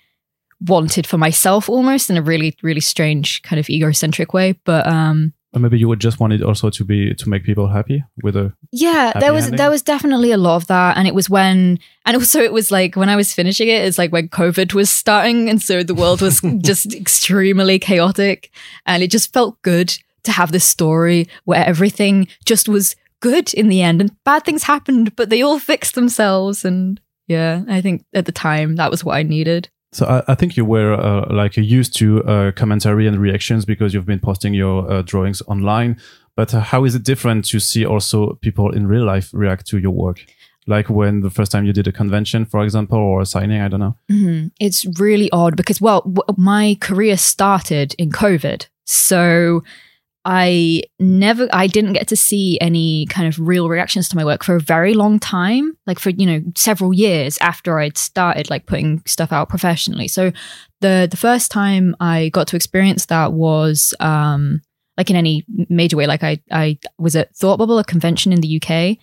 wanted 0.61 1.07
for 1.07 1.19
myself 1.19 1.69
almost 1.69 2.09
in 2.11 2.17
a 2.17 2.23
really, 2.23 2.57
really 2.63 2.81
strange 2.81 3.43
kind 3.43 3.61
of 3.61 3.69
egocentric 3.69 4.33
way. 4.33 4.53
But, 4.65 4.87
um, 4.87 5.33
or 5.57 5.59
maybe 5.59 5.79
you 5.79 5.89
would 5.89 6.01
just 6.01 6.21
want 6.21 6.35
it 6.35 6.43
also 6.43 6.69
to 6.69 6.85
be 6.85 7.15
to 7.15 7.29
make 7.31 7.43
people 7.43 7.67
happy 7.67 8.05
with 8.23 8.37
a 8.37 8.53
yeah 8.73 9.13
there 9.19 9.33
was 9.33 9.45
ending? 9.45 9.57
there 9.57 9.71
was 9.71 9.81
definitely 9.83 10.31
a 10.31 10.37
lot 10.37 10.57
of 10.57 10.67
that. 10.67 10.99
And 10.99 11.09
it 11.09 11.15
was 11.15 11.31
when 11.31 11.79
and 12.05 12.17
also 12.17 12.41
it 12.41 12.53
was 12.53 12.71
like 12.71 12.95
when 12.95 13.09
i 13.09 13.17
was 13.17 13.33
finishing 13.33 13.69
it 13.69 13.85
it's 13.85 13.97
like 13.97 14.13
when 14.13 14.29
covid 14.29 14.75
was 14.75 14.91
starting 14.91 15.49
and 15.49 15.61
so 15.61 15.83
the 15.83 15.95
world 15.95 16.21
was 16.21 16.41
just 16.61 16.95
extremely 16.95 17.79
chaotic. 17.79 18.51
And 18.85 19.03
it 19.03 19.11
just 19.11 19.33
felt 19.33 19.61
good 19.63 19.97
to 20.25 20.33
have 20.33 20.53
this 20.53 20.65
story 20.65 21.27
where 21.45 21.65
everything 21.65 22.29
just 22.45 22.69
was 22.69 22.95
good 23.21 23.55
in 23.55 23.69
the 23.69 23.81
end 23.81 24.03
and 24.03 24.25
bad 24.25 24.45
things 24.45 24.65
happened 24.65 25.17
but 25.17 25.31
they 25.31 25.41
all 25.41 25.59
fixed 25.59 25.95
themselves. 25.95 26.65
And 26.65 27.01
yeah 27.29 27.65
i 27.67 27.81
think 27.81 28.05
at 28.15 28.27
the 28.27 28.33
time 28.33 28.77
that 28.77 28.91
was 28.91 29.03
what 29.03 29.17
i 29.17 29.23
needed 29.23 29.69
so 29.93 30.07
I, 30.07 30.33
I, 30.33 30.35
think 30.35 30.57
you 30.57 30.65
were 30.65 30.95
uh, 30.95 31.33
like 31.33 31.57
used 31.57 31.97
to 31.99 32.23
uh, 32.25 32.53
commentary 32.53 33.07
and 33.07 33.19
reactions 33.19 33.65
because 33.65 33.95
you've 33.95 34.07
been 34.07 34.21
posting 34.21 34.53
your 34.53 34.91
uh, 34.91 35.03
drawings 35.03 35.43
online. 35.43 35.99
But 36.37 36.53
uh, 36.53 36.61
how 36.61 36.85
is 36.85 36.95
it 36.95 37.03
different 37.03 37.47
to 37.47 37.61
see 37.61 37.87
also 37.87 38.35
people 38.43 38.71
in 38.73 38.87
real 38.87 39.05
life 39.05 39.31
react 39.33 39.67
to 39.69 39.79
your 39.79 39.93
work? 39.93 40.25
Like 40.67 40.91
when 40.91 41.21
the 41.21 41.31
first 41.31 41.53
time 41.53 41.65
you 41.65 41.73
did 41.73 41.87
a 41.87 41.93
convention, 41.93 42.45
for 42.45 42.63
example, 42.63 42.99
or 42.99 43.23
a 43.23 43.27
signing, 43.27 43.61
I 43.61 43.69
don't 43.69 43.81
know. 43.81 43.97
Mm-hmm. 44.11 44.49
It's 44.61 44.85
really 44.99 45.31
odd 45.31 45.57
because, 45.57 45.81
well, 45.81 46.01
w- 46.01 46.23
my 46.37 46.77
career 46.81 47.17
started 47.17 47.95
in 47.99 48.11
COVID. 48.11 48.67
So 48.85 49.63
I 50.29 50.83
never, 50.99 51.49
I 51.53 51.69
didn't 51.69 51.93
get 51.93 52.09
to 52.09 52.17
see 52.17 52.59
any 52.61 53.07
kind 53.07 53.29
of 53.29 53.39
real 53.39 53.69
reactions 53.69 54.09
to 54.09 54.17
my 54.17 54.25
work 54.25 54.43
for 54.43 54.57
a 54.57 54.61
very 54.61 54.93
long 54.93 55.21
time, 55.21 55.79
like 55.87 56.01
for, 56.01 56.11
you 56.11 56.27
know, 56.27 56.43
several 56.57 56.93
years 56.93 57.39
after 57.39 57.79
I'd 57.79 57.97
started 57.97 58.51
like 58.51 58.67
putting 58.67 59.03
stuff 59.07 59.33
out 59.33 59.49
professionally. 59.49 60.09
So 60.09 60.33
the, 60.81 61.07
the 61.09 61.17
first 61.17 61.53
time 61.53 61.95
I 62.01 62.31
got 62.31 62.49
to 62.49 62.57
experience 62.57 63.07
that 63.07 63.35
was, 63.35 63.95
um, 64.01 64.63
like 64.99 65.11
in 65.11 65.17
any 65.17 65.45
major 65.69 65.97
way, 65.97 66.09
like 66.09 66.25
I, 66.25 66.41
I 66.51 66.81
was 66.99 67.15
at 67.15 67.37
Thought 67.37 67.59
Bubble, 67.59 67.79
a 67.79 67.85
convention 67.85 68.33
in 68.33 68.41
the 68.41 68.61
UK, 68.61 68.99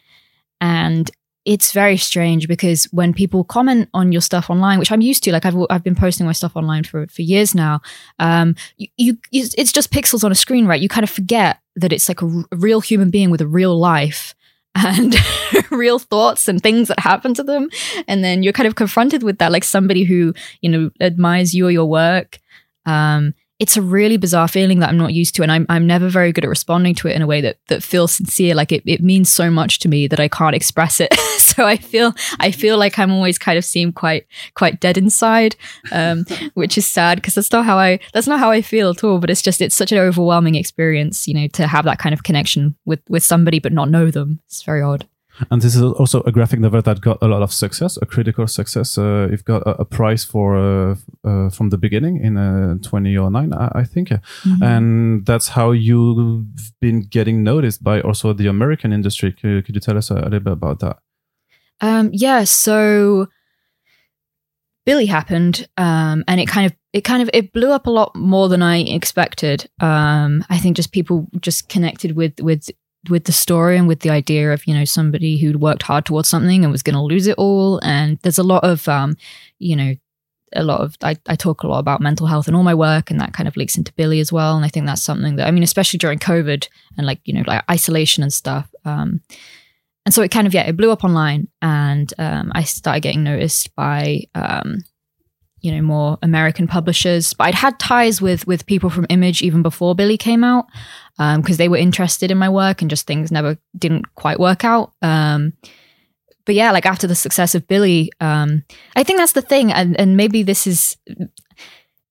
and 0.59 1.09
it's 1.45 1.71
very 1.71 1.97
strange 1.97 2.47
because 2.47 2.85
when 2.85 3.13
people 3.13 3.43
comment 3.43 3.89
on 3.93 4.11
your 4.11 4.21
stuff 4.21 4.49
online, 4.49 4.79
which 4.79 4.91
I'm 4.91 5.01
used 5.01 5.23
to, 5.23 5.31
like 5.31 5.45
I've 5.45 5.55
I've 5.69 5.83
been 5.83 5.95
posting 5.95 6.25
my 6.25 6.31
stuff 6.31 6.55
online 6.55 6.83
for 6.83 7.05
for 7.07 7.21
years 7.21 7.53
now, 7.53 7.81
um, 8.19 8.55
you, 8.77 9.17
you 9.31 9.45
it's 9.53 9.71
just 9.71 9.91
pixels 9.91 10.23
on 10.23 10.31
a 10.31 10.35
screen, 10.35 10.65
right? 10.65 10.81
You 10.81 10.89
kind 10.89 11.03
of 11.03 11.09
forget 11.09 11.59
that 11.75 11.91
it's 11.91 12.07
like 12.07 12.21
a, 12.21 12.25
r- 12.25 12.45
a 12.51 12.55
real 12.55 12.79
human 12.81 13.09
being 13.09 13.29
with 13.29 13.41
a 13.41 13.47
real 13.47 13.77
life 13.77 14.35
and 14.75 15.15
real 15.71 15.99
thoughts 15.99 16.47
and 16.47 16.61
things 16.61 16.87
that 16.87 16.99
happen 16.99 17.33
to 17.33 17.43
them, 17.43 17.69
and 18.07 18.23
then 18.23 18.41
you're 18.41 18.53
kind 18.53 18.67
of 18.67 18.75
confronted 18.75 19.23
with 19.23 19.39
that, 19.39 19.51
like 19.51 19.65
somebody 19.65 20.03
who 20.05 20.33
you 20.61 20.69
know 20.69 20.91
admires 21.01 21.53
you 21.53 21.67
or 21.67 21.71
your 21.71 21.85
work. 21.85 22.39
Um, 22.85 23.33
it's 23.63 23.77
a 23.77 23.81
really 23.81 24.17
bizarre 24.17 24.49
feeling 24.49 24.79
that 24.79 24.89
I'm 24.89 24.97
not 24.97 25.13
used 25.13 25.35
to. 25.35 25.41
And 25.41 25.49
I'm, 25.49 25.65
I'm 25.69 25.87
never 25.87 26.09
very 26.09 26.33
good 26.33 26.43
at 26.43 26.49
responding 26.49 26.95
to 26.95 27.07
it 27.07 27.15
in 27.15 27.21
a 27.21 27.25
way 27.25 27.39
that, 27.39 27.59
that 27.69 27.81
feels 27.81 28.13
sincere. 28.13 28.55
Like 28.55 28.73
it, 28.73 28.83
it 28.85 29.01
means 29.01 29.29
so 29.29 29.49
much 29.49 29.79
to 29.79 29.87
me 29.87 30.05
that 30.07 30.19
I 30.19 30.27
can't 30.27 30.53
express 30.53 30.99
it. 30.99 31.13
so 31.37 31.65
I 31.65 31.77
feel, 31.77 32.13
I 32.41 32.51
feel 32.51 32.77
like 32.77 32.99
I'm 32.99 33.13
always 33.13 33.37
kind 33.37 33.57
of 33.57 33.63
seem 33.63 33.93
quite, 33.93 34.27
quite 34.55 34.81
dead 34.81 34.97
inside, 34.97 35.55
um, 35.93 36.25
which 36.55 36.77
is 36.77 36.85
sad 36.85 37.19
because 37.19 37.35
that's 37.35 37.53
not 37.53 37.63
how 37.63 37.77
I, 37.77 38.01
that's 38.11 38.27
not 38.27 38.39
how 38.39 38.51
I 38.51 38.61
feel 38.61 38.89
at 38.89 39.01
all. 39.01 39.19
But 39.19 39.29
it's 39.29 39.41
just, 39.41 39.61
it's 39.61 39.75
such 39.75 39.93
an 39.93 39.97
overwhelming 39.97 40.55
experience, 40.55 41.25
you 41.25 41.33
know, 41.33 41.47
to 41.53 41.65
have 41.65 41.85
that 41.85 41.99
kind 41.99 42.11
of 42.11 42.23
connection 42.23 42.75
with, 42.83 42.99
with 43.07 43.23
somebody, 43.23 43.59
but 43.59 43.71
not 43.71 43.89
know 43.89 44.11
them. 44.11 44.41
It's 44.47 44.63
very 44.63 44.81
odd. 44.81 45.07
And 45.49 45.61
this 45.61 45.75
is 45.75 45.81
also 45.81 46.21
a 46.21 46.31
graphic 46.31 46.59
novel 46.59 46.81
that 46.81 47.01
got 47.01 47.17
a 47.21 47.27
lot 47.27 47.41
of 47.41 47.51
success, 47.51 47.97
a 48.01 48.05
critical 48.05 48.47
success. 48.47 48.97
Uh, 48.97 49.29
it 49.31 49.43
got 49.45 49.63
a, 49.63 49.81
a 49.81 49.85
prize 49.85 50.23
for 50.23 50.55
uh, 50.55 50.95
uh, 51.23 51.49
from 51.49 51.69
the 51.69 51.77
beginning 51.77 52.23
in 52.23 52.37
uh, 52.37 52.75
2009, 52.81 53.53
I, 53.53 53.71
I 53.73 53.83
think, 53.83 54.09
mm-hmm. 54.09 54.63
and 54.63 55.25
that's 55.25 55.49
how 55.49 55.71
you've 55.71 56.45
been 56.79 57.01
getting 57.01 57.43
noticed 57.43 57.83
by 57.83 58.01
also 58.01 58.33
the 58.33 58.47
American 58.47 58.93
industry. 58.93 59.31
Could, 59.31 59.65
could 59.65 59.75
you 59.75 59.81
tell 59.81 59.97
us 59.97 60.11
a, 60.11 60.15
a, 60.15 60.29
little 60.29 60.39
bit 60.39 60.53
about 60.53 60.79
that? 60.79 60.99
Um, 61.81 62.11
yeah, 62.13 62.43
so 62.43 63.27
Billy 64.85 65.07
happened, 65.07 65.67
um, 65.77 66.23
and 66.27 66.39
it 66.39 66.47
kind 66.47 66.67
of 66.67 66.77
it 66.93 67.01
kind 67.01 67.23
of 67.23 67.29
it 67.33 67.53
blew 67.53 67.71
up 67.71 67.87
a 67.87 67.91
lot 67.91 68.15
more 68.15 68.49
than 68.49 68.61
I 68.61 68.81
expected. 68.81 69.67
Um, 69.79 70.45
I 70.49 70.59
think 70.59 70.75
just 70.75 70.91
people 70.91 71.27
just 71.39 71.69
connected 71.69 72.15
with 72.15 72.39
with 72.39 72.69
with 73.09 73.25
the 73.25 73.31
story 73.31 73.77
and 73.77 73.87
with 73.87 73.99
the 73.99 74.09
idea 74.09 74.53
of 74.53 74.65
you 74.65 74.73
know 74.73 74.85
somebody 74.85 75.37
who'd 75.37 75.61
worked 75.61 75.83
hard 75.83 76.05
towards 76.05 76.29
something 76.29 76.63
and 76.63 76.71
was 76.71 76.83
going 76.83 76.95
to 76.95 77.01
lose 77.01 77.27
it 77.27 77.37
all. 77.37 77.79
And 77.83 78.17
there's 78.23 78.37
a 78.37 78.43
lot 78.43 78.63
of 78.63 78.87
um, 78.87 79.17
you 79.59 79.75
know 79.75 79.95
a 80.55 80.63
lot 80.63 80.81
of 80.81 80.95
I, 81.01 81.15
I 81.27 81.35
talk 81.35 81.63
a 81.63 81.67
lot 81.67 81.79
about 81.79 82.01
mental 82.01 82.27
health 82.27 82.47
in 82.47 82.55
all 82.55 82.63
my 82.63 82.73
work 82.73 83.11
and 83.11 83.19
that 83.19 83.33
kind 83.33 83.47
of 83.47 83.57
leaks 83.57 83.77
into 83.77 83.93
billy 83.93 84.19
as 84.19 84.31
well. 84.31 84.55
And 84.55 84.65
i 84.65 84.67
think 84.67 84.85
that's 84.85 85.01
something 85.01 85.35
that 85.35 85.47
i 85.47 85.51
mean 85.51 85.63
especially 85.63 85.97
during 85.97 86.19
covid 86.19 86.67
and 86.97 87.05
like 87.05 87.19
you 87.25 87.33
know 87.33 87.43
like 87.45 87.63
isolation 87.69 88.23
and 88.23 88.31
stuff 88.31 88.73
um 88.85 89.21
and 90.05 90.13
so 90.13 90.21
it 90.21 90.31
kind 90.31 90.47
of 90.47 90.53
yeah 90.53 90.63
it 90.63 90.77
blew 90.77 90.91
up 90.91 91.03
online. 91.03 91.47
And 91.61 92.13
um 92.17 92.51
i 92.55 92.63
started 92.63 93.01
getting 93.01 93.23
noticed 93.23 93.73
by 93.75 94.23
um 94.35 94.83
you 95.61 95.71
know 95.71 95.81
more 95.81 96.17
american 96.21 96.67
publishers. 96.67 97.33
But 97.33 97.47
i'd 97.47 97.55
had 97.55 97.79
ties 97.79 98.21
with 98.21 98.45
with 98.47 98.65
people 98.65 98.89
from 98.89 99.07
image 99.09 99.41
even 99.41 99.61
before 99.61 99.95
billy 99.95 100.17
came 100.17 100.43
out 100.43 100.65
because 101.17 101.55
um, 101.55 101.57
they 101.57 101.69
were 101.69 101.77
interested 101.77 102.31
in 102.31 102.37
my 102.37 102.49
work 102.49 102.81
and 102.81 102.89
just 102.89 103.05
things 103.05 103.31
never 103.31 103.57
didn't 103.77 104.15
quite 104.15 104.39
work 104.39 104.65
out 104.65 104.93
um 105.01 105.53
but 106.45 106.55
yeah, 106.55 106.71
like 106.71 106.85
after 106.85 107.07
the 107.07 107.15
success 107.15 107.55
of 107.55 107.67
Billy, 107.67 108.11
um, 108.19 108.63
I 108.95 109.03
think 109.03 109.19
that's 109.19 109.33
the 109.33 109.41
thing, 109.41 109.71
and 109.71 109.99
and 109.99 110.17
maybe 110.17 110.43
this 110.43 110.67
is 110.67 110.97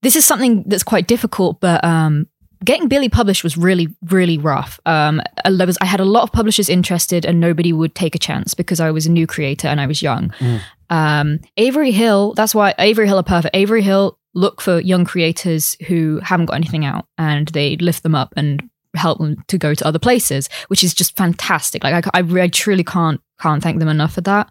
this 0.02 0.16
is 0.16 0.24
something 0.24 0.64
that's 0.66 0.82
quite 0.82 1.06
difficult, 1.06 1.60
but 1.60 1.84
um, 1.84 2.26
getting 2.64 2.88
Billy 2.88 3.08
published 3.08 3.44
was 3.44 3.56
really 3.56 3.94
really 4.08 4.38
rough. 4.38 4.80
Um, 4.86 5.20
I, 5.44 5.50
was, 5.50 5.76
I 5.80 5.86
had 5.86 6.00
a 6.00 6.04
lot 6.04 6.22
of 6.22 6.32
publishers 6.32 6.68
interested, 6.68 7.24
and 7.24 7.40
nobody 7.40 7.72
would 7.72 7.94
take 7.94 8.14
a 8.14 8.18
chance 8.18 8.54
because 8.54 8.80
I 8.80 8.90
was 8.90 9.06
a 9.06 9.10
new 9.10 9.26
creator 9.26 9.68
and 9.68 9.80
I 9.80 9.86
was 9.86 10.02
young. 10.02 10.30
Mm. 10.38 10.60
Um, 10.88 11.40
Avery 11.56 11.90
Hill, 11.90 12.34
that's 12.34 12.54
why 12.54 12.74
Avery 12.78 13.06
Hill 13.06 13.18
are 13.18 13.22
perfect. 13.22 13.54
Avery 13.54 13.82
Hill 13.82 14.18
look 14.34 14.62
for 14.62 14.80
young 14.80 15.04
creators 15.04 15.76
who 15.86 16.20
haven't 16.22 16.46
got 16.46 16.56
anything 16.56 16.86
out, 16.86 17.06
and 17.18 17.48
they 17.48 17.76
lift 17.76 18.02
them 18.02 18.14
up 18.14 18.32
and 18.36 18.68
help 18.94 19.18
them 19.18 19.42
to 19.48 19.59
go 19.59 19.74
to 19.74 19.87
other 19.87 19.98
places, 19.98 20.48
which 20.68 20.85
is 20.85 20.94
just 20.94 21.16
fantastic. 21.16 21.85
Like 21.85 22.07
I, 22.07 22.20
I, 22.20 22.40
I 22.42 22.48
truly 22.48 22.85
can't 22.85 23.20
can't 23.40 23.62
thank 23.62 23.78
them 23.78 23.88
enough 23.88 24.14
for 24.14 24.20
that. 24.22 24.50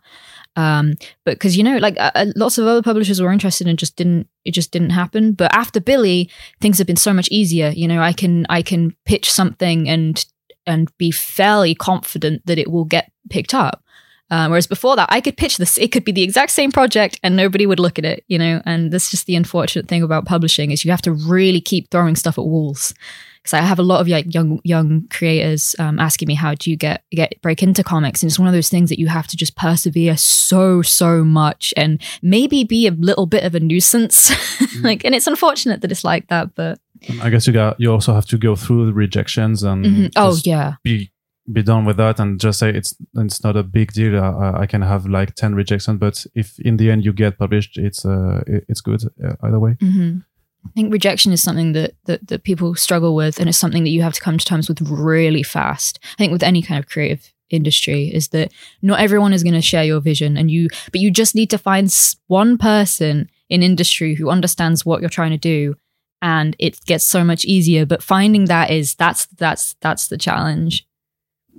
Um, 0.55 0.95
but 1.23 1.35
because 1.35 1.55
you 1.57 1.63
know, 1.63 1.77
like 1.77 1.95
uh, 1.97 2.25
lots 2.35 2.57
of 2.57 2.67
other 2.67 2.81
publishers 2.81 3.21
were 3.21 3.31
interested 3.31 3.67
and 3.67 3.79
just 3.79 3.95
didn't 3.95 4.27
it 4.43 4.51
just 4.51 4.71
didn't 4.71 4.89
happen. 4.89 5.33
But 5.33 5.53
after 5.53 5.79
Billy, 5.79 6.29
things 6.59 6.77
have 6.77 6.87
been 6.87 6.97
so 6.97 7.13
much 7.13 7.29
easier. 7.31 7.69
You 7.69 7.87
know, 7.87 8.01
I 8.01 8.13
can 8.13 8.45
I 8.49 8.61
can 8.61 8.95
pitch 9.05 9.31
something 9.31 9.87
and 9.87 10.25
and 10.65 10.95
be 10.97 11.11
fairly 11.11 11.73
confident 11.73 12.45
that 12.45 12.59
it 12.59 12.69
will 12.69 12.85
get 12.85 13.11
picked 13.29 13.53
up. 13.53 13.83
Um, 14.29 14.49
whereas 14.51 14.67
before 14.67 14.95
that, 14.95 15.09
I 15.11 15.19
could 15.19 15.37
pitch 15.37 15.57
this; 15.57 15.77
it 15.77 15.91
could 15.91 16.05
be 16.05 16.11
the 16.11 16.23
exact 16.23 16.51
same 16.51 16.71
project, 16.71 17.19
and 17.23 17.35
nobody 17.35 17.65
would 17.65 17.79
look 17.79 17.97
at 17.97 18.05
it. 18.05 18.23
You 18.27 18.37
know, 18.37 18.61
and 18.65 18.91
that's 18.91 19.11
just 19.11 19.27
the 19.27 19.35
unfortunate 19.35 19.87
thing 19.87 20.03
about 20.03 20.25
publishing 20.25 20.71
is 20.71 20.83
you 20.83 20.91
have 20.91 21.01
to 21.03 21.13
really 21.13 21.61
keep 21.61 21.89
throwing 21.91 22.15
stuff 22.15 22.37
at 22.37 22.45
walls 22.45 22.93
because 23.41 23.53
I 23.53 23.61
have 23.61 23.79
a 23.79 23.83
lot 23.83 24.01
of 24.01 24.07
like 24.07 24.33
young 24.33 24.59
young 24.63 25.07
creators 25.09 25.75
um, 25.79 25.99
asking 25.99 26.27
me 26.27 26.35
how 26.35 26.53
do 26.53 26.69
you 26.69 26.77
get 26.77 27.03
get 27.11 27.41
break 27.41 27.63
into 27.63 27.83
comics, 27.83 28.21
and 28.21 28.29
it's 28.29 28.39
one 28.39 28.47
of 28.47 28.53
those 28.53 28.69
things 28.69 28.89
that 28.89 28.99
you 28.99 29.07
have 29.07 29.27
to 29.27 29.37
just 29.37 29.55
persevere 29.55 30.17
so 30.17 30.81
so 30.81 31.23
much, 31.23 31.73
and 31.75 32.01
maybe 32.21 32.63
be 32.63 32.87
a 32.87 32.91
little 32.91 33.25
bit 33.25 33.43
of 33.43 33.55
a 33.55 33.59
nuisance. 33.59 34.31
Mm. 34.61 34.83
like, 34.83 35.03
and 35.03 35.15
it's 35.15 35.27
unfortunate 35.27 35.81
that 35.81 35.91
it's 35.91 36.03
like 36.03 36.27
that, 36.27 36.53
but 36.55 36.79
I 37.21 37.29
guess 37.29 37.47
you 37.47 37.53
got 37.53 37.79
you 37.79 37.91
also 37.91 38.13
have 38.13 38.25
to 38.27 38.37
go 38.37 38.55
through 38.55 38.85
the 38.85 38.93
rejections 38.93 39.63
and 39.63 39.85
mm-hmm. 39.85 40.05
oh 40.15 40.37
yeah 40.43 40.75
be 40.83 41.11
be 41.51 41.63
done 41.63 41.85
with 41.85 41.97
that 41.97 42.19
and 42.19 42.39
just 42.39 42.59
say 42.59 42.69
it's 42.69 42.95
it's 43.15 43.43
not 43.43 43.57
a 43.57 43.63
big 43.63 43.91
deal. 43.93 44.17
Uh, 44.23 44.53
I 44.53 44.67
can 44.67 44.81
have 44.81 45.05
like 45.07 45.35
ten 45.35 45.55
rejections, 45.55 45.99
but 45.99 46.25
if 46.35 46.59
in 46.59 46.77
the 46.77 46.91
end 46.91 47.03
you 47.03 47.13
get 47.13 47.39
published, 47.39 47.77
it's 47.77 48.05
uh 48.05 48.43
it's 48.47 48.81
good 48.81 49.03
uh, 49.23 49.33
either 49.43 49.59
way. 49.59 49.75
Mm-hmm. 49.81 50.19
I 50.65 50.69
think 50.73 50.93
rejection 50.93 51.31
is 51.31 51.41
something 51.41 51.73
that, 51.73 51.95
that 52.05 52.27
that 52.27 52.43
people 52.43 52.75
struggle 52.75 53.15
with, 53.15 53.39
and 53.39 53.49
it's 53.49 53.57
something 53.57 53.83
that 53.83 53.89
you 53.89 54.01
have 54.03 54.13
to 54.13 54.21
come 54.21 54.37
to 54.37 54.45
terms 54.45 54.69
with 54.69 54.81
really 54.81 55.43
fast. 55.43 55.99
I 56.03 56.17
think 56.17 56.31
with 56.31 56.43
any 56.43 56.61
kind 56.61 56.79
of 56.79 56.89
creative 56.89 57.33
industry 57.49 58.05
is 58.13 58.29
that 58.29 58.51
not 58.81 58.99
everyone 58.99 59.33
is 59.33 59.43
going 59.43 59.55
to 59.55 59.61
share 59.61 59.83
your 59.83 59.99
vision, 59.99 60.37
and 60.37 60.49
you, 60.51 60.69
but 60.91 61.01
you 61.01 61.11
just 61.11 61.35
need 61.35 61.49
to 61.49 61.57
find 61.57 61.93
one 62.27 62.57
person 62.57 63.29
in 63.49 63.63
industry 63.63 64.15
who 64.15 64.29
understands 64.29 64.85
what 64.85 65.01
you're 65.01 65.09
trying 65.09 65.31
to 65.31 65.37
do, 65.37 65.75
and 66.21 66.55
it 66.59 66.79
gets 66.85 67.03
so 67.05 67.23
much 67.23 67.43
easier. 67.45 67.85
But 67.85 68.03
finding 68.03 68.45
that 68.45 68.69
is 68.69 68.95
that's 68.95 69.25
that's 69.25 69.75
that's 69.81 70.07
the 70.07 70.17
challenge. 70.17 70.85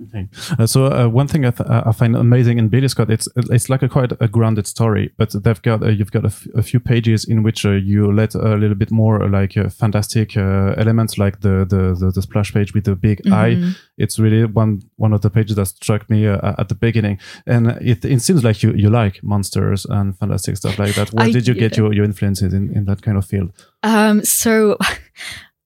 Okay. 0.01 0.27
Uh, 0.57 0.65
so 0.65 0.85
uh, 0.85 1.07
one 1.07 1.27
thing 1.27 1.45
I, 1.45 1.51
th- 1.51 1.69
I, 1.69 1.91
find 1.91 2.15
amazing 2.15 2.57
in 2.57 2.67
Billy 2.67 2.87
Scott, 2.87 3.11
it's 3.11 3.27
it's 3.35 3.69
like 3.69 3.83
a 3.83 3.89
quite 3.89 4.11
a 4.19 4.27
grounded 4.27 4.65
story, 4.65 5.13
but 5.17 5.31
they've 5.43 5.61
got 5.61 5.83
uh, 5.83 5.89
you've 5.89 6.11
got 6.11 6.23
a, 6.23 6.27
f- 6.27 6.47
a 6.55 6.63
few 6.63 6.79
pages 6.79 7.25
in 7.25 7.43
which 7.43 7.65
uh, 7.65 7.71
you 7.71 8.11
let 8.11 8.33
a 8.33 8.55
little 8.55 8.75
bit 8.75 8.91
more 8.91 9.21
uh, 9.21 9.29
like 9.29 9.55
uh, 9.55 9.69
fantastic 9.69 10.35
elements, 10.35 11.17
like 11.17 11.41
the, 11.41 11.65
the, 11.69 11.95
the 11.99 12.11
the 12.11 12.21
splash 12.21 12.53
page 12.53 12.73
with 12.73 12.85
the 12.85 12.95
big 12.95 13.21
mm-hmm. 13.23 13.33
eye. 13.33 13.73
It's 13.97 14.17
really 14.17 14.45
one 14.45 14.81
one 14.95 15.13
of 15.13 15.21
the 15.21 15.29
pages 15.29 15.55
that 15.57 15.67
struck 15.67 16.09
me 16.09 16.25
at 16.27 16.67
the 16.69 16.75
beginning, 16.75 17.19
and 17.45 17.67
it 17.81 18.03
it 18.03 18.21
seems 18.21 18.43
like 18.43 18.63
you 18.63 18.73
you 18.73 18.89
like 18.89 19.23
monsters 19.23 19.85
and 19.85 20.17
fantastic 20.17 20.57
stuff 20.57 20.79
like 20.79 20.95
that. 20.95 21.13
Where 21.13 21.27
I, 21.27 21.31
did 21.31 21.47
you 21.47 21.53
get 21.53 21.77
your 21.77 21.93
your 21.93 22.05
influences 22.05 22.53
in 22.53 22.75
in 22.75 22.85
that 22.85 23.01
kind 23.03 23.17
of 23.17 23.25
field? 23.25 23.51
Um, 23.83 24.23
so. 24.23 24.77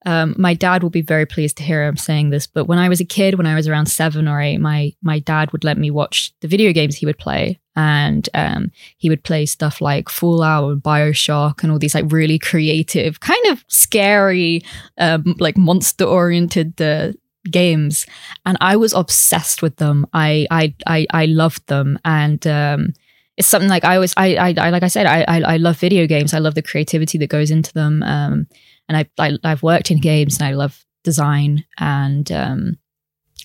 Um, 0.08 0.36
my 0.38 0.54
dad 0.54 0.84
will 0.84 0.89
be 0.89 1.02
very 1.02 1.26
pleased 1.26 1.58
to 1.58 1.63
hear 1.63 1.86
I'm 1.86 1.98
saying 1.98 2.30
this, 2.30 2.48
but 2.48 2.63
when 2.63 2.80
I 2.80 2.88
was 2.88 3.02
a 3.02 3.06
kid, 3.06 3.36
when 3.36 3.46
I 3.46 3.56
was 3.56 3.67
around 3.67 3.88
seven 3.88 4.26
or 4.26 4.39
eight, 4.39 4.58
my 4.58 4.93
my 5.02 5.20
dad 5.20 5.52
would 5.52 5.65
let 5.65 5.78
me 5.78 5.91
watch 5.91 6.34
the 6.39 6.48
video 6.48 6.72
games 6.72 6.96
he 6.96 7.06
would 7.06 7.17
play, 7.17 7.60
and 7.76 8.30
um, 8.34 8.72
he 8.98 9.10
would 9.10 9.26
play 9.26 9.46
stuff 9.46 9.82
like 9.82 10.08
Fallout 10.08 10.72
and 10.72 10.82
Bioshock 10.82 11.62
and 11.62 11.74
all 11.74 11.78
these 11.78 11.93
like 11.93 12.10
really 12.10 12.39
creative, 12.39 13.20
kind 13.20 13.46
of 13.48 13.65
scary, 13.67 14.63
um, 14.98 15.36
like 15.39 15.58
monster 15.58 16.06
oriented 16.06 16.82
uh, 16.82 17.12
games, 17.52 18.06
and 18.46 18.58
I 18.62 18.78
was 18.78 18.93
obsessed 18.93 19.62
with 19.62 19.76
them. 19.76 20.08
I 20.13 20.48
I 20.50 20.74
I, 20.88 21.06
I 21.12 21.26
loved 21.26 21.67
them, 21.67 22.00
and 22.06 22.48
um, 22.48 22.93
it's 23.36 23.50
something 23.50 23.70
like 23.70 23.84
I 23.84 23.96
always 23.96 24.13
I, 24.15 24.36
I, 24.36 24.54
I 24.58 24.70
like 24.70 24.84
I 24.84 24.88
said 24.88 25.06
I, 25.06 25.26
I, 25.28 25.41
I 25.41 25.58
love 25.58 25.78
video 25.78 26.08
games. 26.08 26.34
I 26.34 26.39
love 26.39 26.56
the 26.56 26.62
creativity 26.62 27.17
that 27.17 27.28
goes 27.28 27.52
into 27.52 27.74
them. 27.74 28.04
Um, 28.04 28.48
and 28.88 28.97
I, 28.97 29.08
I 29.19 29.50
have 29.50 29.63
worked 29.63 29.91
in 29.91 30.00
games 30.00 30.38
and 30.38 30.47
I 30.47 30.54
love 30.54 30.86
design 31.04 31.65
and 31.78 32.32
um, 32.32 32.78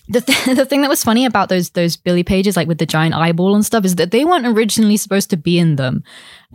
the 0.09 0.21
th- 0.21 0.45
the 0.57 0.65
thing 0.65 0.81
that 0.81 0.89
was 0.89 1.03
funny 1.03 1.25
about 1.25 1.49
those 1.49 1.71
those 1.71 1.97
Billy 1.97 2.23
pages, 2.23 2.55
like 2.55 2.67
with 2.67 2.77
the 2.77 2.85
giant 2.85 3.15
eyeball 3.15 3.55
and 3.55 3.65
stuff, 3.65 3.85
is 3.85 3.95
that 3.95 4.11
they 4.11 4.25
weren't 4.25 4.47
originally 4.47 4.97
supposed 4.97 5.29
to 5.29 5.37
be 5.37 5.59
in 5.59 5.75
them. 5.75 6.03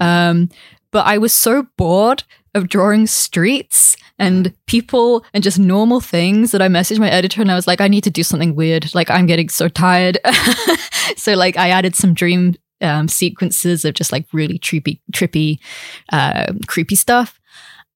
Um, 0.00 0.48
but 0.90 1.06
I 1.06 1.18
was 1.18 1.34
so 1.34 1.66
bored 1.76 2.24
of 2.54 2.68
drawing 2.68 3.06
streets 3.06 3.96
and 4.18 4.52
people 4.66 5.24
and 5.32 5.44
just 5.44 5.58
normal 5.58 6.00
things 6.00 6.50
that 6.52 6.62
I 6.62 6.68
messaged 6.68 6.98
my 6.98 7.10
editor 7.10 7.40
and 7.40 7.52
I 7.52 7.54
was 7.54 7.66
like, 7.66 7.80
I 7.80 7.88
need 7.88 8.04
to 8.04 8.10
do 8.10 8.22
something 8.22 8.54
weird. 8.54 8.94
Like 8.94 9.10
I'm 9.10 9.26
getting 9.26 9.48
so 9.48 9.68
tired. 9.68 10.18
so 11.16 11.34
like 11.34 11.56
I 11.56 11.68
added 11.68 11.94
some 11.94 12.14
dream 12.14 12.54
um, 12.80 13.06
sequences 13.06 13.84
of 13.84 13.94
just 13.94 14.12
like 14.12 14.26
really 14.32 14.58
trippy, 14.58 15.00
trippy, 15.12 15.58
uh, 16.10 16.52
creepy 16.66 16.94
stuff 16.94 17.37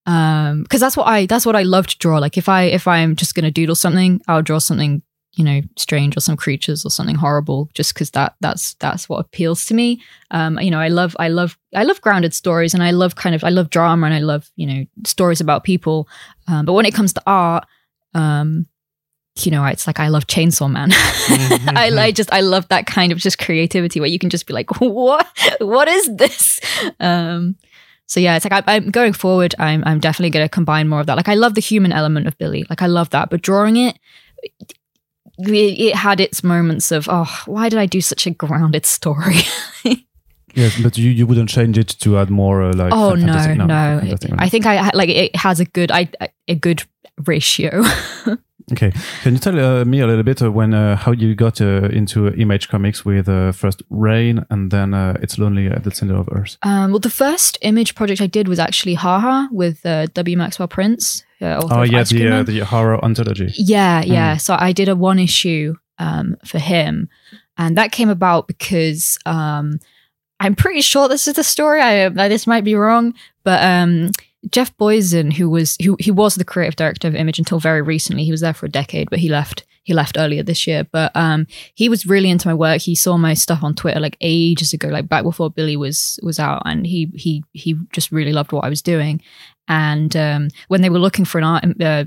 um 0.06 0.62
because 0.62 0.80
that's 0.80 0.96
what 0.96 1.06
i 1.06 1.26
that's 1.26 1.46
what 1.46 1.56
i 1.56 1.62
love 1.62 1.86
to 1.86 1.96
draw 1.98 2.18
like 2.18 2.36
if 2.36 2.48
i 2.48 2.64
if 2.64 2.88
i'm 2.88 3.14
just 3.14 3.34
gonna 3.34 3.50
doodle 3.50 3.74
something 3.74 4.20
i'll 4.26 4.42
draw 4.42 4.58
something 4.58 5.02
you 5.34 5.44
know 5.44 5.60
strange 5.76 6.16
or 6.16 6.20
some 6.20 6.36
creatures 6.36 6.84
or 6.84 6.90
something 6.90 7.14
horrible 7.14 7.70
just 7.72 7.94
because 7.94 8.10
that 8.10 8.34
that's 8.40 8.74
that's 8.74 9.08
what 9.08 9.20
appeals 9.20 9.64
to 9.64 9.74
me 9.74 10.02
um 10.32 10.58
you 10.58 10.70
know 10.70 10.80
i 10.80 10.88
love 10.88 11.16
i 11.18 11.28
love 11.28 11.56
i 11.74 11.84
love 11.84 12.00
grounded 12.00 12.34
stories 12.34 12.74
and 12.74 12.82
i 12.82 12.90
love 12.90 13.14
kind 13.14 13.34
of 13.34 13.44
i 13.44 13.48
love 13.48 13.70
drama 13.70 14.06
and 14.06 14.14
i 14.14 14.18
love 14.18 14.50
you 14.56 14.66
know 14.66 14.84
stories 15.06 15.40
about 15.40 15.64
people 15.64 16.08
um, 16.48 16.66
but 16.66 16.72
when 16.72 16.84
it 16.84 16.94
comes 16.94 17.12
to 17.12 17.22
art 17.26 17.64
um 18.14 18.66
you 19.36 19.50
know, 19.50 19.64
it's 19.64 19.86
like 19.86 19.98
I 19.98 20.08
love 20.08 20.26
Chainsaw 20.26 20.70
Man. 20.70 20.90
mm-hmm. 20.90 21.68
I, 21.76 21.88
I 21.88 22.12
just 22.12 22.32
I 22.32 22.40
love 22.40 22.68
that 22.68 22.86
kind 22.86 23.12
of 23.12 23.18
just 23.18 23.38
creativity 23.38 23.98
where 23.98 24.08
you 24.08 24.18
can 24.18 24.30
just 24.30 24.46
be 24.46 24.52
like, 24.52 24.70
what 24.80 25.26
what 25.60 25.88
is 25.88 26.16
this? 26.16 26.60
Um, 27.00 27.56
so 28.12 28.20
yeah, 28.20 28.37
it's 28.37 28.44
like 28.44 28.68
I, 28.68 28.75
am 28.77 28.90
going 28.90 29.14
forward. 29.14 29.55
I'm 29.59 29.83
I'm 29.87 29.98
definitely 29.98 30.29
going 30.29 30.44
to 30.44 30.48
combine 30.51 30.87
more 30.87 31.01
of 31.01 31.07
that. 31.07 31.16
Like 31.16 31.31
I 31.31 31.35
love 31.35 31.55
the 31.55 31.62
human 31.62 31.92
element 31.92 32.27
of 32.27 32.37
Billy. 32.37 32.66
Like 32.68 32.83
I 32.83 32.87
love 32.87 33.09
that, 33.09 33.31
but 33.31 33.40
drawing 33.40 33.79
it, 33.79 33.98
it, 34.53 34.70
it 35.48 35.94
had 35.94 36.20
its 36.20 36.44
moments 36.44 36.92
of 36.92 37.09
oh, 37.11 37.42
why 37.46 37.70
did 37.70 37.79
I 37.79 37.87
do 37.87 38.03
such 38.03 38.27
a 38.27 38.31
grounded 38.31 38.85
story? 38.85 39.37
yes, 40.55 40.79
but 40.83 40.98
you, 40.98 41.11
you 41.11 41.27
wouldn't 41.27 41.48
change 41.48 41.79
it 41.79 41.88
to 42.01 42.18
add 42.18 42.29
more 42.29 42.62
uh, 42.62 42.75
like. 42.75 42.92
Oh 42.92 43.14
no, 43.14 43.55
no. 43.55 43.64
no. 43.64 44.01
I 44.37 44.51
think 44.51 44.66
I 44.66 44.90
like 44.92 45.09
it 45.09 45.35
has 45.35 45.59
a 45.59 45.64
good 45.64 45.90
I 45.90 46.11
a 46.46 46.55
good 46.55 46.85
ratio. 47.27 47.83
Okay, 48.70 48.92
can 49.22 49.35
you 49.35 49.38
tell 49.38 49.59
uh, 49.59 49.85
me 49.85 50.01
a 50.01 50.07
little 50.07 50.22
bit 50.22 50.40
uh, 50.42 50.51
when 50.51 50.72
uh, 50.72 50.96
how 50.96 51.12
you 51.12 51.35
got 51.35 51.61
uh, 51.61 51.88
into 51.90 52.29
Image 52.29 52.68
Comics 52.68 53.05
with 53.05 53.29
uh, 53.29 53.53
first 53.53 53.83
Rain 53.90 54.44
and 54.51 54.70
then 54.70 54.94
uh, 54.94 55.16
It's 55.20 55.38
Lonely 55.38 55.66
at 55.66 55.85
the 55.85 55.90
Center 55.90 56.16
of 56.16 56.29
Earth? 56.33 56.59
Um, 56.62 56.92
well, 56.92 57.01
the 57.01 57.11
first 57.11 57.59
Image 57.62 57.94
project 57.94 58.20
I 58.20 58.27
did 58.27 58.48
was 58.48 58.59
actually 58.59 58.94
Haha 58.94 59.48
with 59.51 59.83
W. 59.83 60.37
Maxwell 60.37 60.68
Prince. 60.68 61.25
oh 61.40 61.83
yeah, 61.83 62.05
the 62.05 62.44
the 62.46 62.61
horror 62.61 63.05
anthology. 63.05 63.53
Yeah, 63.57 64.03
yeah. 64.03 64.37
Mm. 64.37 64.40
So 64.40 64.57
I 64.59 64.72
did 64.72 64.88
a 64.88 64.94
one 64.94 65.18
issue 65.18 65.75
um, 65.98 66.37
for 66.44 66.59
him, 66.59 67.09
and 67.57 67.77
that 67.77 67.92
came 67.92 68.09
about 68.09 68.46
because 68.46 69.18
um, 69.27 69.81
I'm 70.40 70.55
pretty 70.55 70.83
sure 70.83 71.09
this 71.09 71.27
is 71.27 71.35
the 71.35 71.44
story. 71.44 71.81
I 71.81 72.09
this 72.29 72.46
might 72.46 72.64
be 72.64 72.75
wrong, 72.75 73.14
but 73.44 73.62
um, 73.62 74.11
Jeff 74.50 74.76
Boison, 74.76 75.31
who 75.31 75.48
was 75.48 75.76
who 75.83 75.96
he 76.00 76.11
was 76.11 76.35
the 76.35 76.44
creative 76.44 76.76
director 76.76 77.09
of 77.09 77.14
Image 77.14 77.38
until 77.38 77.59
very 77.59 77.83
recently, 77.83 78.24
he 78.24 78.31
was 78.31 78.40
there 78.40 78.55
for 78.55 78.66
a 78.66 78.70
decade, 78.70 79.09
but 79.11 79.20
he 79.20 79.28
left 79.28 79.64
he 79.85 79.94
left 79.94 80.16
earlier 80.18 80.42
this 80.42 80.66
year. 80.66 80.85
But 80.85 81.14
um, 81.14 81.46
he 81.74 81.88
was 81.88 82.07
really 82.07 82.31
into 82.31 82.48
my 82.48 82.55
work. 82.55 82.81
He 82.83 82.94
saw 82.94 83.16
my 83.16 83.35
stuff 83.35 83.62
on 83.62 83.74
Twitter 83.74 84.00
like 84.00 84.16
ages 84.20 84.72
ago, 84.72 84.88
like 84.88 85.09
back 85.09 85.24
before 85.24 85.50
Billy 85.50 85.76
was 85.76 86.18
was 86.22 86.38
out, 86.38 86.62
and 86.64 86.87
he 86.87 87.11
he 87.14 87.44
he 87.52 87.76
just 87.92 88.12
really 88.12 88.33
loved 88.33 88.52
what 88.52 88.64
I 88.64 88.68
was 88.68 88.83
doing. 88.83 89.20
And 89.68 90.16
um, 90.16 90.48
when 90.68 90.83
they 90.83 90.90
were 90.90 90.98
looking 90.98 91.25
for 91.25 91.38
an 91.38 91.44
art, 91.44 91.64
uh, 91.81 92.05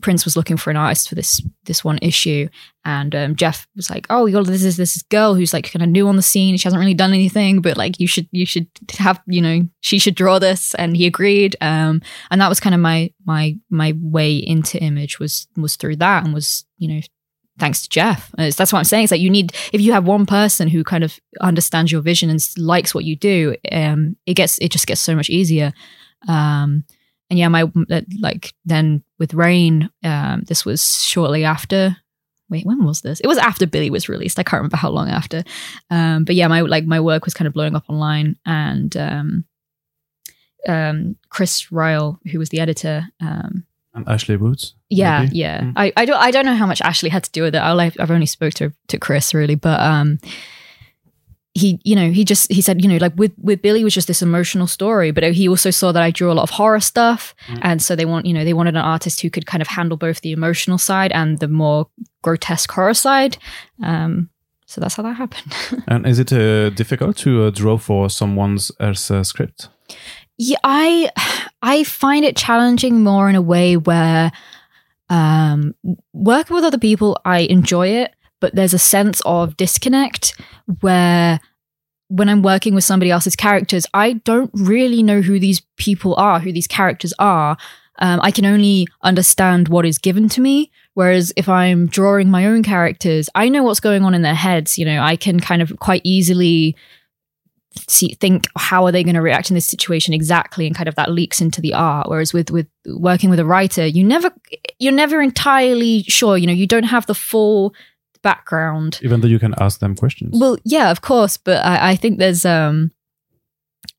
Prince 0.00 0.24
was 0.24 0.36
looking 0.36 0.56
for 0.56 0.70
an 0.70 0.76
artist 0.76 1.08
for 1.08 1.14
this 1.14 1.42
this 1.64 1.84
one 1.84 1.98
issue, 2.00 2.48
and 2.84 3.14
um, 3.14 3.36
Jeff 3.36 3.68
was 3.76 3.90
like, 3.90 4.06
"Oh, 4.08 4.24
you 4.24 4.42
this 4.42 4.64
is 4.64 4.78
this 4.78 5.02
girl 5.02 5.34
who's 5.34 5.52
like 5.52 5.70
kind 5.70 5.82
of 5.82 5.90
new 5.90 6.08
on 6.08 6.16
the 6.16 6.22
scene. 6.22 6.56
She 6.56 6.64
hasn't 6.64 6.80
really 6.80 6.94
done 6.94 7.12
anything, 7.12 7.60
but 7.60 7.76
like 7.76 8.00
you 8.00 8.06
should 8.06 8.26
you 8.32 8.46
should 8.46 8.68
have 8.98 9.20
you 9.26 9.42
know 9.42 9.68
she 9.80 9.98
should 9.98 10.14
draw 10.14 10.38
this." 10.38 10.74
And 10.76 10.96
he 10.96 11.06
agreed. 11.06 11.56
Um, 11.60 12.00
and 12.30 12.40
that 12.40 12.48
was 12.48 12.58
kind 12.58 12.74
of 12.74 12.80
my 12.80 13.12
my 13.26 13.58
my 13.68 13.92
way 13.98 14.36
into 14.36 14.82
image 14.82 15.18
was 15.18 15.46
was 15.58 15.76
through 15.76 15.96
that, 15.96 16.24
and 16.24 16.32
was 16.32 16.64
you 16.78 16.88
know 16.88 17.00
thanks 17.58 17.82
to 17.82 17.88
Jeff. 17.88 18.32
That's 18.36 18.72
what 18.72 18.78
I'm 18.78 18.84
saying. 18.84 19.04
It's 19.04 19.10
like 19.10 19.20
you 19.20 19.30
need 19.30 19.52
if 19.72 19.80
you 19.80 19.92
have 19.92 20.06
one 20.06 20.26
person 20.26 20.68
who 20.68 20.84
kind 20.84 21.04
of 21.04 21.18
understands 21.40 21.92
your 21.92 22.00
vision 22.00 22.30
and 22.30 22.40
likes 22.56 22.94
what 22.94 23.04
you 23.04 23.16
do, 23.16 23.56
um, 23.70 24.16
it 24.26 24.34
gets 24.34 24.58
it 24.58 24.70
just 24.70 24.86
gets 24.86 25.00
so 25.00 25.14
much 25.14 25.30
easier. 25.30 25.72
Um, 26.28 26.84
and 27.30 27.38
yeah, 27.38 27.48
my 27.48 27.62
uh, 27.90 28.00
like 28.20 28.54
then 28.64 29.02
with 29.18 29.34
Rain, 29.34 29.90
um, 30.02 30.42
this 30.46 30.64
was 30.64 31.02
shortly 31.02 31.44
after. 31.44 31.96
Wait, 32.50 32.66
when 32.66 32.84
was 32.84 33.00
this? 33.00 33.20
It 33.20 33.26
was 33.26 33.38
after 33.38 33.66
Billy 33.66 33.88
was 33.88 34.08
released. 34.08 34.38
I 34.38 34.42
can't 34.42 34.60
remember 34.60 34.76
how 34.76 34.90
long 34.90 35.08
after. 35.08 35.42
Um, 35.90 36.24
but 36.24 36.34
yeah, 36.34 36.46
my 36.48 36.60
like 36.60 36.84
my 36.84 37.00
work 37.00 37.24
was 37.24 37.34
kind 37.34 37.48
of 37.48 37.54
blowing 37.54 37.74
up 37.74 37.84
online, 37.88 38.36
and 38.44 38.94
um, 38.96 39.44
um, 40.68 41.16
Chris 41.30 41.68
Ryall, 41.70 42.18
who 42.30 42.38
was 42.38 42.50
the 42.50 42.60
editor, 42.60 43.08
um, 43.20 43.64
and 43.94 44.08
Ashley 44.08 44.36
Woods. 44.36 44.74
Yeah, 44.90 45.22
maybe? 45.22 45.38
yeah. 45.38 45.60
Mm. 45.62 45.72
I, 45.76 45.92
I 45.96 46.04
don't 46.04 46.18
I 46.18 46.30
don't 46.30 46.44
know 46.44 46.54
how 46.54 46.66
much 46.66 46.82
Ashley 46.82 47.08
had 47.08 47.24
to 47.24 47.30
do 47.30 47.42
with 47.42 47.54
it. 47.54 47.58
I 47.58 47.72
I've 47.72 48.10
only 48.10 48.26
spoke 48.26 48.54
to 48.54 48.72
to 48.88 48.98
Chris 48.98 49.32
really, 49.32 49.54
but 49.54 49.80
um, 49.80 50.18
he 51.54 51.80
you 51.84 51.94
know 51.94 52.10
he 52.10 52.24
just 52.24 52.50
he 52.52 52.60
said 52.60 52.82
you 52.82 52.88
know 52.88 52.96
like 52.96 53.14
with 53.16 53.32
with 53.38 53.62
billy 53.62 53.84
was 53.84 53.94
just 53.94 54.08
this 54.08 54.22
emotional 54.22 54.66
story 54.66 55.12
but 55.12 55.22
he 55.32 55.48
also 55.48 55.70
saw 55.70 55.92
that 55.92 56.02
i 56.02 56.10
drew 56.10 56.30
a 56.30 56.34
lot 56.34 56.42
of 56.42 56.50
horror 56.50 56.80
stuff. 56.80 57.34
Mm. 57.46 57.58
and 57.62 57.82
so 57.82 57.94
they 57.94 58.04
want 58.04 58.26
you 58.26 58.34
know 58.34 58.44
they 58.44 58.52
wanted 58.52 58.74
an 58.74 58.82
artist 58.82 59.20
who 59.20 59.30
could 59.30 59.46
kind 59.46 59.62
of 59.62 59.68
handle 59.68 59.96
both 59.96 60.20
the 60.20 60.32
emotional 60.32 60.78
side 60.78 61.12
and 61.12 61.38
the 61.38 61.48
more 61.48 61.88
grotesque 62.22 62.70
horror 62.70 62.94
side. 62.94 63.38
Um 63.82 64.30
so 64.66 64.80
that's 64.80 64.96
how 64.96 65.02
that 65.04 65.14
happened. 65.14 65.54
And 65.86 66.06
is 66.06 66.18
it 66.18 66.32
uh, 66.32 66.70
difficult 66.70 67.16
to 67.18 67.44
uh, 67.44 67.50
draw 67.50 67.76
for 67.78 68.08
someone's 68.10 68.72
else 68.80 69.10
uh, 69.10 69.22
script? 69.22 69.68
Yeah 70.36 70.58
i 70.64 71.10
i 71.62 71.84
find 71.84 72.24
it 72.24 72.36
challenging 72.36 73.02
more 73.02 73.28
in 73.30 73.36
a 73.36 73.42
way 73.42 73.76
where 73.76 74.32
um 75.10 75.74
working 76.12 76.56
with 76.56 76.64
other 76.64 76.78
people 76.78 77.20
i 77.24 77.40
enjoy 77.40 77.88
it 77.88 78.13
but 78.44 78.54
there's 78.54 78.74
a 78.74 78.78
sense 78.78 79.22
of 79.24 79.56
disconnect 79.56 80.38
where 80.80 81.40
when 82.08 82.28
I'm 82.28 82.42
working 82.42 82.74
with 82.74 82.84
somebody 82.84 83.10
else's 83.10 83.34
characters, 83.34 83.86
I 83.94 84.12
don't 84.12 84.50
really 84.52 85.02
know 85.02 85.22
who 85.22 85.40
these 85.40 85.60
people 85.78 86.14
are, 86.16 86.40
who 86.40 86.52
these 86.52 86.66
characters 86.66 87.14
are. 87.18 87.56
Um, 88.00 88.20
I 88.22 88.30
can 88.30 88.44
only 88.44 88.86
understand 89.00 89.68
what 89.68 89.86
is 89.86 89.96
given 89.96 90.28
to 90.28 90.42
me. 90.42 90.70
Whereas 90.92 91.32
if 91.38 91.48
I'm 91.48 91.86
drawing 91.86 92.30
my 92.30 92.44
own 92.44 92.62
characters, 92.62 93.30
I 93.34 93.48
know 93.48 93.62
what's 93.62 93.80
going 93.80 94.04
on 94.04 94.12
in 94.12 94.20
their 94.20 94.34
heads. 94.34 94.76
You 94.76 94.84
know, 94.84 95.00
I 95.00 95.16
can 95.16 95.40
kind 95.40 95.62
of 95.62 95.78
quite 95.80 96.02
easily 96.04 96.76
see, 97.88 98.14
think 98.20 98.46
how 98.56 98.84
are 98.84 98.92
they 98.92 99.02
going 99.02 99.14
to 99.14 99.22
react 99.22 99.50
in 99.50 99.54
this 99.54 99.66
situation 99.66 100.12
exactly, 100.12 100.66
and 100.66 100.76
kind 100.76 100.88
of 100.88 100.96
that 100.96 101.12
leaks 101.12 101.40
into 101.40 101.62
the 101.62 101.72
art. 101.72 102.10
Whereas 102.10 102.34
with 102.34 102.50
with 102.50 102.66
working 102.86 103.30
with 103.30 103.40
a 103.40 103.46
writer, 103.46 103.86
you 103.86 104.04
never 104.04 104.30
you're 104.78 104.92
never 104.92 105.22
entirely 105.22 106.02
sure. 106.02 106.36
You 106.36 106.46
know, 106.46 106.52
you 106.52 106.66
don't 106.66 106.84
have 106.84 107.06
the 107.06 107.14
full 107.14 107.74
background. 108.24 108.98
Even 109.02 109.20
though 109.20 109.28
you 109.28 109.38
can 109.38 109.54
ask 109.60 109.78
them 109.78 109.94
questions. 109.94 110.36
Well, 110.36 110.58
yeah, 110.64 110.90
of 110.90 111.02
course, 111.02 111.36
but 111.36 111.64
I, 111.64 111.90
I 111.90 111.96
think 111.96 112.18
there's 112.18 112.44
um, 112.44 112.90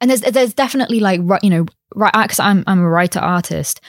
and 0.02 0.10
there's 0.10 0.22
there's 0.22 0.54
definitely 0.54 1.00
like 1.00 1.22
you 1.42 1.50
know 1.50 1.66
right 1.96 2.12
because 2.14 2.42
I'm 2.42 2.66
I'm 2.68 2.82
a 2.82 2.90
writer 2.90 3.20
artist. 3.20 3.80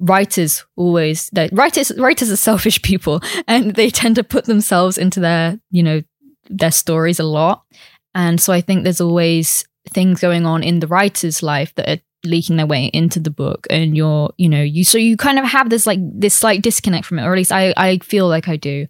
Writers 0.00 0.64
always 0.74 1.30
writers 1.52 1.92
writers 1.96 2.30
are 2.30 2.36
selfish 2.50 2.82
people, 2.82 3.22
and 3.48 3.74
they 3.74 3.88
tend 3.88 4.16
to 4.16 4.24
put 4.24 4.44
themselves 4.44 4.98
into 4.98 5.20
their 5.20 5.58
you 5.70 5.82
know 5.82 6.02
their 6.50 6.72
stories 6.72 7.18
a 7.18 7.24
lot, 7.24 7.64
and 8.14 8.38
so 8.40 8.52
I 8.52 8.60
think 8.60 8.84
there's 8.84 9.00
always 9.00 9.64
things 9.88 10.20
going 10.20 10.44
on 10.44 10.62
in 10.62 10.80
the 10.80 10.88
writer's 10.88 11.42
life 11.42 11.72
that 11.76 11.88
are 11.88 12.02
leaking 12.24 12.56
their 12.56 12.66
way 12.66 12.86
into 12.86 13.20
the 13.20 13.30
book 13.30 13.68
and 13.70 13.96
you're 13.96 14.32
you 14.36 14.48
know 14.48 14.62
you 14.62 14.82
so 14.82 14.98
you 14.98 15.16
kind 15.16 15.38
of 15.38 15.44
have 15.44 15.70
this 15.70 15.86
like 15.86 16.00
this 16.02 16.34
slight 16.34 16.60
disconnect 16.60 17.06
from 17.06 17.20
it 17.20 17.22
or 17.22 17.32
at 17.32 17.36
least 17.36 17.52
i 17.52 17.72
i 17.76 17.98
feel 17.98 18.26
like 18.26 18.48
i 18.48 18.56
do 18.56 18.84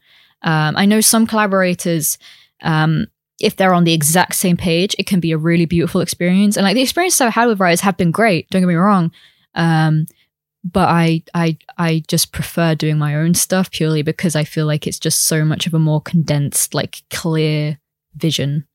um, 0.46 0.76
I 0.76 0.86
know 0.86 1.00
some 1.00 1.26
collaborators, 1.26 2.18
um, 2.62 3.08
if 3.40 3.56
they're 3.56 3.74
on 3.74 3.84
the 3.84 3.92
exact 3.92 4.36
same 4.36 4.56
page, 4.56 4.94
it 4.96 5.06
can 5.06 5.18
be 5.18 5.32
a 5.32 5.38
really 5.38 5.66
beautiful 5.66 6.00
experience. 6.00 6.56
And 6.56 6.64
like 6.64 6.74
the 6.74 6.82
experiences 6.82 7.20
I've 7.20 7.34
had 7.34 7.46
with 7.46 7.60
writers 7.60 7.80
have 7.80 7.96
been 7.96 8.12
great. 8.12 8.48
Don't 8.48 8.62
get 8.62 8.68
me 8.68 8.76
wrong. 8.76 9.10
Um, 9.56 10.06
but 10.64 10.88
I, 10.88 11.22
I, 11.34 11.58
I 11.78 12.02
just 12.06 12.32
prefer 12.32 12.76
doing 12.76 12.96
my 12.96 13.16
own 13.16 13.34
stuff 13.34 13.70
purely 13.72 14.02
because 14.02 14.36
I 14.36 14.44
feel 14.44 14.66
like 14.66 14.86
it's 14.86 15.00
just 15.00 15.24
so 15.24 15.44
much 15.44 15.66
of 15.66 15.74
a 15.74 15.78
more 15.80 16.00
condensed, 16.00 16.74
like 16.74 17.02
clear 17.10 17.78
vision. 18.14 18.66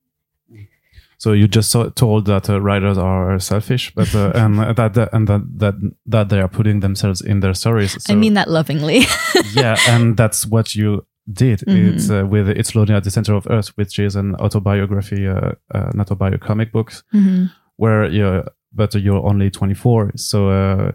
So 1.17 1.34
you 1.34 1.47
just 1.47 1.71
told 1.95 2.25
that 2.25 2.49
uh, 2.49 2.60
writers 2.60 2.97
are 2.97 3.39
selfish, 3.39 3.93
but 3.93 4.13
uh, 4.13 4.31
and 4.36 4.57
that, 4.60 4.93
that 4.95 5.10
and 5.13 5.27
that 5.27 5.41
that 5.60 5.75
that 6.07 6.29
they 6.29 6.41
are 6.41 6.47
putting 6.47 6.79
themselves 6.79 7.21
in 7.21 7.41
their 7.41 7.53
stories. 7.53 7.91
So, 8.03 8.12
I 8.12 8.15
mean 8.15 8.34
that 8.34 8.49
lovingly. 8.49 9.03
yeah, 9.53 9.77
and 9.88 10.17
that's 10.17 10.47
what 10.47 10.73
you 10.73 11.05
did. 11.31 11.60
Mm-hmm. 11.60 11.95
It's 11.95 12.10
uh, 12.10 12.25
with 12.27 12.49
It's 12.49 12.75
Lonely 12.75 12.93
at 12.93 13.03
the 13.03 13.12
Center 13.12 13.34
of 13.34 13.47
Earth, 13.49 13.69
which 13.77 13.99
is 13.99 14.15
an 14.15 14.36
autobiography, 14.36 15.27
uh, 15.27 15.51
uh, 15.73 15.91
not 15.93 16.12
a 16.12 16.15
bio 16.15 16.38
comic 16.38 16.71
books, 16.71 17.03
mm-hmm. 17.13 17.45
where 17.77 18.05
you're, 18.05 18.45
but 18.73 18.93
you're 18.95 19.25
only 19.25 19.49
24. 19.49 20.13
So, 20.15 20.49
uh, 20.49 20.91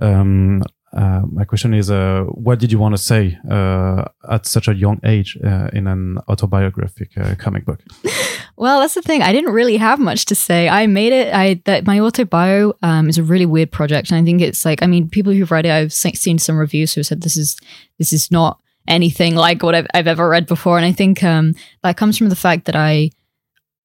um, 0.00 0.62
uh, 0.96 1.20
my 1.30 1.44
question 1.44 1.74
is, 1.74 1.90
uh, 1.90 2.22
what 2.30 2.58
did 2.58 2.72
you 2.72 2.78
want 2.78 2.96
to 2.96 3.02
say 3.02 3.38
uh, 3.50 4.04
at 4.30 4.46
such 4.46 4.68
a 4.68 4.74
young 4.74 4.98
age 5.04 5.36
uh, 5.44 5.68
in 5.72 5.86
an 5.86 6.18
autobiographic 6.28 7.16
uh, 7.18 7.34
comic 7.36 7.64
book? 7.64 7.80
Well, 8.56 8.80
that's 8.80 8.94
the 8.94 9.02
thing. 9.02 9.22
I 9.22 9.32
didn't 9.32 9.52
really 9.52 9.76
have 9.76 10.00
much 10.00 10.24
to 10.24 10.34
say. 10.34 10.68
I 10.68 10.88
made 10.88 11.12
it. 11.12 11.32
I 11.32 11.62
that 11.66 11.86
my 11.86 11.98
autobio 11.98 12.74
um, 12.82 13.08
is 13.08 13.16
a 13.16 13.22
really 13.22 13.46
weird 13.46 13.70
project, 13.70 14.10
and 14.10 14.20
I 14.20 14.24
think 14.24 14.40
it's 14.40 14.64
like 14.64 14.82
I 14.82 14.88
mean, 14.88 15.08
people 15.08 15.32
who've 15.32 15.52
read 15.52 15.64
it, 15.64 15.70
I've 15.70 15.92
seen 15.92 16.40
some 16.40 16.58
reviews 16.58 16.92
who 16.92 17.04
said 17.04 17.20
this 17.20 17.36
is 17.36 17.56
this 17.98 18.12
is 18.12 18.32
not 18.32 18.60
anything 18.88 19.36
like 19.36 19.62
what 19.62 19.74
I've, 19.74 19.86
I've 19.94 20.06
ever 20.06 20.28
read 20.28 20.46
before. 20.46 20.76
And 20.76 20.86
I 20.86 20.92
think 20.92 21.22
um, 21.22 21.54
that 21.82 21.96
comes 21.96 22.18
from 22.18 22.28
the 22.28 22.36
fact 22.36 22.64
that 22.64 22.76
I 22.76 23.10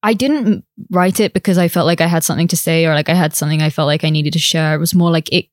I 0.02 0.12
didn't 0.12 0.66
write 0.90 1.18
it 1.18 1.32
because 1.32 1.56
I 1.56 1.68
felt 1.68 1.86
like 1.86 2.02
I 2.02 2.06
had 2.06 2.24
something 2.24 2.48
to 2.48 2.58
say 2.58 2.84
or 2.84 2.92
like 2.92 3.08
I 3.08 3.14
had 3.14 3.34
something 3.34 3.62
I 3.62 3.70
felt 3.70 3.86
like 3.86 4.04
I 4.04 4.10
needed 4.10 4.34
to 4.34 4.38
share. 4.38 4.74
It 4.74 4.78
was 4.78 4.94
more 4.94 5.10
like 5.10 5.32
it 5.32 5.46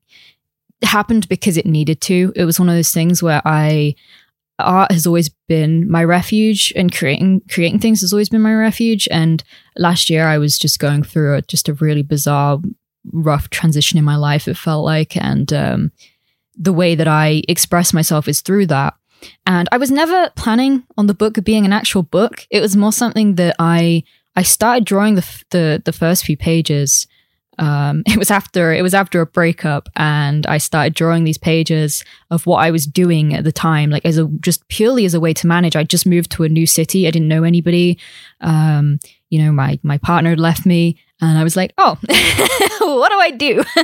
happened 0.84 1.30
because 1.30 1.56
it 1.56 1.66
needed 1.66 2.02
to. 2.02 2.34
It 2.36 2.44
was 2.44 2.60
one 2.60 2.68
of 2.68 2.76
those 2.76 2.92
things 2.92 3.24
where 3.24 3.42
I 3.46 3.96
art 4.60 4.92
has 4.92 5.08
always 5.08 5.30
been 5.48 5.90
my 5.90 6.04
refuge 6.04 6.74
and 6.76 6.94
creating 6.94 7.42
creating 7.50 7.80
things 7.80 8.02
has 8.02 8.14
always 8.14 8.30
been 8.30 8.42
my 8.42 8.54
refuge 8.54 9.08
and 9.10 9.44
last 9.76 10.10
year 10.10 10.28
I 10.28 10.38
was 10.38 10.60
just 10.60 10.80
going 10.80 11.02
through 11.02 11.36
a, 11.36 11.42
just 11.42 11.68
a 11.68 11.74
really 11.74 12.04
bizarre 12.04 12.60
rough 13.12 13.50
transition 13.50 13.98
in 13.98 14.06
my 14.06 14.16
life 14.16 14.48
it 14.48 14.58
felt 14.58 14.86
like 14.86 15.18
and 15.18 15.52
um, 15.52 15.92
the 16.56 16.74
way 16.74 16.94
that 16.94 17.08
I 17.08 17.42
express 17.48 17.92
myself 17.94 18.28
is 18.28 18.42
through 18.42 18.68
that 18.68 18.94
and 19.46 19.68
I 19.72 19.78
was 19.78 19.92
never 19.92 20.32
planning 20.36 20.84
on 20.98 21.08
the 21.08 21.14
book 21.14 21.44
being 21.44 21.66
an 21.66 21.74
actual 21.74 22.04
book. 22.04 22.46
It 22.50 22.62
was 22.62 22.76
more 22.76 22.92
something 22.92 23.36
that 23.36 23.56
I 23.60 24.04
I 24.36 24.44
started 24.44 24.86
drawing 24.86 25.16
the 25.16 25.44
the, 25.50 25.82
the 25.84 25.94
first 25.94 26.26
few 26.26 26.38
pages. 26.38 27.08
Um, 27.62 28.04
it 28.08 28.18
was 28.18 28.30
after 28.30 28.74
it 28.74 28.82
was 28.82 28.94
after 28.94 29.22
a 29.22 29.26
breakup, 29.26 29.88
and 29.96 30.46
I 30.48 30.58
started 30.58 30.94
drawing 30.94 31.24
these 31.24 31.38
pages 31.38 32.04
of 32.30 32.46
what 32.46 32.58
I 32.58 32.72
was 32.72 32.86
doing 32.86 33.34
at 33.34 33.46
the 33.46 33.52
time, 33.52 33.90
like 33.90 34.06
as 34.06 34.18
a 34.18 34.26
just 34.42 34.68
purely 34.68 35.06
as 35.06 35.14
a 35.14 35.20
way 35.20 35.34
to 35.34 35.48
manage. 35.48 35.78
I 35.78 35.84
just 35.84 36.06
moved 36.06 36.32
to 36.32 36.44
a 36.44 36.50
new 36.50 36.68
city. 36.68 37.08
I 37.08 37.12
didn't 37.12 37.30
know 37.30 37.44
anybody. 37.44 37.98
Um, 38.42 39.00
you 39.30 39.42
know, 39.42 39.52
my 39.54 39.80
my 39.84 39.98
partner 39.98 40.32
had 40.32 40.40
left 40.40 40.66
me, 40.66 40.98
and 41.22 41.38
I 41.38 41.44
was 41.44 41.56
like, 41.56 41.72
oh, 41.78 41.98
what 42.80 43.10
do 43.12 43.20
I 43.20 43.32
do? 43.38 43.60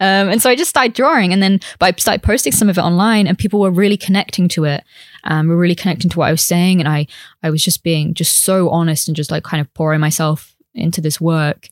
um, 0.00 0.28
and 0.28 0.40
so 0.40 0.48
I 0.48 0.54
just 0.54 0.70
started 0.70 0.94
drawing. 0.94 1.32
And 1.32 1.42
then 1.42 1.58
but 1.80 1.86
I 1.86 1.98
started 1.98 2.22
posting 2.22 2.52
some 2.52 2.68
of 2.68 2.78
it 2.78 2.82
online 2.82 3.26
and 3.26 3.36
people 3.36 3.58
were 3.58 3.70
really 3.70 3.96
connecting 3.96 4.46
to 4.48 4.64
it. 4.64 4.84
Um, 5.24 5.48
were 5.48 5.56
really 5.56 5.74
connecting 5.74 6.08
to 6.10 6.18
what 6.18 6.28
I 6.28 6.30
was 6.30 6.42
saying. 6.42 6.78
And 6.78 6.88
I, 6.88 7.08
I 7.42 7.50
was 7.50 7.64
just 7.64 7.82
being 7.82 8.14
just 8.14 8.44
so 8.44 8.70
honest 8.70 9.08
and 9.08 9.16
just 9.16 9.32
like 9.32 9.42
kind 9.42 9.60
of 9.60 9.72
pouring 9.74 10.00
myself 10.00 10.54
into 10.72 11.00
this 11.00 11.20
work 11.20 11.68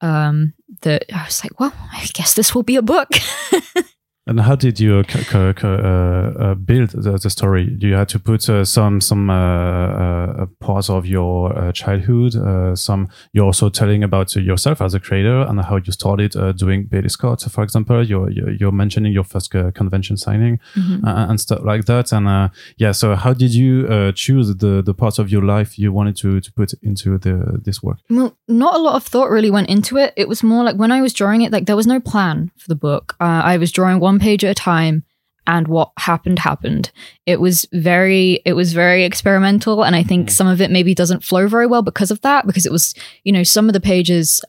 um, 0.00 0.52
that 0.82 1.04
I 1.12 1.24
was 1.24 1.42
like, 1.44 1.58
well, 1.58 1.72
I 1.92 2.06
guess 2.12 2.34
this 2.34 2.54
will 2.54 2.62
be 2.62 2.76
a 2.76 2.82
book. 2.82 3.08
And 4.28 4.40
how 4.40 4.56
did 4.56 4.80
you 4.80 5.04
c- 5.08 5.24
uh, 5.36 5.62
uh, 5.68 6.54
build 6.56 6.90
the, 6.90 7.12
the 7.16 7.30
story? 7.30 7.76
You 7.80 7.94
had 7.94 8.08
to 8.08 8.18
put 8.18 8.48
uh, 8.48 8.64
some 8.64 9.00
some 9.00 9.30
uh, 9.30 9.34
uh, 9.34 10.46
parts 10.58 10.90
of 10.90 11.06
your 11.06 11.56
uh, 11.56 11.70
childhood? 11.72 12.34
Uh, 12.34 12.74
some 12.74 13.08
you're 13.32 13.44
also 13.44 13.68
telling 13.68 14.02
about 14.02 14.34
yourself 14.34 14.82
as 14.82 14.94
a 14.94 15.00
creator 15.00 15.42
and 15.42 15.60
how 15.60 15.76
you 15.76 15.92
started 15.92 16.34
uh, 16.34 16.50
doing 16.52 16.86
Billy 16.86 17.08
Scott, 17.08 17.42
for 17.42 17.62
example. 17.62 18.02
You're 18.04 18.28
you're, 18.30 18.72
mentioning 18.72 19.12
your 19.12 19.22
first 19.24 19.54
uh, 19.54 19.70
convention 19.70 20.16
signing 20.16 20.58
Mhm. 20.76 21.04
uh, 21.06 21.26
and 21.30 21.40
stuff 21.40 21.60
like 21.62 21.84
that. 21.84 22.12
And 22.12 22.26
uh, 22.26 22.48
yeah, 22.78 22.92
so 22.92 23.14
how 23.14 23.32
did 23.32 23.54
you 23.54 23.86
uh, 23.88 24.10
choose 24.12 24.48
the 24.56 24.82
the 24.82 24.92
parts 24.94 25.18
of 25.20 25.30
your 25.30 25.42
life 25.44 25.78
you 25.78 25.92
wanted 25.92 26.16
to 26.16 26.40
to 26.40 26.52
put 26.52 26.74
into 26.82 27.16
the 27.18 27.60
this 27.64 27.80
work? 27.80 27.98
Well, 28.10 28.36
not 28.48 28.74
a 28.74 28.78
lot 28.78 28.96
of 28.96 29.04
thought 29.04 29.30
really 29.30 29.50
went 29.52 29.68
into 29.68 29.96
it. 29.98 30.12
It 30.16 30.28
was 30.28 30.42
more 30.42 30.64
like 30.64 30.76
when 30.76 30.90
I 30.90 31.00
was 31.00 31.12
drawing 31.12 31.42
it, 31.42 31.52
like 31.52 31.66
there 31.66 31.76
was 31.76 31.86
no 31.86 32.00
plan 32.00 32.50
for 32.58 32.66
the 32.68 32.74
book. 32.80 33.14
Uh, 33.20 33.54
I 33.54 33.56
was 33.58 33.70
drawing 33.70 34.00
one 34.00 34.15
page 34.18 34.44
at 34.44 34.50
a 34.50 34.54
time, 34.54 35.04
and 35.46 35.68
what 35.68 35.92
happened 35.98 36.40
happened. 36.40 36.90
It 37.24 37.40
was 37.40 37.66
very, 37.72 38.40
it 38.44 38.54
was 38.54 38.72
very 38.72 39.04
experimental, 39.04 39.84
and 39.84 39.94
I 39.94 40.02
think 40.02 40.28
Mm. 40.28 40.32
some 40.32 40.46
of 40.48 40.60
it 40.60 40.70
maybe 40.70 40.94
doesn't 40.94 41.24
flow 41.24 41.46
very 41.48 41.66
well 41.66 41.82
because 41.82 42.10
of 42.10 42.20
that. 42.22 42.46
Because 42.46 42.66
it 42.66 42.72
was, 42.72 42.94
you 43.24 43.32
know, 43.32 43.44
some 43.44 43.68
of 43.68 43.72
the 43.72 43.80
pages, 43.80 44.40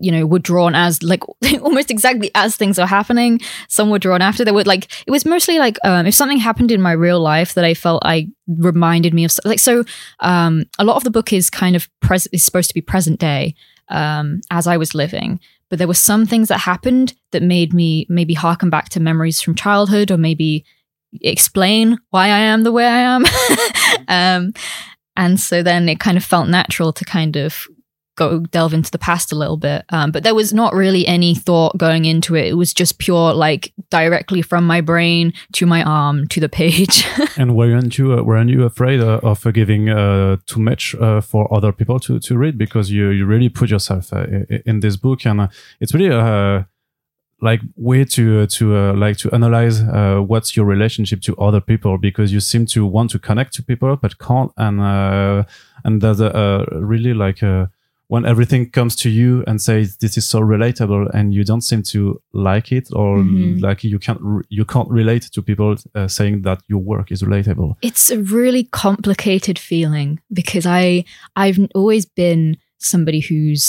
you 0.00 0.10
know, 0.12 0.24
were 0.26 0.38
drawn 0.38 0.74
as 0.74 1.02
like 1.02 1.22
almost 1.62 1.90
exactly 1.90 2.30
as 2.34 2.56
things 2.56 2.78
are 2.78 2.86
happening. 2.86 3.40
Some 3.68 3.90
were 3.90 3.98
drawn 3.98 4.22
after. 4.22 4.44
They 4.44 4.52
were 4.52 4.64
like 4.64 4.86
it 5.06 5.10
was 5.10 5.24
mostly 5.24 5.58
like 5.58 5.78
um, 5.84 6.06
if 6.06 6.14
something 6.14 6.38
happened 6.38 6.70
in 6.70 6.80
my 6.80 6.92
real 6.92 7.20
life 7.20 7.54
that 7.54 7.64
I 7.64 7.74
felt 7.74 8.02
I 8.04 8.28
reminded 8.48 9.14
me 9.14 9.24
of 9.24 9.32
like 9.44 9.58
so 9.60 9.84
um, 10.20 10.64
a 10.78 10.84
lot 10.84 10.96
of 10.96 11.04
the 11.04 11.10
book 11.10 11.32
is 11.32 11.50
kind 11.50 11.74
of 11.76 11.88
pres- 12.00 12.28
is 12.32 12.44
supposed 12.44 12.68
to 12.70 12.74
be 12.74 12.80
present 12.80 13.18
day 13.20 13.54
um, 13.90 14.40
as 14.50 14.66
I 14.66 14.76
was 14.76 14.94
living. 14.94 15.40
But 15.68 15.78
there 15.78 15.88
were 15.88 15.94
some 15.94 16.26
things 16.26 16.48
that 16.48 16.58
happened 16.58 17.14
that 17.30 17.42
made 17.42 17.72
me 17.72 18.06
maybe 18.08 18.34
harken 18.34 18.70
back 18.70 18.88
to 18.90 19.00
memories 19.00 19.40
from 19.40 19.54
childhood, 19.54 20.10
or 20.10 20.16
maybe 20.16 20.64
explain 21.20 21.98
why 22.10 22.26
I 22.26 22.38
am 22.38 22.62
the 22.62 22.72
way 22.72 22.86
I 22.86 23.00
am. 23.00 23.24
um, 24.08 24.52
and 25.16 25.38
so 25.38 25.62
then 25.62 25.88
it 25.88 26.00
kind 26.00 26.16
of 26.16 26.24
felt 26.24 26.48
natural 26.48 26.92
to 26.92 27.04
kind 27.04 27.36
of 27.36 27.68
go 28.20 28.40
delve 28.40 28.74
into 28.74 28.90
the 28.90 28.98
past 28.98 29.32
a 29.32 29.34
little 29.34 29.56
bit. 29.56 29.84
Um, 29.88 30.12
but 30.12 30.22
there 30.22 30.34
was 30.34 30.52
not 30.52 30.74
really 30.74 31.06
any 31.06 31.34
thought 31.34 31.76
going 31.78 32.04
into 32.04 32.34
it. 32.36 32.46
It 32.46 32.54
was 32.54 32.74
just 32.74 32.98
pure, 32.98 33.32
like 33.32 33.72
directly 33.88 34.42
from 34.42 34.66
my 34.66 34.80
brain 34.82 35.32
to 35.54 35.66
my 35.66 35.82
arm 35.82 36.28
to 36.28 36.40
the 36.40 36.48
page. 36.48 37.04
and 37.36 37.56
weren't 37.56 37.96
you 37.96 38.12
uh, 38.12 38.22
weren't 38.22 38.50
you 38.50 38.64
afraid 38.64 39.00
uh, 39.00 39.20
of 39.22 39.46
uh, 39.46 39.50
giving 39.50 39.88
uh, 39.88 40.36
too 40.46 40.60
much 40.60 40.94
uh, 40.96 41.20
for 41.22 41.52
other 41.52 41.72
people 41.72 41.98
to, 42.00 42.20
to 42.20 42.36
read 42.36 42.58
because 42.58 42.90
you 42.90 43.08
you 43.08 43.24
really 43.24 43.48
put 43.48 43.70
yourself 43.70 44.12
uh, 44.12 44.26
in 44.66 44.80
this 44.80 44.96
book 44.96 45.24
and 45.24 45.48
it's 45.80 45.94
really 45.94 46.14
uh, 46.14 46.62
like 47.40 47.62
way 47.76 48.04
to 48.04 48.46
to 48.46 48.92
like 48.92 49.16
to 49.16 49.32
analyze 49.32 49.80
what's 50.30 50.54
your 50.56 50.66
relationship 50.66 51.22
to 51.22 51.34
other 51.36 51.60
people 51.60 51.96
because 51.96 52.34
you 52.34 52.40
seem 52.40 52.66
to 52.66 52.84
want 52.84 53.10
to 53.10 53.18
connect 53.18 53.54
to 53.54 53.62
people 53.62 53.96
but 53.96 54.18
can't 54.18 54.52
and 54.58 54.78
and 55.84 56.02
there's 56.02 56.20
a, 56.20 56.30
a 56.70 56.80
really 56.80 57.14
like 57.14 57.42
uh 57.42 57.66
when 58.12 58.24
everything 58.32 58.62
comes 58.78 58.94
to 58.96 59.08
you 59.08 59.44
and 59.46 59.56
says 59.62 59.96
this 60.02 60.16
is 60.20 60.28
so 60.28 60.40
relatable 60.54 61.02
and 61.16 61.32
you 61.36 61.42
don't 61.50 61.64
seem 61.70 61.80
to 61.82 62.00
like 62.32 62.68
it 62.78 62.86
or 63.00 63.18
Mhm. 63.18 63.60
like 63.66 63.80
you 63.92 63.98
can't 64.06 64.20
re- 64.20 64.42
you 64.58 64.64
can't 64.64 64.90
relate 65.00 65.24
to 65.34 65.40
people 65.50 65.70
uh, 65.94 66.08
saying 66.08 66.42
that 66.42 66.58
your 66.72 66.82
work 66.92 67.06
is 67.14 67.20
relatable 67.22 67.70
it's 67.88 68.10
a 68.10 68.18
really 68.38 68.64
complicated 68.86 69.58
feeling 69.58 70.18
because 70.40 70.66
I 70.66 71.04
I've 71.42 71.58
always 71.74 72.04
been 72.22 72.56
somebody 72.78 73.20
who's 73.28 73.64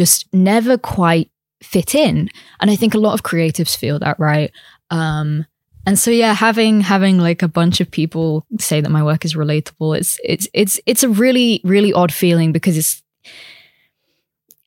just 0.00 0.26
never 0.32 0.78
quite 0.78 1.28
fit 1.62 1.94
in, 1.94 2.28
and 2.60 2.70
I 2.70 2.76
think 2.76 2.94
a 2.94 2.98
lot 3.06 3.14
of 3.14 3.22
creatives 3.22 3.76
feel 3.76 3.98
that, 4.00 4.16
right? 4.18 4.50
Um, 4.90 5.46
and 5.86 5.98
so 5.98 6.10
yeah, 6.10 6.34
having 6.34 6.82
having 6.82 7.18
like 7.28 7.42
a 7.44 7.48
bunch 7.60 7.80
of 7.80 7.90
people 7.90 8.46
say 8.60 8.80
that 8.80 8.90
my 8.90 9.02
work 9.02 9.24
is 9.24 9.34
relatable, 9.34 9.96
it's 9.98 10.18
it's 10.24 10.48
it's 10.52 10.80
it's 10.86 11.02
a 11.04 11.08
really 11.08 11.60
really 11.64 11.92
odd 11.92 12.12
feeling 12.12 12.52
because 12.52 12.76
it's. 12.78 13.02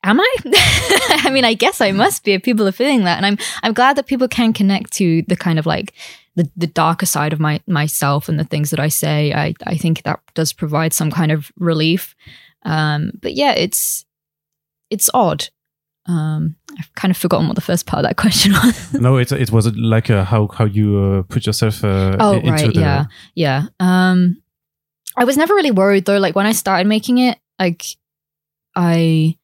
Am 0.03 0.19
I? 0.19 0.35
I 1.25 1.29
mean, 1.29 1.43
I 1.43 1.53
guess 1.53 1.81
I 1.81 1.91
must 1.91 2.23
be 2.23 2.33
if 2.33 2.43
people 2.43 2.67
are 2.67 2.73
feeling 2.73 3.03
that, 3.03 3.17
and 3.17 3.25
I'm 3.25 3.38
I'm 3.63 3.73
glad 3.73 3.97
that 3.97 4.07
people 4.07 4.27
can 4.27 4.53
connect 4.53 4.93
to 4.93 5.23
the 5.23 5.35
kind 5.35 5.59
of 5.59 5.65
like 5.65 5.93
the, 6.35 6.49
the 6.55 6.67
darker 6.67 7.05
side 7.05 7.33
of 7.33 7.39
my 7.39 7.59
myself 7.67 8.29
and 8.29 8.39
the 8.39 8.45
things 8.45 8.69
that 8.69 8.79
I 8.79 8.88
say. 8.88 9.33
I, 9.33 9.53
I 9.65 9.75
think 9.75 10.03
that 10.03 10.21
does 10.35 10.53
provide 10.53 10.93
some 10.93 11.12
kind 11.12 11.31
of 11.31 11.51
relief. 11.57 12.15
Um, 12.63 13.12
but 13.21 13.33
yeah, 13.33 13.51
it's 13.51 14.05
it's 14.89 15.09
odd. 15.13 15.49
Um, 16.05 16.55
I've 16.77 16.93
kind 16.95 17.12
of 17.12 17.17
forgotten 17.17 17.47
what 17.47 17.55
the 17.55 17.62
first 17.62 17.85
part 17.85 18.03
of 18.03 18.09
that 18.09 18.15
question 18.21 18.53
was. 18.53 18.93
no 18.93 19.17
it, 19.17 19.31
it 19.33 19.51
was 19.51 19.67
like 19.75 20.09
uh, 20.09 20.23
how 20.23 20.47
how 20.47 20.65
you 20.65 20.97
uh, 20.97 21.23
put 21.23 21.45
yourself 21.45 21.83
uh, 21.83 22.15
oh 22.19 22.38
into 22.38 22.51
right, 22.51 22.73
the 22.73 22.79
yeah, 22.79 23.05
yeah. 23.35 23.63
Um, 23.81 24.41
I 25.17 25.25
was 25.25 25.35
never 25.35 25.53
really 25.53 25.71
worried 25.71 26.05
though. 26.05 26.19
Like 26.19 26.35
when 26.35 26.45
I 26.45 26.53
started 26.53 26.88
making 26.88 27.17
it, 27.17 27.38
like 27.59 27.83
I 28.75 29.38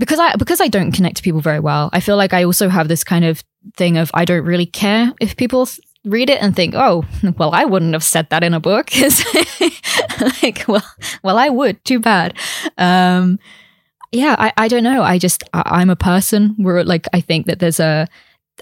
because 0.00 0.18
I 0.18 0.34
because 0.36 0.60
I 0.60 0.68
don't 0.68 0.92
connect 0.92 1.18
to 1.18 1.22
people 1.22 1.42
very 1.42 1.60
well. 1.60 1.90
I 1.92 2.00
feel 2.00 2.16
like 2.16 2.32
I 2.32 2.42
also 2.42 2.68
have 2.68 2.88
this 2.88 3.04
kind 3.04 3.24
of 3.24 3.44
thing 3.76 3.98
of 3.98 4.10
I 4.14 4.24
don't 4.24 4.44
really 4.44 4.66
care 4.66 5.12
if 5.20 5.36
people 5.36 5.68
read 6.06 6.30
it 6.30 6.42
and 6.42 6.56
think, 6.56 6.74
oh, 6.74 7.04
well, 7.36 7.50
I 7.52 7.66
wouldn't 7.66 7.92
have 7.92 8.02
said 8.02 8.30
that 8.30 8.42
in 8.42 8.54
a 8.54 8.60
book. 8.60 8.90
like, 10.42 10.64
well, 10.68 10.84
well, 11.22 11.38
I 11.38 11.50
would. 11.50 11.84
Too 11.84 12.00
bad. 12.00 12.34
Um, 12.78 13.38
yeah, 14.10 14.34
I, 14.38 14.52
I 14.56 14.68
don't 14.68 14.82
know. 14.82 15.02
I 15.02 15.18
just 15.18 15.44
I, 15.52 15.62
I'm 15.66 15.90
a 15.90 15.96
person 15.96 16.54
where 16.56 16.82
like 16.82 17.06
I 17.12 17.20
think 17.20 17.46
that 17.46 17.58
there's 17.58 17.78
a 17.78 18.08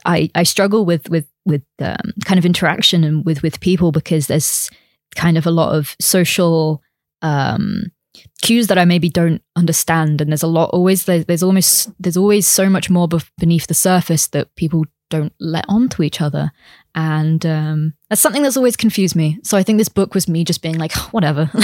I 0.04 0.30
I 0.34 0.42
struggle 0.42 0.84
with 0.84 1.08
with 1.08 1.26
with 1.46 1.62
um, 1.78 2.12
kind 2.24 2.38
of 2.38 2.44
interaction 2.44 3.04
and 3.04 3.24
with 3.24 3.42
with 3.42 3.60
people 3.60 3.92
because 3.92 4.26
there's 4.26 4.68
kind 5.14 5.38
of 5.38 5.46
a 5.46 5.50
lot 5.50 5.74
of 5.74 5.96
social 6.00 6.82
um 7.22 7.90
cues 8.42 8.66
that 8.68 8.78
I 8.78 8.84
maybe 8.84 9.08
don't 9.08 9.42
understand 9.56 10.20
and 10.20 10.30
there's 10.30 10.42
a 10.44 10.46
lot 10.46 10.70
always 10.70 11.04
there, 11.04 11.24
there's 11.24 11.42
almost 11.42 11.90
there's 12.00 12.16
always 12.16 12.46
so 12.46 12.68
much 12.70 12.88
more 12.90 13.08
bef- 13.08 13.30
beneath 13.38 13.66
the 13.66 13.74
surface 13.74 14.28
that 14.28 14.54
people 14.56 14.84
don't 15.10 15.32
let 15.40 15.64
on 15.68 15.88
to 15.88 16.02
each 16.02 16.20
other. 16.20 16.52
And 16.94 17.44
um 17.46 17.94
that's 18.10 18.20
something 18.20 18.42
that's 18.42 18.56
always 18.56 18.76
confused 18.76 19.16
me. 19.16 19.38
So 19.42 19.56
I 19.58 19.62
think 19.62 19.78
this 19.78 19.88
book 19.88 20.14
was 20.14 20.28
me 20.28 20.44
just 20.44 20.62
being 20.62 20.78
like 20.78 20.92
whatever. 21.12 21.50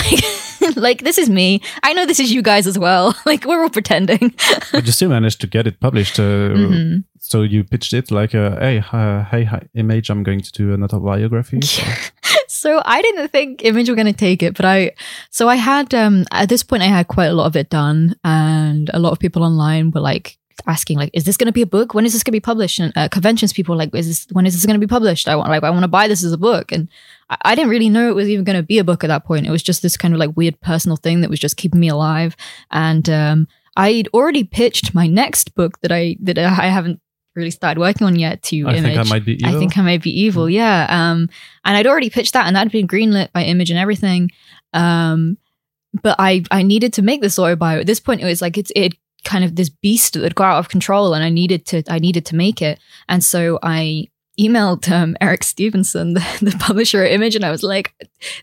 Like 0.60 0.76
like 0.76 1.02
this 1.04 1.18
is 1.18 1.28
me. 1.28 1.60
I 1.82 1.92
know 1.92 2.06
this 2.06 2.18
is 2.20 2.32
you 2.32 2.40
guys 2.42 2.66
as 2.66 2.78
well. 2.78 3.14
Like 3.26 3.44
we're 3.44 3.62
all 3.62 3.70
pretending. 3.70 4.32
But 4.72 4.86
you 4.86 4.92
still 4.92 5.10
managed 5.10 5.40
to 5.42 5.46
get 5.46 5.66
it 5.66 5.78
published 5.80 6.18
uh, 6.18 6.22
Mhm. 6.54 7.04
so 7.18 7.42
you 7.42 7.64
pitched 7.64 7.92
it 7.92 8.10
like 8.10 8.34
uh, 8.34 8.56
hey 8.60 8.82
uh, 8.92 9.24
hey 9.24 9.44
hi, 9.44 9.60
image 9.74 10.10
i'm 10.10 10.22
going 10.22 10.40
to 10.40 10.52
do 10.52 10.72
another 10.74 10.98
biography 10.98 11.60
So- 11.62 11.82
so 12.64 12.80
I 12.82 13.02
didn't 13.02 13.28
think 13.28 13.62
Image 13.62 13.90
were 13.90 13.94
going 13.94 14.06
to 14.06 14.24
take 14.26 14.42
it, 14.42 14.56
but 14.56 14.64
I, 14.64 14.92
so 15.28 15.50
I 15.50 15.56
had, 15.56 15.92
um, 15.92 16.24
at 16.32 16.48
this 16.48 16.62
point, 16.62 16.82
I 16.82 16.86
had 16.86 17.08
quite 17.08 17.26
a 17.26 17.34
lot 17.34 17.44
of 17.44 17.56
it 17.56 17.68
done, 17.68 18.16
and 18.24 18.90
a 18.94 18.98
lot 18.98 19.12
of 19.12 19.18
people 19.18 19.42
online 19.42 19.90
were 19.90 20.00
like 20.00 20.38
asking, 20.66 20.96
like, 20.96 21.10
is 21.12 21.24
this 21.24 21.36
going 21.36 21.52
to 21.52 21.52
be 21.52 21.60
a 21.60 21.66
book? 21.66 21.92
When 21.92 22.06
is 22.06 22.14
this 22.14 22.22
going 22.22 22.32
to 22.32 22.40
be 22.40 22.40
published? 22.40 22.78
And 22.80 22.90
uh, 22.96 23.08
conventions 23.10 23.52
people 23.52 23.76
like, 23.76 23.94
is 23.94 24.06
this, 24.06 24.26
when 24.32 24.46
is 24.46 24.54
this 24.54 24.64
going 24.64 24.80
to 24.80 24.86
be 24.86 24.90
published? 24.96 25.28
I 25.28 25.36
want, 25.36 25.50
like, 25.50 25.62
I 25.62 25.68
want 25.68 25.82
to 25.82 25.88
buy 25.88 26.08
this 26.08 26.24
as 26.24 26.32
a 26.32 26.38
book. 26.38 26.72
And 26.72 26.88
I, 27.28 27.36
I 27.44 27.54
didn't 27.54 27.68
really 27.68 27.90
know 27.90 28.08
it 28.08 28.14
was 28.14 28.30
even 28.30 28.44
going 28.46 28.56
to 28.56 28.62
be 28.62 28.78
a 28.78 28.84
book 28.84 29.04
at 29.04 29.08
that 29.08 29.26
point. 29.26 29.46
It 29.46 29.50
was 29.50 29.62
just 29.62 29.82
this 29.82 29.98
kind 29.98 30.14
of 30.14 30.20
like 30.20 30.34
weird 30.34 30.58
personal 30.62 30.96
thing 30.96 31.20
that 31.20 31.28
was 31.28 31.40
just 31.40 31.58
keeping 31.58 31.80
me 31.80 31.90
alive. 31.90 32.34
And, 32.70 33.10
um, 33.10 33.46
I'd 33.76 34.08
already 34.14 34.44
pitched 34.44 34.94
my 34.94 35.06
next 35.06 35.54
book 35.54 35.80
that 35.82 35.92
I, 35.92 36.16
that 36.20 36.38
I 36.38 36.68
haven't 36.68 37.00
really 37.34 37.50
started 37.50 37.80
working 37.80 38.06
on 38.06 38.16
yet 38.16 38.42
to 38.42 38.56
i 38.66 38.74
Image. 38.74 38.94
think 38.94 38.98
i 38.98 39.02
might 39.10 39.24
be 39.24 39.34
evil. 39.34 39.56
I 39.56 39.58
think 39.58 39.78
I 39.78 39.82
might 39.82 40.02
be 40.02 40.20
evil. 40.20 40.48
Yeah. 40.48 40.86
Um, 40.88 41.28
and 41.64 41.76
I'd 41.76 41.86
already 41.86 42.10
pitched 42.10 42.32
that, 42.34 42.46
and 42.46 42.56
that'd 42.56 42.72
been 42.72 42.88
greenlit 42.88 43.32
by 43.32 43.44
Image 43.44 43.70
and 43.70 43.78
everything. 43.78 44.30
Um, 44.72 45.38
but 46.02 46.16
I 46.18 46.44
I 46.50 46.62
needed 46.62 46.92
to 46.94 47.02
make 47.02 47.20
this 47.20 47.38
autobio. 47.38 47.80
At 47.80 47.86
this 47.86 48.00
point, 48.00 48.20
it 48.20 48.26
was 48.26 48.42
like 48.42 48.58
it's 48.58 48.72
it 48.74 48.94
kind 49.24 49.44
of 49.44 49.56
this 49.56 49.68
beast 49.68 50.14
that 50.14 50.22
had 50.22 50.34
got 50.34 50.54
out 50.54 50.58
of 50.58 50.68
control, 50.68 51.14
and 51.14 51.24
I 51.24 51.30
needed 51.30 51.66
to 51.66 51.82
I 51.88 51.98
needed 51.98 52.26
to 52.26 52.36
make 52.36 52.60
it. 52.62 52.78
And 53.08 53.22
so 53.22 53.58
I 53.62 54.08
emailed 54.38 54.90
um, 54.90 55.16
Eric 55.20 55.44
Stephenson, 55.44 56.14
the, 56.14 56.38
the 56.42 56.56
publisher 56.58 57.02
at 57.04 57.12
Image, 57.12 57.36
and 57.36 57.44
I 57.44 57.50
was 57.50 57.62
like, 57.62 57.94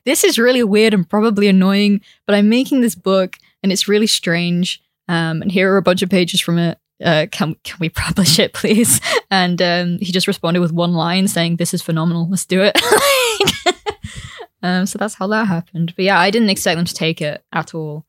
"This 0.06 0.24
is 0.24 0.40
really 0.40 0.64
weird 0.64 0.94
and 0.94 1.10
probably 1.10 1.48
annoying, 1.48 2.02
but 2.26 2.36
I'm 2.36 2.50
making 2.50 2.82
this 2.82 2.96
book, 2.96 3.38
and 3.64 3.72
it's 3.72 3.88
really 3.88 4.08
strange. 4.08 4.82
Um, 5.08 5.42
and 5.42 5.52
here 5.52 5.74
are 5.74 5.78
a 5.78 5.82
bunch 5.82 6.02
of 6.02 6.10
pages 6.10 6.42
from 6.42 6.58
it." 6.58 6.78
Uh, 7.04 7.26
can 7.32 7.56
can 7.64 7.78
we 7.80 7.90
publish 7.90 8.40
it, 8.40 8.54
please? 8.54 9.00
And 9.32 9.62
um, 9.62 9.98
he 10.02 10.12
just 10.12 10.28
responded 10.28 10.60
with 10.60 10.74
one 10.74 10.94
line 10.94 11.28
saying, 11.28 11.56
"This 11.58 11.74
is 11.74 11.82
phenomenal. 11.82 12.28
Let's 12.30 12.46
do 12.46 12.62
it." 12.62 12.76
um, 14.64 14.86
so 14.86 14.98
that's 14.98 15.16
how 15.16 15.28
that 15.28 15.48
happened. 15.48 15.94
But 15.96 16.06
yeah, 16.06 16.20
I 16.20 16.30
didn't 16.32 16.50
expect 16.50 16.76
them 16.78 16.86
to 16.86 16.94
take 16.94 17.22
it 17.22 17.44
at 17.52 17.74
all. 17.74 18.06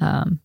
Um, 0.00 0.40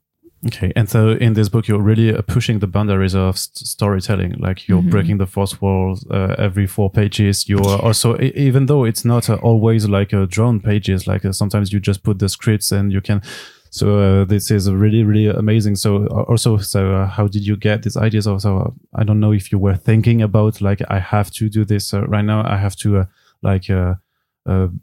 Okay, 0.48 0.72
and 0.74 0.88
so 0.90 1.10
in 1.10 1.34
this 1.34 1.50
book, 1.50 1.68
you're 1.68 1.82
really 1.82 2.16
uh, 2.16 2.22
pushing 2.22 2.60
the 2.60 2.68
boundaries 2.68 3.14
of 3.14 3.38
st- 3.38 3.68
storytelling. 3.68 4.36
Like 4.40 4.70
you're 4.70 4.82
Mhm. 4.82 4.90
breaking 4.90 5.18
the 5.18 5.26
fourth 5.28 5.62
wall 5.62 6.00
uh, 6.10 6.34
every 6.38 6.66
four 6.66 6.90
pages. 6.90 7.50
You're 7.50 7.78
also, 7.82 8.18
e- 8.22 8.32
even 8.48 8.68
though 8.68 8.86
it's 8.86 9.04
not 9.04 9.30
uh, 9.30 9.36
always 9.44 9.90
like 9.90 10.14
uh, 10.14 10.26
drawn 10.30 10.62
pages, 10.62 11.06
like 11.08 11.26
uh, 11.28 11.34
sometimes 11.34 11.74
you 11.74 11.82
just 11.82 12.04
put 12.04 12.20
the 12.20 12.30
scripts 12.30 12.72
and 12.72 12.90
you 12.94 13.02
can 13.02 13.22
So 13.71 13.99
uh, 13.99 14.25
this 14.25 14.49
is 14.49 14.69
really 14.71 15.03
really 15.03 15.28
amazing. 15.28 15.76
So 15.76 16.07
uh, 16.07 16.24
also, 16.24 16.57
so 16.57 16.95
uh, 16.95 17.07
how 17.07 17.28
did 17.28 17.45
you 17.45 17.55
get 17.55 17.84
these 17.84 17.97
ideas? 17.97 18.28
Also, 18.28 18.57
uh, 18.57 18.72
I 18.95 19.03
don't 19.03 19.20
know 19.20 19.32
if 19.32 19.51
you 19.51 19.59
were 19.59 19.76
thinking 19.76 20.22
about 20.22 20.61
like 20.61 20.82
I 20.89 20.99
have 20.99 21.30
to 21.32 21.49
do 21.49 21.65
this 21.65 21.93
uh, 21.93 22.01
right 22.07 22.26
now. 22.26 22.43
I 22.45 22.57
have 22.57 22.76
to 22.78 23.07
like 23.41 23.70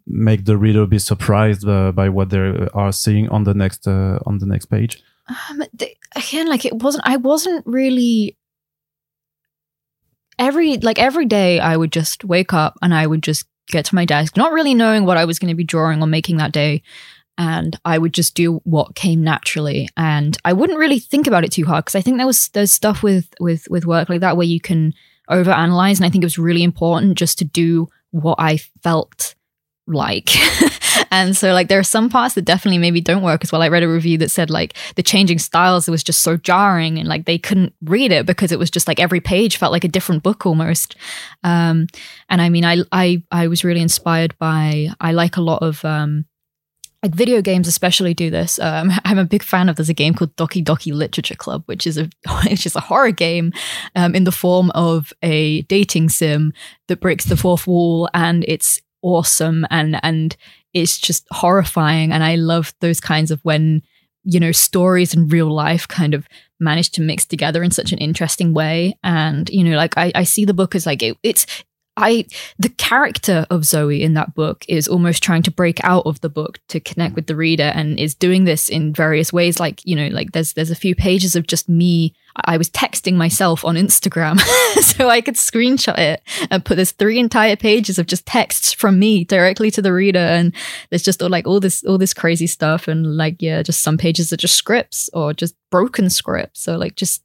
make 0.06 0.44
the 0.44 0.56
reader 0.56 0.86
be 0.86 0.98
surprised 0.98 1.66
by 1.66 2.08
what 2.08 2.30
they 2.30 2.68
are 2.72 2.92
seeing 2.92 3.28
on 3.30 3.44
the 3.44 3.54
next 3.54 3.86
on 3.88 4.38
the 4.38 4.46
next 4.46 4.66
page. 4.66 5.02
Um, 5.28 5.62
again, 6.14 6.48
like 6.48 6.64
it 6.64 6.82
wasn't. 6.82 7.04
I 7.06 7.16
wasn't 7.16 7.66
really. 7.66 8.36
Every 10.38 10.76
like 10.76 10.98
every 10.98 11.24
day, 11.24 11.58
I 11.58 11.76
would 11.76 11.90
just 11.90 12.24
wake 12.24 12.52
up 12.52 12.78
and 12.82 12.94
I 12.94 13.06
would 13.06 13.22
just 13.22 13.46
get 13.68 13.84
to 13.86 13.94
my 13.94 14.04
desk, 14.04 14.36
not 14.36 14.52
really 14.52 14.74
knowing 14.74 15.04
what 15.04 15.16
I 15.16 15.24
was 15.24 15.38
going 15.38 15.48
to 15.48 15.54
be 15.54 15.64
drawing 15.64 16.00
or 16.02 16.06
making 16.06 16.36
that 16.36 16.52
day, 16.52 16.82
and 17.38 17.78
I 17.84 17.98
would 17.98 18.14
just 18.14 18.34
do 18.34 18.60
what 18.64 18.94
came 18.94 19.22
naturally, 19.22 19.88
and 19.96 20.36
I 20.44 20.52
wouldn't 20.52 20.78
really 20.78 20.98
think 20.98 21.26
about 21.26 21.44
it 21.44 21.52
too 21.52 21.64
hard 21.64 21.84
because 21.84 21.94
I 21.94 22.00
think 22.00 22.16
there 22.16 22.26
was 22.26 22.48
there's 22.48 22.72
stuff 22.72 23.02
with 23.02 23.28
with 23.40 23.68
with 23.68 23.86
work 23.86 24.08
like 24.08 24.20
that 24.20 24.36
where 24.36 24.46
you 24.46 24.60
can 24.60 24.94
overanalyze, 25.30 25.96
and 25.96 26.06
I 26.06 26.10
think 26.10 26.22
it 26.22 26.26
was 26.26 26.38
really 26.38 26.62
important 26.62 27.18
just 27.18 27.38
to 27.38 27.44
do 27.44 27.88
what 28.10 28.36
I 28.38 28.58
felt 28.82 29.34
like. 29.86 30.30
and 31.10 31.36
so 31.36 31.52
like 31.52 31.68
there 31.68 31.78
are 31.78 31.84
some 31.84 32.08
parts 32.08 32.34
that 32.34 32.44
definitely 32.44 32.78
maybe 32.78 33.00
don't 33.00 33.22
work 33.22 33.44
as 33.44 33.52
well. 33.52 33.62
I 33.62 33.68
read 33.68 33.82
a 33.82 33.88
review 33.88 34.18
that 34.18 34.30
said 34.30 34.50
like 34.50 34.74
the 34.96 35.02
changing 35.02 35.38
styles 35.38 35.86
it 35.86 35.90
was 35.90 36.02
just 36.02 36.22
so 36.22 36.36
jarring 36.36 36.98
and 36.98 37.08
like 37.08 37.24
they 37.24 37.38
couldn't 37.38 37.74
read 37.82 38.12
it 38.12 38.26
because 38.26 38.52
it 38.52 38.58
was 38.58 38.70
just 38.70 38.88
like 38.88 39.00
every 39.00 39.20
page 39.20 39.56
felt 39.56 39.72
like 39.72 39.84
a 39.84 39.88
different 39.88 40.22
book 40.22 40.46
almost. 40.46 40.96
Um 41.44 41.86
and 42.28 42.42
I 42.42 42.48
mean 42.48 42.64
I 42.64 42.78
I 42.90 43.22
I 43.30 43.48
was 43.48 43.64
really 43.64 43.80
inspired 43.80 44.36
by 44.38 44.88
I 45.00 45.12
like 45.12 45.36
a 45.36 45.42
lot 45.42 45.62
of 45.62 45.84
um 45.84 46.24
like 47.02 47.14
video 47.14 47.42
games 47.42 47.68
especially 47.68 48.14
do 48.14 48.30
this. 48.30 48.58
Um, 48.58 48.90
I'm 49.04 49.18
a 49.18 49.24
big 49.24 49.42
fan 49.42 49.68
of 49.68 49.76
there's 49.76 49.88
a 49.88 49.94
game 49.94 50.14
called 50.14 50.34
Doki 50.36 50.64
Doki 50.64 50.92
Literature 50.92 51.36
Club, 51.36 51.62
which 51.66 51.86
is 51.86 51.98
a 51.98 52.10
which 52.44 52.66
is 52.66 52.76
a 52.76 52.80
horror 52.80 53.12
game 53.12 53.52
um, 53.94 54.14
in 54.14 54.24
the 54.24 54.32
form 54.32 54.70
of 54.74 55.12
a 55.22 55.62
dating 55.62 56.08
sim 56.08 56.52
that 56.88 57.00
breaks 57.00 57.26
the 57.26 57.36
fourth 57.36 57.66
wall, 57.66 58.08
and 58.14 58.44
it's 58.48 58.80
awesome 59.02 59.66
and 59.70 60.00
and 60.02 60.36
it's 60.74 60.98
just 60.98 61.26
horrifying. 61.30 62.12
And 62.12 62.24
I 62.24 62.36
love 62.36 62.74
those 62.80 63.00
kinds 63.00 63.30
of 63.30 63.40
when 63.42 63.82
you 64.24 64.40
know 64.40 64.52
stories 64.52 65.14
and 65.14 65.32
real 65.32 65.52
life 65.52 65.86
kind 65.86 66.14
of 66.14 66.26
manage 66.58 66.90
to 66.90 67.02
mix 67.02 67.24
together 67.24 67.62
in 67.62 67.70
such 67.70 67.92
an 67.92 67.98
interesting 67.98 68.54
way. 68.54 68.98
And 69.04 69.48
you 69.50 69.64
know, 69.64 69.76
like 69.76 69.96
I, 69.96 70.12
I 70.14 70.24
see 70.24 70.44
the 70.44 70.54
book 70.54 70.74
as 70.74 70.86
like 70.86 71.02
it, 71.02 71.16
it's 71.22 71.46
I 71.96 72.26
the 72.58 72.68
character 72.68 73.46
of 73.50 73.64
Zoe 73.64 74.02
in 74.02 74.14
that 74.14 74.34
book 74.34 74.64
is 74.68 74.86
almost 74.86 75.22
trying 75.22 75.42
to 75.44 75.50
break 75.50 75.82
out 75.82 76.04
of 76.04 76.20
the 76.20 76.28
book 76.28 76.60
to 76.68 76.80
connect 76.80 77.14
with 77.14 77.26
the 77.26 77.36
reader 77.36 77.72
and 77.74 77.98
is 77.98 78.14
doing 78.14 78.44
this 78.44 78.68
in 78.68 78.92
various 78.92 79.32
ways. 79.32 79.58
Like 79.58 79.84
you 79.84 79.96
know 79.96 80.08
like 80.08 80.32
there's 80.32 80.52
there's 80.52 80.70
a 80.70 80.76
few 80.76 80.94
pages 80.94 81.36
of 81.36 81.46
just 81.46 81.68
me. 81.68 82.14
I 82.44 82.58
was 82.58 82.68
texting 82.68 83.14
myself 83.14 83.64
on 83.64 83.76
Instagram 83.76 84.38
so 84.82 85.08
I 85.08 85.22
could 85.22 85.36
screenshot 85.36 85.96
it 85.98 86.22
and 86.50 86.62
put 86.62 86.76
this 86.76 86.92
three 86.92 87.18
entire 87.18 87.56
pages 87.56 87.98
of 87.98 88.06
just 88.06 88.26
texts 88.26 88.74
from 88.74 88.98
me 88.98 89.24
directly 89.24 89.70
to 89.70 89.80
the 89.80 89.92
reader. 89.92 90.18
And 90.18 90.54
there's 90.90 91.02
just 91.02 91.22
all, 91.22 91.30
like 91.30 91.46
all 91.46 91.60
this 91.60 91.82
all 91.84 91.96
this 91.96 92.12
crazy 92.12 92.46
stuff. 92.46 92.88
And 92.88 93.16
like 93.16 93.36
yeah 93.40 93.62
just 93.62 93.80
some 93.80 93.96
pages 93.96 94.32
are 94.34 94.36
just 94.36 94.56
scripts 94.56 95.08
or 95.14 95.32
just 95.32 95.54
broken 95.70 96.10
scripts. 96.10 96.60
So 96.60 96.76
like 96.76 96.94
just 96.94 97.22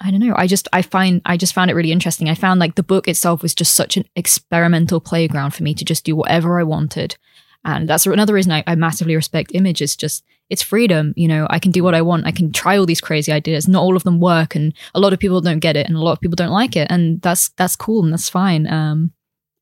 I 0.00 0.10
don't 0.10 0.20
know. 0.20 0.34
I 0.36 0.46
just 0.46 0.68
I 0.72 0.82
find 0.82 1.22
I 1.24 1.36
just 1.36 1.54
found 1.54 1.70
it 1.70 1.74
really 1.74 1.92
interesting. 1.92 2.28
I 2.28 2.34
found 2.34 2.60
like 2.60 2.74
the 2.74 2.82
book 2.82 3.08
itself 3.08 3.42
was 3.42 3.54
just 3.54 3.74
such 3.74 3.96
an 3.96 4.04
experimental 4.14 5.00
playground 5.00 5.52
for 5.52 5.62
me 5.62 5.74
to 5.74 5.84
just 5.84 6.04
do 6.04 6.14
whatever 6.14 6.60
I 6.60 6.64
wanted. 6.64 7.16
And 7.64 7.88
that's 7.88 8.06
another 8.06 8.34
reason 8.34 8.52
I, 8.52 8.62
I 8.66 8.74
massively 8.76 9.16
respect 9.16 9.50
Image 9.54 9.82
is 9.82 9.96
just 9.96 10.24
it's 10.48 10.62
freedom. 10.62 11.12
You 11.16 11.28
know, 11.28 11.46
I 11.50 11.58
can 11.58 11.72
do 11.72 11.82
what 11.82 11.94
I 11.94 12.02
want. 12.02 12.26
I 12.26 12.30
can 12.30 12.52
try 12.52 12.76
all 12.76 12.86
these 12.86 13.00
crazy 13.00 13.32
ideas. 13.32 13.66
Not 13.66 13.82
all 13.82 13.96
of 13.96 14.04
them 14.04 14.20
work, 14.20 14.54
and 14.54 14.72
a 14.94 15.00
lot 15.00 15.12
of 15.12 15.18
people 15.18 15.40
don't 15.40 15.58
get 15.58 15.76
it, 15.76 15.86
and 15.88 15.96
a 15.96 16.00
lot 16.00 16.12
of 16.12 16.20
people 16.20 16.36
don't 16.36 16.50
like 16.50 16.76
it, 16.76 16.86
and 16.90 17.20
that's 17.22 17.48
that's 17.50 17.74
cool 17.74 18.04
and 18.04 18.12
that's 18.12 18.28
fine. 18.28 18.66
Um, 18.66 19.12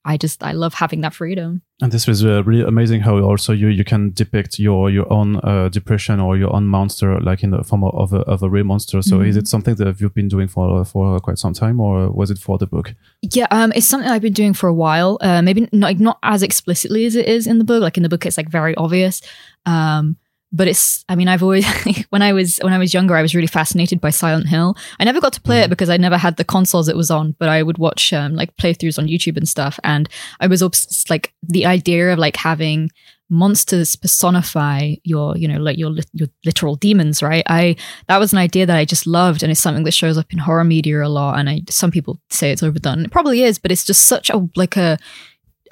I 0.07 0.17
just 0.17 0.43
I 0.43 0.53
love 0.53 0.75
having 0.75 1.01
that 1.01 1.15
freedom. 1.15 1.63
And 1.81 1.91
this 1.91 2.07
was 2.07 2.25
uh, 2.25 2.45
really 2.45 2.63
amazing 2.63 3.01
how 3.01 3.19
also 3.21 3.53
you 3.53 3.69
you 3.69 3.85
can 3.85 4.11
depict 4.13 4.59
your 4.59 4.91
your 4.91 5.11
own 5.13 5.37
uh, 5.43 5.69
depression 5.71 6.21
or 6.21 6.37
your 6.37 6.55
own 6.55 6.67
monster 6.67 7.19
like 7.21 7.43
in 7.43 7.51
the 7.51 7.65
form 7.65 7.85
of 7.85 8.13
a, 8.13 8.19
of 8.19 8.43
a 8.43 8.49
real 8.51 8.65
monster. 8.65 9.03
So 9.03 9.19
Mhm. 9.19 9.29
is 9.29 9.37
it 9.37 9.49
something 9.49 9.75
that 9.77 10.01
you've 10.01 10.15
been 10.15 10.29
doing 10.29 10.49
for 10.49 10.85
for 10.85 11.19
quite 11.21 11.39
some 11.39 11.55
time, 11.55 11.81
or 11.81 12.11
was 12.11 12.31
it 12.31 12.39
for 12.39 12.59
the 12.59 12.67
book? 12.67 12.95
Yeah, 13.23 13.47
um, 13.51 13.73
it's 13.75 13.87
something 13.87 14.09
I've 14.11 14.23
been 14.23 14.33
doing 14.35 14.55
for 14.55 14.69
a 14.69 14.75
while. 14.75 15.17
Uh, 15.21 15.43
maybe 15.43 15.63
not, 15.73 15.89
like, 15.89 16.01
not 16.01 16.19
as 16.23 16.43
explicitly 16.43 17.07
as 17.07 17.17
it 17.17 17.27
is 17.27 17.47
in 17.47 17.59
the 17.59 17.65
book. 17.65 17.83
Like 17.83 17.97
in 17.97 18.03
the 18.03 18.09
book, 18.11 18.27
it's 18.27 18.37
like 18.37 18.51
very 18.51 18.75
obvious. 18.77 19.21
Um, 19.67 20.17
but 20.55 20.69
it's. 20.69 21.05
I 21.09 21.17
mean, 21.17 21.29
I've 21.29 21.43
always 21.43 21.67
when 22.11 22.23
I 22.23 22.33
was 22.33 22.59
when 22.59 22.73
I 22.73 22.79
was 22.79 22.95
younger, 22.95 23.17
I 23.17 23.23
was 23.23 23.35
really 23.35 23.49
fascinated 23.49 24.01
by 24.01 24.11
Silent 24.11 24.49
Hill. 24.49 24.77
I 25.01 25.05
never 25.05 25.21
got 25.21 25.33
to 25.35 25.41
play 25.41 25.61
it 25.61 25.69
because 25.69 25.91
I 25.91 25.97
never 25.97 26.17
had 26.17 26.37
the 26.37 26.45
consoles 26.45 26.89
it 26.89 26.97
was 26.97 27.11
on. 27.11 27.35
But 27.39 27.49
I 27.49 27.63
would 27.63 27.79
watch 27.79 28.13
um, 28.13 28.35
like 28.35 28.57
playthroughs 28.57 28.99
on 28.99 29.09
YouTube 29.09 29.37
and 29.37 29.49
stuff, 29.49 29.81
and 29.83 30.09
I 30.41 30.47
was 30.47 30.63
obs- 30.63 31.05
like 31.11 31.35
the 31.43 31.67
idea 31.67 32.13
of 32.13 32.19
like 32.19 32.37
having 32.37 32.91
monsters 33.31 33.97
personify 33.97 34.95
your 35.03 35.37
you 35.37 35.49
know 35.49 35.59
like 35.59 35.79
your 35.79 35.91
your 36.13 36.29
literal 36.45 36.77
demons 36.77 37.23
right 37.23 37.43
i 37.49 37.75
that 38.07 38.19
was 38.19 38.35
an 38.35 38.39
idea 38.39 38.67
that 38.67 38.77
i 38.77 38.85
just 38.85 39.07
loved 39.07 39.43
and 39.43 39.51
it's 39.51 39.63
something 39.63 39.83
that 39.83 39.95
shows 39.95 40.19
up 40.19 40.31
in 40.31 40.39
horror 40.39 40.63
media 40.63 41.03
a 41.03 41.09
lot 41.09 41.39
and 41.39 41.49
i 41.49 41.61
some 41.71 41.91
people 41.91 42.21
say 42.29 42.51
it's 42.51 42.63
overdone 42.63 43.03
it 43.03 43.11
probably 43.11 43.43
is 43.43 43.59
but 43.59 43.73
it's 43.73 43.85
just 43.85 44.03
such 44.03 44.29
a 44.29 44.47
like 44.57 44.77
a 44.77 44.99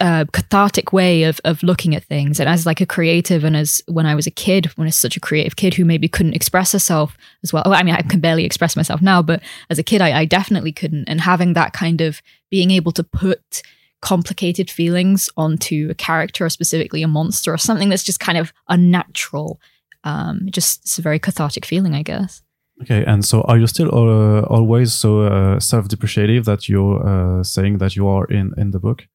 uh, 0.03 0.25
cathartic 0.33 0.93
way 0.93 1.23
of 1.23 1.41
of 1.45 1.63
looking 1.63 1.95
at 1.95 2.03
things. 2.05 2.41
And 2.41 2.49
as 2.49 2.67
like 2.67 2.81
a 2.81 2.87
creative 2.87 3.45
and 3.45 3.57
as 3.57 3.81
when 3.87 4.05
i 4.05 4.17
was 4.17 4.27
a 4.27 4.33
kid 4.33 4.67
when 4.77 4.87
i 4.87 4.89
was 4.89 4.97
such 4.97 5.17
a 5.17 5.21
creative 5.21 5.55
kid 5.55 5.75
who 5.75 5.85
maybe 5.85 6.09
couldn't 6.09 6.35
express 6.35 6.73
herself 6.73 7.17
as 7.45 7.53
well. 7.53 7.63
Oh, 7.65 7.73
i 7.73 7.85
mean 7.85 7.95
i 7.95 8.03
can 8.03 8.19
barely 8.19 8.45
express 8.45 8.75
myself 8.75 9.01
now 9.01 9.23
but 9.23 9.41
as 9.71 9.79
a 9.79 9.85
kid 9.85 10.01
I, 10.03 10.21
I 10.21 10.25
definitely 10.25 10.73
couldn't. 10.73 11.09
And 11.09 11.21
having 11.21 11.53
that 11.53 11.73
kind 11.73 12.01
of 12.01 12.21
being 12.51 12.73
able 12.73 12.91
to 12.93 13.05
put 13.05 13.63
complicated 14.01 14.69
feelings 14.69 15.31
onto 15.37 15.89
a 15.89 15.95
character 15.95 16.45
or 16.45 16.51
specifically 16.51 17.05
a 17.05 17.09
monster 17.09 17.55
or 17.55 17.59
something 17.59 17.89
that's 17.89 18.03
just 18.03 18.19
kind 18.19 18.39
of 18.39 18.53
unnatural 18.69 19.61
um 20.03 20.49
just 20.51 20.83
it's 20.83 20.99
a 20.99 21.03
very 21.03 21.21
cathartic 21.21 21.65
feeling 21.65 21.95
i 21.95 22.03
guess. 22.03 22.43
Okay, 22.81 23.05
and 23.05 23.25
so 23.25 23.43
are 23.43 23.59
you 23.59 23.69
still 23.69 23.91
uh, 23.95 24.41
always 24.57 24.93
so 24.93 25.21
uh, 25.21 25.61
self-depreciative 25.61 26.45
that 26.47 26.69
you're 26.69 26.99
uh, 27.07 27.45
saying 27.45 27.79
that 27.79 27.95
you 27.95 28.09
are 28.09 28.25
in 28.25 28.53
in 28.57 28.73
the 28.73 28.81
book, 28.81 29.07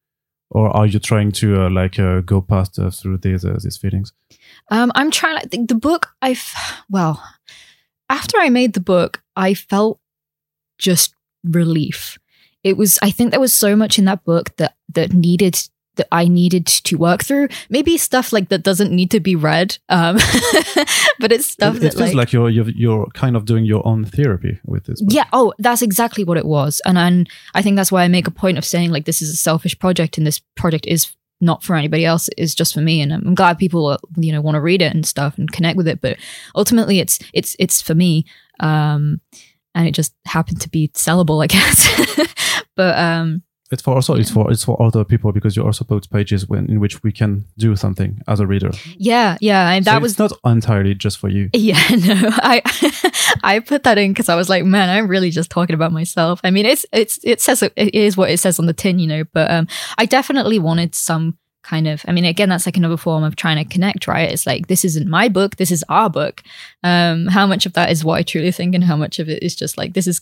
or 0.49 0.75
are 0.75 0.85
you 0.85 0.99
trying 0.99 1.31
to 1.33 1.63
uh, 1.63 1.69
like 1.69 1.99
uh, 1.99 2.21
go 2.21 2.41
past 2.41 2.79
uh, 2.79 2.89
through 2.89 3.17
these 3.17 3.43
uh, 3.45 3.57
these 3.61 3.77
feelings? 3.77 4.13
Um, 4.71 4.91
I'm 4.95 5.11
trying 5.11 5.39
to 5.39 5.47
think 5.47 5.69
the 5.69 5.75
book. 5.75 6.09
I 6.21 6.31
f- 6.31 6.83
well, 6.89 7.23
after 8.09 8.37
I 8.37 8.49
made 8.49 8.73
the 8.73 8.79
book, 8.79 9.21
I 9.35 9.53
felt 9.53 9.99
just 10.77 11.13
relief. 11.43 12.17
It 12.63 12.77
was. 12.77 12.99
I 13.01 13.11
think 13.11 13.31
there 13.31 13.39
was 13.39 13.55
so 13.55 13.75
much 13.75 13.99
in 13.99 14.05
that 14.05 14.23
book 14.23 14.55
that 14.57 14.75
that 14.93 15.13
needed 15.13 15.69
that 15.97 16.07
I 16.11 16.27
needed 16.27 16.65
to 16.67 16.97
work 16.97 17.23
through. 17.23 17.49
Maybe 17.69 17.97
stuff 17.97 18.31
like 18.33 18.49
that 18.49 18.63
doesn't 18.63 18.91
need 18.91 19.11
to 19.11 19.19
be 19.19 19.35
read. 19.35 19.77
Um, 19.89 20.15
but 21.19 21.31
it's 21.31 21.45
stuff 21.45 21.75
it, 21.75 21.77
it 21.77 21.81
that 21.81 21.93
feels 21.93 22.09
like, 22.09 22.15
like 22.15 22.33
you're, 22.33 22.49
you're 22.49 22.69
you're 22.69 23.07
kind 23.13 23.35
of 23.35 23.45
doing 23.45 23.65
your 23.65 23.85
own 23.87 24.05
therapy 24.05 24.59
with 24.65 24.85
this. 24.85 25.01
book. 25.01 25.13
yeah. 25.13 25.25
Oh, 25.33 25.53
that's 25.59 25.81
exactly 25.81 26.23
what 26.23 26.37
it 26.37 26.45
was. 26.45 26.81
And 26.85 26.97
and 26.97 27.29
I 27.53 27.61
think 27.61 27.75
that's 27.75 27.91
why 27.91 28.03
I 28.03 28.07
make 28.07 28.27
a 28.27 28.31
point 28.31 28.57
of 28.57 28.65
saying 28.65 28.91
like 28.91 29.05
this 29.05 29.21
is 29.21 29.29
a 29.29 29.37
selfish 29.37 29.77
project, 29.77 30.17
and 30.17 30.25
this 30.25 30.39
project 30.55 30.85
is 30.85 31.15
not 31.39 31.63
for 31.63 31.75
anybody 31.75 32.05
else. 32.05 32.29
It's 32.37 32.55
just 32.55 32.73
for 32.73 32.81
me, 32.81 33.01
and 33.01 33.13
I'm 33.13 33.35
glad 33.35 33.57
people 33.57 33.97
you 34.17 34.31
know 34.31 34.41
want 34.41 34.55
to 34.55 34.61
read 34.61 34.81
it 34.81 34.93
and 34.93 35.05
stuff 35.05 35.37
and 35.37 35.51
connect 35.51 35.77
with 35.77 35.87
it. 35.87 36.01
But 36.01 36.17
ultimately, 36.55 36.99
it's 36.99 37.19
it's 37.33 37.55
it's 37.59 37.81
for 37.81 37.95
me. 37.95 38.25
Um, 38.59 39.21
and 39.75 39.87
it 39.87 39.91
just 39.91 40.15
happened 40.25 40.59
to 40.61 40.69
be 40.69 40.87
sellable, 40.89 41.43
I 41.43 41.47
guess. 41.47 42.33
but 42.75 42.97
um, 42.97 43.43
It's 43.69 43.81
for 43.81 43.95
also 43.95 44.15
it's 44.15 44.31
for 44.31 44.49
it's 44.49 44.63
for 44.63 44.81
other 44.81 45.03
people 45.03 45.31
because 45.33 45.57
you 45.57 45.63
also 45.63 45.83
post 45.83 46.09
pages 46.09 46.47
when 46.47 46.69
in 46.69 46.79
which 46.79 47.03
we 47.03 47.11
can 47.11 47.45
do 47.57 47.75
something 47.75 48.21
as 48.27 48.39
a 48.39 48.47
reader. 48.47 48.71
yeah, 48.97 49.37
yeah, 49.41 49.69
and 49.71 49.83
So 49.83 49.91
that 49.91 49.97
it's 49.97 50.17
was 50.17 50.19
not 50.19 50.31
entirely 50.45 50.95
just 50.95 51.17
for 51.17 51.27
you. 51.27 51.49
Yeah, 51.53 51.81
no, 51.89 52.29
I 52.37 52.61
I 53.43 53.59
put 53.59 53.83
that 53.83 53.97
in 53.97 54.11
because 54.11 54.29
I 54.29 54.35
was 54.35 54.47
like, 54.49 54.63
man, 54.63 54.89
I'm 54.89 55.07
really 55.07 55.31
just 55.31 55.49
talking 55.49 55.73
about 55.73 55.91
myself. 55.91 56.39
I 56.43 56.51
mean, 56.51 56.65
it's 56.65 56.85
it's 56.93 57.19
it 57.23 57.41
says 57.41 57.61
it 57.61 57.73
is 57.75 58.15
what 58.15 58.29
it 58.29 58.39
says 58.39 58.57
on 58.59 58.67
the 58.67 58.73
tin, 58.73 58.99
you 58.99 59.07
know. 59.07 59.23
But 59.33 59.51
um, 59.51 59.67
I 59.97 60.05
definitely 60.05 60.59
wanted 60.59 60.95
some 60.95 61.37
kind 61.63 61.87
of. 61.87 62.05
I 62.07 62.13
mean, 62.13 62.23
again, 62.23 62.47
that's 62.47 62.65
like 62.65 62.77
another 62.77 62.95
form 62.95 63.23
of 63.25 63.35
trying 63.35 63.57
to 63.57 63.69
connect, 63.69 64.07
right? 64.07 64.31
It's 64.31 64.47
like 64.47 64.67
this 64.67 64.85
isn't 64.85 65.09
my 65.09 65.27
book, 65.27 65.57
this 65.57 65.71
is 65.71 65.83
our 65.89 66.09
book. 66.09 66.41
Um, 66.83 67.27
how 67.27 67.45
much 67.45 67.65
of 67.65 67.73
that 67.73 67.91
is 67.91 68.05
what 68.05 68.17
I 68.17 68.23
truly 68.23 68.51
think, 68.51 68.75
and 68.75 68.83
how 68.83 68.95
much 68.95 69.19
of 69.19 69.27
it 69.27 69.43
is 69.43 69.55
just 69.55 69.77
like 69.77 69.93
this 69.93 70.07
is 70.07 70.21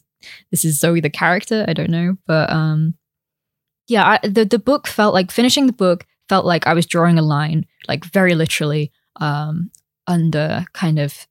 this 0.50 0.66
is 0.66 0.80
Zoe 0.80 1.00
the 1.00 1.12
character? 1.12 1.64
I 1.68 1.74
don't 1.74 1.92
know, 1.92 2.18
but 2.26 2.50
um, 2.50 2.96
yeah, 3.88 4.18
I, 4.24 4.28
the 4.28 4.46
the 4.46 4.60
book 4.60 4.88
felt 4.88 5.14
like 5.14 5.32
finishing 5.32 5.68
the 5.68 5.74
book 5.74 6.06
felt 6.30 6.46
like 6.46 6.66
I 6.68 6.74
was 6.74 6.86
drawing 6.86 7.18
a 7.20 7.22
line, 7.22 7.66
like 7.88 8.04
very 8.06 8.34
literally, 8.36 8.92
um, 9.22 9.72
under 10.08 10.66
kind 10.74 11.00
of 11.00 11.28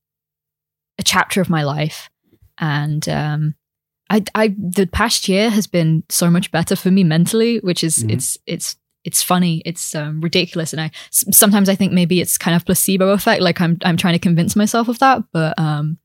a 0.98 1.02
chapter 1.02 1.40
of 1.40 1.50
my 1.50 1.62
life, 1.64 2.08
and 2.58 3.08
um, 3.08 3.54
I, 4.10 4.22
I, 4.34 4.54
the 4.56 4.86
past 4.86 5.28
year 5.28 5.50
has 5.50 5.66
been 5.66 6.04
so 6.08 6.30
much 6.30 6.50
better 6.52 6.76
for 6.76 6.90
me 6.90 7.02
mentally, 7.04 7.58
which 7.58 7.82
is 7.82 7.98
Mhm. 8.04 8.12
it's 8.12 8.38
it's 8.46 8.76
it's 9.02 9.22
funny, 9.22 9.60
it's 9.66 9.94
um, 9.94 10.20
ridiculous, 10.20 10.72
and 10.72 10.80
I 10.80 10.90
sometimes 11.10 11.68
I 11.68 11.74
think 11.74 11.92
maybe 11.92 12.20
it's 12.20 12.38
kind 12.38 12.54
of 12.56 12.64
placebo 12.64 13.10
effect, 13.10 13.42
like 13.42 13.60
I'm 13.60 13.78
I'm 13.84 13.96
trying 13.96 14.14
to 14.14 14.18
convince 14.20 14.54
myself 14.56 14.88
of 14.88 14.98
that, 15.00 15.22
but 15.32 15.58
um, 15.58 15.98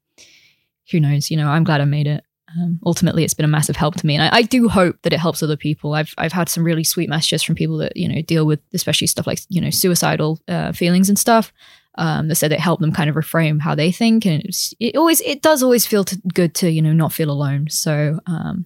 who 0.91 0.99
knows? 0.99 1.29
You 1.29 1.37
know, 1.37 1.47
I'm 1.49 1.63
glad 1.63 1.81
I 1.81 1.85
made 1.85 2.07
it. 2.07 2.23
Um, 2.57 2.79
ultimately, 2.85 3.23
it's 3.23 3.33
been 3.33 3.45
a 3.45 3.49
massive 3.49 3.75
help 3.75 3.95
to 3.95 4.05
me, 4.05 4.15
and 4.15 4.23
I, 4.23 4.37
I 4.37 4.41
do 4.43 4.69
hope 4.69 5.01
that 5.03 5.13
it 5.13 5.19
helps 5.19 5.43
other 5.43 5.57
people. 5.57 5.93
I've 5.93 6.13
I've 6.17 6.33
had 6.33 6.49
some 6.49 6.63
really 6.63 6.83
sweet 6.83 7.09
messages 7.09 7.43
from 7.43 7.55
people 7.55 7.77
that 7.77 7.95
you 7.95 8.07
know 8.07 8.21
deal 8.21 8.45
with 8.45 8.59
especially 8.73 9.07
stuff 9.07 9.27
like 9.27 9.39
you 9.49 9.61
know 9.61 9.69
suicidal 9.69 10.39
uh, 10.47 10.71
feelings 10.71 11.09
and 11.09 11.19
stuff. 11.19 11.53
Um, 11.95 12.29
that 12.29 12.35
said 12.35 12.53
it 12.53 12.59
helped 12.61 12.81
them 12.81 12.93
kind 12.93 13.09
of 13.09 13.15
reframe 13.15 13.59
how 13.59 13.75
they 13.75 13.91
think, 13.91 14.25
and 14.25 14.43
it 14.79 14.95
always 14.95 15.21
it 15.21 15.41
does 15.41 15.61
always 15.61 15.85
feel 15.85 16.05
to, 16.05 16.21
good 16.33 16.55
to 16.55 16.69
you 16.69 16.81
know 16.81 16.93
not 16.93 17.13
feel 17.13 17.29
alone. 17.29 17.69
So 17.69 18.19
um, 18.25 18.65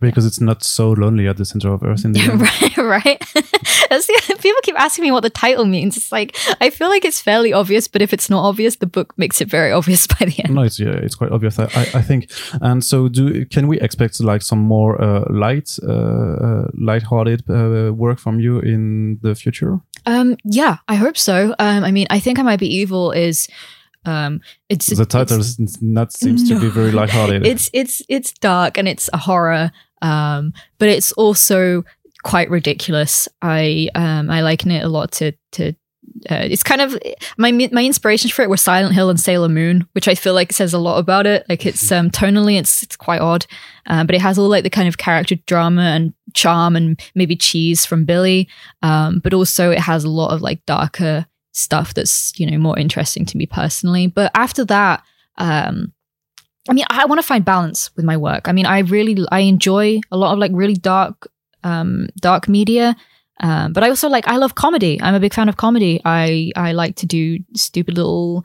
because 0.00 0.26
it's 0.26 0.40
not 0.40 0.62
so 0.62 0.90
lonely 0.90 1.26
at 1.26 1.36
the 1.36 1.44
center 1.44 1.72
of 1.72 1.82
Earth 1.82 2.04
in 2.04 2.12
the 2.12 2.20
right, 2.76 2.76
right. 2.76 3.22
The, 3.88 4.36
people 4.40 4.60
keep 4.62 4.78
asking 4.78 5.04
me 5.04 5.10
what 5.10 5.22
the 5.22 5.30
title 5.30 5.64
means. 5.64 5.96
It's 5.96 6.12
like 6.12 6.36
I 6.60 6.70
feel 6.70 6.88
like 6.88 7.04
it's 7.04 7.20
fairly 7.20 7.52
obvious, 7.52 7.88
but 7.88 8.02
if 8.02 8.12
it's 8.12 8.28
not 8.28 8.46
obvious, 8.46 8.76
the 8.76 8.86
book 8.86 9.16
makes 9.16 9.40
it 9.40 9.48
very 9.48 9.72
obvious 9.78 10.06
by 10.06 10.26
the 10.26 10.44
end. 10.44 10.54
No, 10.54 10.62
it's 10.62 10.78
yeah, 10.78 10.92
it's 10.92 11.14
quite 11.14 11.32
obvious. 11.32 11.58
I, 11.58 11.64
I, 11.64 11.90
I 11.94 12.02
think. 12.02 12.30
And 12.60 12.84
so, 12.84 13.08
do 13.08 13.46
can 13.46 13.66
we 13.66 13.80
expect 13.80 14.20
like 14.20 14.42
some 14.42 14.58
more 14.58 15.00
uh, 15.00 15.24
light, 15.30 15.78
uh, 15.82 15.92
uh, 15.92 16.68
light-hearted 16.74 17.44
uh, 17.48 17.92
work 17.94 18.18
from 18.18 18.40
you 18.40 18.60
in 18.60 19.18
the 19.22 19.34
future? 19.34 19.80
Um, 20.06 20.36
yeah, 20.44 20.78
I 20.86 20.94
hope 20.96 21.16
so. 21.16 21.54
Um, 21.58 21.84
I 21.84 21.90
mean, 21.90 22.06
I 22.10 22.20
think 22.20 22.38
I 22.38 22.42
might 22.42 22.60
be 22.60 22.72
evil 22.72 23.12
is. 23.12 23.48
Um, 24.08 24.40
it's 24.68 24.86
the 24.86 25.04
title 25.06 25.40
it's, 25.40 25.82
not 25.82 26.12
seems 26.12 26.40
No. 26.48 26.54
to 26.56 26.60
be 26.66 26.70
very 26.70 26.92
light-hearted. 26.92 27.46
it's 27.46 27.68
it's 27.72 28.02
it's 28.08 28.32
dark 28.32 28.78
and 28.78 28.86
it's 28.88 29.10
a 29.12 29.18
horror 29.18 29.70
um 30.02 30.52
but 30.78 30.88
it's 30.88 31.12
also 31.12 31.84
quite 32.22 32.48
ridiculous 32.50 33.28
i 33.42 33.88
um 33.94 34.30
i 34.30 34.40
liken 34.50 34.70
it 34.70 34.84
a 34.84 34.88
lot 34.88 35.12
to 35.18 35.32
to 35.52 35.74
uh, 36.30 36.46
it's 36.52 36.62
kind 36.62 36.80
of 36.80 36.96
my 37.36 37.52
my 37.72 37.84
inspirations 37.84 38.32
for 38.32 38.42
it 38.42 38.50
were 38.50 38.56
Silent 38.56 38.94
Hill 38.94 39.10
and 39.10 39.20
Sailor 39.20 39.48
Moon, 39.48 39.86
which 39.92 40.08
I 40.08 40.14
feel 40.16 40.34
like 40.34 40.52
says 40.52 40.74
a 40.74 40.78
lot 40.78 40.98
about 40.98 41.26
it. 41.26 41.44
Like 41.48 41.64
it's 41.66 41.92
um 41.92 42.10
tonally, 42.10 42.58
it's 42.58 42.82
it's 42.82 42.96
quite 42.96 43.20
odd, 43.20 43.46
um, 43.86 44.06
but 44.06 44.16
it 44.16 44.22
has 44.22 44.36
all 44.38 44.48
like 44.48 44.64
the 44.64 44.70
kind 44.78 44.88
of 44.88 44.96
character 44.98 45.36
drama 45.46 45.82
and 45.82 46.14
charm 46.34 46.74
and 46.76 46.98
maybe 47.14 47.36
cheese 47.36 47.86
from 47.86 48.04
Billy, 48.04 48.48
um, 48.82 49.20
but 49.22 49.32
also 49.34 49.70
it 49.70 49.78
has 49.78 50.02
a 50.02 50.08
lot 50.10 50.32
of 50.32 50.40
like 50.42 50.64
darker 50.66 51.26
stuff 51.52 51.94
that's 51.94 52.38
you 52.38 52.50
know 52.50 52.58
more 52.58 52.78
interesting 52.78 53.24
to 53.26 53.36
me 53.36 53.46
personally. 53.46 54.06
But 54.06 54.30
after 54.34 54.64
that, 54.66 55.02
um, 55.36 55.92
I 56.68 56.72
mean, 56.72 56.84
I 56.90 57.06
want 57.06 57.20
to 57.20 57.26
find 57.26 57.44
balance 57.44 57.90
with 57.96 58.04
my 58.04 58.16
work. 58.16 58.48
I 58.48 58.52
mean, 58.52 58.66
I 58.66 58.80
really 58.80 59.16
I 59.32 59.40
enjoy 59.40 60.00
a 60.10 60.16
lot 60.16 60.32
of 60.32 60.38
like 60.38 60.52
really 60.54 60.74
dark 60.74 61.28
um 61.64 62.08
dark 62.20 62.48
media. 62.48 62.96
Um, 63.40 63.72
but 63.72 63.84
I 63.84 63.88
also 63.88 64.08
like 64.08 64.26
I 64.26 64.36
love 64.36 64.54
comedy. 64.54 65.00
I'm 65.00 65.14
a 65.14 65.20
big 65.20 65.32
fan 65.32 65.48
of 65.48 65.56
comedy. 65.56 66.00
I 66.04 66.50
I 66.56 66.72
like 66.72 66.96
to 66.96 67.06
do 67.06 67.38
stupid 67.54 67.96
little 67.96 68.44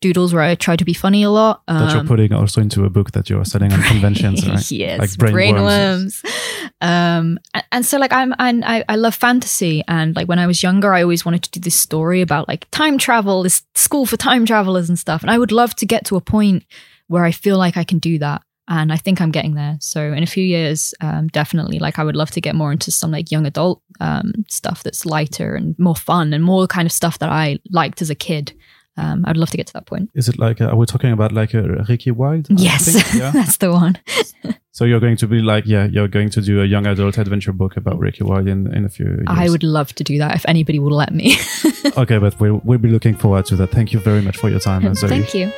doodles 0.00 0.34
where 0.34 0.42
I 0.42 0.54
try 0.54 0.76
to 0.76 0.84
be 0.84 0.92
funny 0.92 1.22
a 1.22 1.30
lot. 1.30 1.62
that 1.66 1.90
you're 1.92 2.00
Um, 2.00 2.06
putting 2.06 2.32
also 2.32 2.60
into 2.60 2.84
a 2.84 2.90
book 2.90 3.12
that 3.12 3.30
you're 3.30 3.44
selling 3.44 3.72
on 3.72 3.82
conventions, 3.92 4.46
right? 4.48 4.70
yes, 4.70 4.98
Like 5.00 5.10
brainworms. 5.10 6.22
brainworms. 6.22 6.70
Um, 6.80 7.38
and, 7.54 7.64
and 7.72 7.86
so 7.86 7.98
like 7.98 8.12
I'm, 8.12 8.34
and 8.38 8.64
I, 8.64 8.84
I 8.88 8.96
love 8.96 9.14
fantasy, 9.14 9.82
and 9.88 10.14
like 10.14 10.28
when 10.28 10.38
I 10.38 10.46
was 10.46 10.62
younger, 10.62 10.92
I 10.92 11.02
always 11.02 11.24
wanted 11.24 11.42
to 11.44 11.50
do 11.50 11.60
this 11.60 11.74
story 11.78 12.20
about 12.20 12.48
like 12.48 12.66
time 12.70 12.98
travel, 12.98 13.42
this 13.42 13.62
school 13.74 14.06
for 14.06 14.16
time 14.16 14.44
travelers 14.46 14.88
and 14.88 14.98
stuff. 14.98 15.22
And 15.22 15.30
I 15.30 15.38
would 15.38 15.52
love 15.52 15.74
to 15.76 15.86
get 15.86 16.04
to 16.06 16.16
a 16.16 16.20
point 16.20 16.64
where 17.08 17.24
I 17.24 17.30
feel 17.32 17.56
like 17.58 17.76
I 17.76 17.84
can 17.84 17.98
do 17.98 18.18
that. 18.18 18.42
And 18.68 18.92
I 18.92 18.96
think 18.96 19.20
I'm 19.20 19.30
getting 19.30 19.54
there. 19.54 19.76
So 19.80 20.12
in 20.12 20.24
a 20.24 20.26
few 20.26 20.42
years, 20.44 20.92
um, 21.00 21.28
definitely, 21.28 21.78
like 21.78 22.00
I 22.00 22.04
would 22.04 22.16
love 22.16 22.32
to 22.32 22.40
get 22.40 22.56
more 22.56 22.72
into 22.72 22.90
some 22.90 23.12
like 23.12 23.30
young 23.30 23.46
adult 23.46 23.80
um, 24.00 24.32
stuff 24.48 24.82
that's 24.82 25.06
lighter 25.06 25.54
and 25.54 25.78
more 25.78 25.94
fun 25.94 26.34
and 26.34 26.42
more 26.42 26.66
kind 26.66 26.84
of 26.84 26.90
stuff 26.92 27.20
that 27.20 27.28
I 27.30 27.60
liked 27.70 28.02
as 28.02 28.10
a 28.10 28.16
kid. 28.16 28.52
Um, 28.96 29.24
I'd 29.26 29.36
love 29.36 29.50
to 29.50 29.56
get 29.56 29.66
to 29.68 29.72
that 29.74 29.86
point. 29.86 30.10
Is 30.14 30.28
it 30.28 30.38
like 30.38 30.60
uh, 30.60 30.66
are 30.66 30.76
we 30.76 30.86
talking 30.86 31.12
about 31.12 31.32
like 31.32 31.54
a 31.54 31.84
Ricky 31.88 32.10
Wilde? 32.10 32.48
I 32.50 32.54
Yes. 32.56 33.14
Yeah. 33.16 33.30
that's 33.30 33.58
the 33.58 33.72
one. 33.72 33.98
so 34.72 34.84
you're 34.84 35.00
going 35.00 35.16
to 35.18 35.26
be 35.26 35.40
like 35.40 35.66
yeah, 35.66 35.86
you're 35.86 36.08
going 36.08 36.30
to 36.30 36.40
do 36.40 36.60
a 36.62 36.64
young 36.64 36.86
adult 36.86 37.18
adventure 37.18 37.52
book 37.52 37.76
about 37.76 37.98
Ricky 37.98 38.24
Wilde 38.24 38.48
in 38.48 38.72
in 38.74 38.84
a 38.84 38.88
few 38.88 39.06
years. 39.06 39.24
I 39.26 39.48
would 39.48 39.62
love 39.62 39.94
to 39.94 40.04
do 40.04 40.18
that 40.18 40.34
if 40.34 40.44
anybody 40.48 40.78
will 40.78 40.96
let 40.96 41.12
me. 41.12 41.36
okay, 41.96 42.18
but 42.18 42.38
we'll 42.40 42.60
we'll 42.64 42.78
be 42.78 42.88
looking 42.88 43.14
forward 43.14 43.46
to 43.46 43.56
that. 43.56 43.70
Thank 43.70 43.92
you 43.92 44.00
very 44.00 44.22
much 44.22 44.36
for 44.36 44.48
your 44.48 44.60
time. 44.60 44.94
Zoe. 44.94 45.08
Thank 45.08 45.34
you. 45.34 45.52